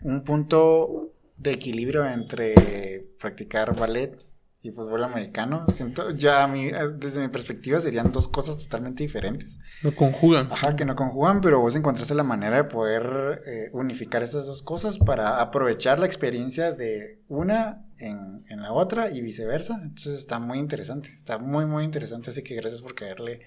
[0.02, 4.18] un punto de equilibrio entre practicar ballet
[4.62, 5.66] y fútbol americano.
[5.74, 9.60] Siento, ya a mí, desde mi perspectiva serían dos cosas totalmente diferentes.
[9.84, 10.52] Lo conjugan.
[10.52, 14.62] Ajá, que no conjugan, pero vos encontraste la manera de poder eh, unificar esas dos
[14.62, 19.80] cosas para aprovechar la experiencia de una en, en la otra y viceversa.
[19.82, 22.32] Entonces está muy interesante, está muy, muy interesante.
[22.32, 23.42] Así que gracias por caerle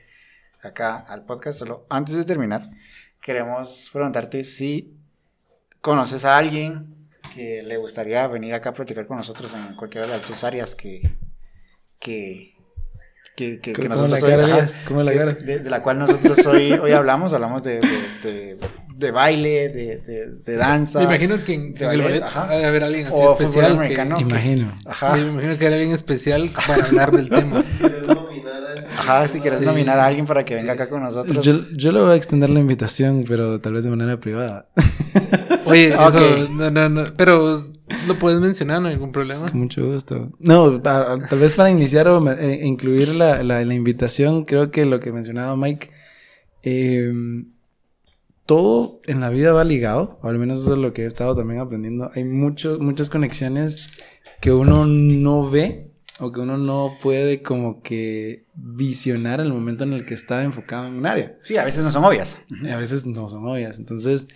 [0.63, 1.59] acá al podcast.
[1.59, 2.71] Solo antes de terminar,
[3.21, 5.02] queremos preguntarte si
[5.83, 10.15] conoces a alguien que le gustaría venir acá a platicar con nosotros en cualquiera de
[10.15, 11.11] las dos áreas que,
[11.99, 12.55] que,
[13.37, 14.67] que, que, que ¿Cómo nosotros la cara, hoy- ajá?
[14.87, 15.33] ¿Cómo la que- cara?
[15.35, 17.81] De, de la cual nosotros hoy, hoy hablamos, hablamos de,
[18.23, 18.59] de,
[19.03, 20.99] de- baile, de, de, de danza.
[21.01, 22.49] Me imagino que en, de en el ballet, ballet ajá.
[22.51, 23.73] ha de haber alguien así O especial.
[23.73, 24.17] americano.
[24.17, 24.23] Que.
[24.23, 24.73] Imagino.
[24.87, 25.15] Ajá.
[25.17, 27.63] Sí, me imagino que era alguien especial para hablar del tema.
[28.99, 29.65] Ajá, si quieres Sí.
[29.65, 31.45] nominar a alguien para que venga acá con nosotros.
[31.45, 34.69] Yo, yo le voy a extender la invitación, pero tal vez de manera privada.
[35.65, 36.09] Oye, Ok.
[36.15, 37.61] eso, no, no, no, pero
[38.07, 39.49] lo puedes mencionar, no hay ningún problema.
[39.49, 40.31] Con mucho gusto.
[40.39, 44.45] No, a- a- tal vez para iniciar o me- eh, incluir la, la- la invitación,
[44.45, 45.91] creo que lo que mencionaba Mike,
[46.63, 47.13] eh,
[48.53, 51.35] todo en la vida va ligado, o al menos eso es lo que he estado
[51.35, 52.11] también aprendiendo.
[52.15, 53.89] Hay muchos muchas conexiones
[54.43, 59.95] que uno no ve o que uno no puede como que visionar el momento en
[59.95, 61.39] el que está enfocado en un área.
[61.43, 62.41] Sí, a veces no son obvias.
[62.63, 63.79] Y a veces no son obvias.
[63.79, 64.29] Entonces,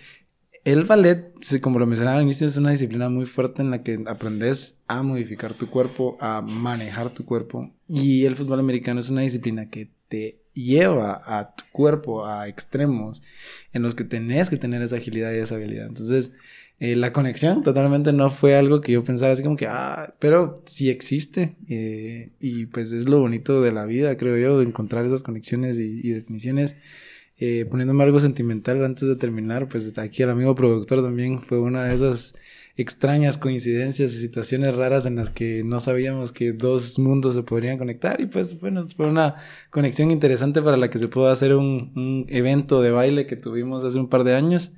[0.63, 4.03] el ballet, como lo mencionaba al inicio, es una disciplina muy fuerte en la que
[4.07, 7.69] aprendes a modificar tu cuerpo, a manejar tu cuerpo.
[7.87, 13.21] Y el fútbol americano es una disciplina que te lleva a tu cuerpo a extremos
[13.71, 15.87] en los que tenés que tener esa agilidad y esa habilidad.
[15.87, 16.31] Entonces,
[16.79, 20.63] eh, la conexión totalmente no fue algo que yo pensara así como que, ah, pero
[20.65, 21.55] sí existe.
[21.67, 25.79] eh, y pues es lo bonito de la vida, creo yo, de encontrar esas conexiones
[25.79, 26.75] y, definiciones.
[27.39, 31.85] Eh, poniéndome algo sentimental antes de terminar, pues aquí el amigo productor también fue una
[31.85, 32.35] de esas
[32.77, 37.79] extrañas coincidencias y situaciones raras en las que no sabíamos que dos mundos se podrían
[37.79, 39.35] conectar y pues bueno, fue una
[39.71, 43.83] conexión interesante para la que se pudo hacer un, un evento de baile que tuvimos
[43.83, 44.73] hace un par de años,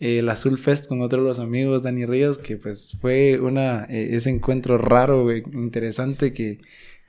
[0.00, 3.84] eh, el Azul Fest con otro de los amigos, Dani Ríos, que pues fue una,
[3.90, 6.60] eh, ese encuentro raro, eh, interesante que,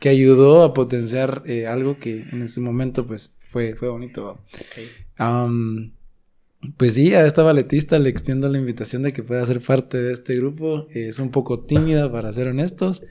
[0.02, 4.44] que ayudó a potenciar eh, algo que en ese momento pues fue, fue bonito.
[5.16, 5.95] Am,
[6.78, 10.14] pues sí, a esta balletista le extiendo la invitación de que pueda ser parte de
[10.14, 10.88] este grupo.
[10.94, 13.04] Eh, es un poco tímida, para ser honestos.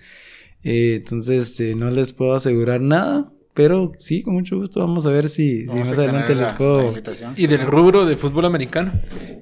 [0.62, 3.31] Eh, entonces, eh, no les puedo asegurar nada.
[3.55, 4.81] Pero sí, con mucho gusto.
[4.81, 6.93] Vamos a ver si, si más adelante les puedo.
[7.36, 8.93] Y del rubro de fútbol americano.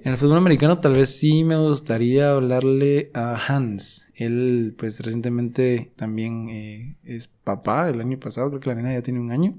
[0.04, 4.08] En el fútbol americano, tal vez sí me gustaría hablarle a Hans.
[4.14, 7.88] Él, pues recientemente también eh, es papá.
[7.88, 9.56] El año pasado, creo que la nena ya tiene un año.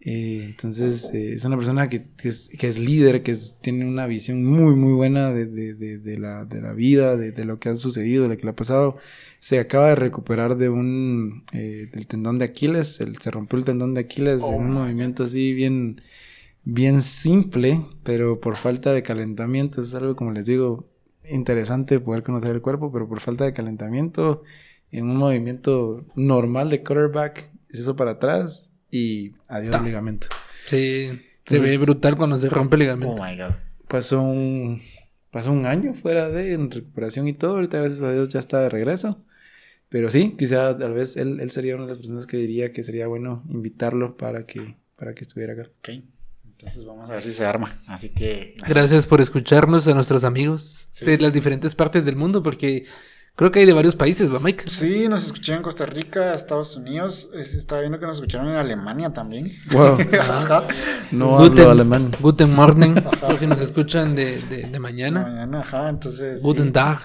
[0.00, 3.84] Eh, entonces, eh, es una persona que, que es, que es líder, que es- tiene
[3.86, 7.58] una visión muy, muy buena de, de- de- de la, de la vida, de, lo
[7.58, 8.96] que ha sucedido, de lo que le ha pasado.
[9.40, 13.64] Se acaba de recuperar de un, eh, del tendón de Aquiles, él, se rompió el
[13.64, 16.00] tendón de Aquiles Oh en un my movimiento así bien,
[16.64, 20.88] bien simple, pero por falta de calentamiento, es algo, como les digo,
[21.28, 24.42] interesante poder conocer el cuerpo, pero por falta de calentamiento,
[24.90, 29.82] en un movimiento normal de quarterback, es eso para atrás y adiós Ta.
[29.82, 30.26] ligamento.
[30.66, 31.20] Sí.
[31.46, 33.14] Se ve brutal cuando se rompe el ligamento.
[33.14, 33.54] Oh my god.
[33.88, 34.82] Pasó un,
[35.30, 38.60] pasó un año fuera de en recuperación y todo, ahorita gracias a Dios ya está
[38.60, 39.24] de regreso.
[39.88, 42.82] Pero sí, quizá tal vez él, él sería una de las personas que diría que
[42.82, 45.70] sería bueno invitarlo para que, para que estuviera acá.
[45.78, 45.88] Ok.
[46.44, 47.80] Entonces vamos a ver si se arma.
[47.86, 48.54] Así que.
[48.68, 51.06] Gracias por escucharnos a nuestros amigos Sí.
[51.06, 52.84] de las diferentes partes del mundo, porque
[53.38, 54.64] Creo que hay de varios países, ¿va, Mike?
[54.66, 57.30] Sí, nos escucharon en Costa Rica, Estados Unidos.
[57.34, 59.46] es- Estaba viendo que nos escucharon en Alemania también.
[59.70, 59.96] Wow.
[60.20, 60.66] Ajá.
[61.12, 62.10] No Guten, hablo alemán.
[62.20, 62.96] Guten Morning.
[63.20, 65.22] Por si nos escuchan de, de, de mañana.
[65.22, 66.42] Mañana, ajá, entonces.
[66.42, 66.72] Guten sí.
[66.72, 66.98] Tag.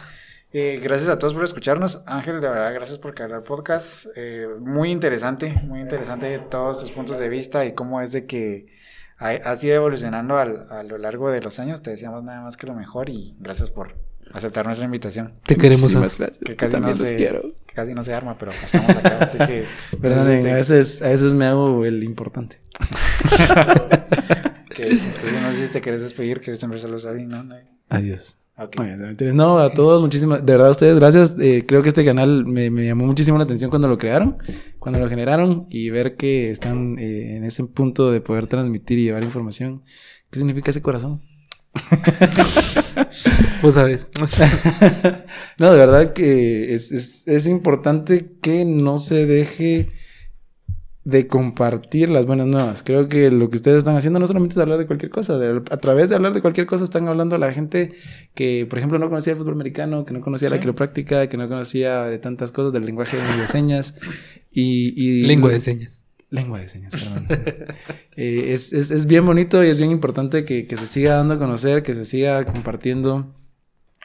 [0.52, 2.02] Eh, gracias a todos por escucharnos.
[2.08, 4.08] Ángel, de verdad, gracias por crear el podcast.
[4.16, 8.68] Eh, muy interesante, muy interesante todos sus puntos de vista y cómo es de que
[9.20, 11.82] ha, has ido evolucionando al- a lo largo de los años.
[11.84, 13.96] Te deseamos nada más que lo mejor y gracias por
[14.34, 15.34] aceptar nuestra invitación.
[15.46, 15.82] Te queremos.
[15.82, 16.44] Muchísimas gracias.
[16.44, 17.42] Que casi, no se, quiero.
[17.66, 19.64] que casi no se arma, pero estamos acá, así que...
[20.02, 22.58] Perdonen, este, a veces, a veces me hago el importante.
[24.76, 27.46] que- entonces no sé si te quieres despedir, quieres empezar a usar y no.
[27.90, 28.38] Adiós.
[28.58, 28.76] Ok.
[28.80, 29.36] No, ya se me entiende.
[29.36, 31.36] No, a todos, muchísimas, de verdad, a ustedes, gracias.
[31.40, 34.38] Eh, creo que este canal me, me llamó muchísimo la atención cuando lo crearon,
[34.80, 39.04] cuando lo generaron y ver que están eh, en ese punto de poder transmitir y
[39.06, 39.84] llevar información.
[40.30, 41.22] ¿Qué significa ese corazón?
[43.64, 44.08] Vos sabes.
[45.58, 49.90] no, de verdad que es, es, es importante que no se deje
[51.06, 52.84] de compartir las buenas nuevas.
[52.84, 55.62] Creo que lo que ustedes están haciendo no solamente es hablar de cualquier cosa, de-
[55.70, 57.92] a través de hablar de cualquier cosa están hablando a la gente
[58.36, 61.48] que, por ejemplo, no conocía el fútbol americano, que no conocía la quiropráctica, que no
[61.50, 63.96] conocía de tantas cosas del lenguaje de señas
[64.52, 64.94] y...
[65.02, 66.06] y Lengua de señas.
[66.30, 67.28] Lengua de señas, perdón.
[68.16, 71.34] Eh, es, es, es bien bonito y es bien importante que, que se siga dando
[71.34, 73.34] a conocer, que se siga compartiendo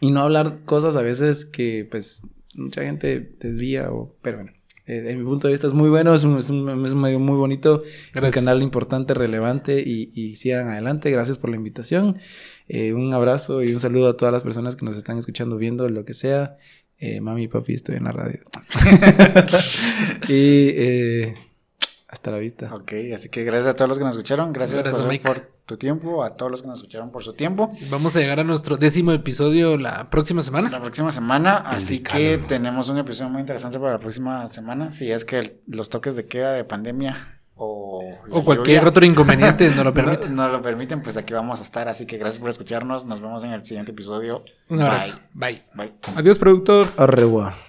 [0.01, 2.23] y no hablar cosas a veces que pues
[2.55, 4.17] mucha gente desvía o...
[4.23, 4.53] Pero bueno,
[4.87, 7.01] eh, de mi punto de vista es muy bueno, es un, es un, es un
[7.01, 7.83] medio muy bonito,
[8.15, 11.11] es un canal importante, relevante y, y sigan adelante.
[11.11, 12.17] Gracias por la invitación.
[12.69, 15.89] Eh, un abrazo y un saludo a todas las personas que nos están escuchando, viendo,
[15.89, 16.57] lo que sea.
[16.99, 18.41] Eh, mami y papi, estoy en la radio.
[20.29, 21.35] y eh,
[22.09, 22.75] hasta la vista.
[22.75, 25.77] Ok, así que gracias a todos los que nos escucharon, gracias, Gracias, José, por tu
[25.77, 27.71] tiempo, a todos los que nos escucharon por su tiempo.
[27.91, 30.81] Vamos a llegar a nuestro décimo episodio la próxima La semana.
[30.83, 35.25] próxima semana, así que tenemos un episodio muy interesante para la próxima semana, si es
[35.25, 39.69] que el- los toques de queda de pandemia o, la O cualquier lluvia otro inconveniente
[39.71, 40.29] no lo no, permite.
[40.31, 43.45] no lo permiten, pues aquí vamos a estar, así que gracias por escucharnos, nos vemos
[43.45, 44.45] en el siguiente episodio.
[44.71, 45.19] Un abrazo.
[45.35, 45.63] Bye.
[45.75, 45.93] Bye.
[46.07, 46.15] Bye.
[46.17, 46.87] Adiós, productor.
[46.97, 47.68] Revoir.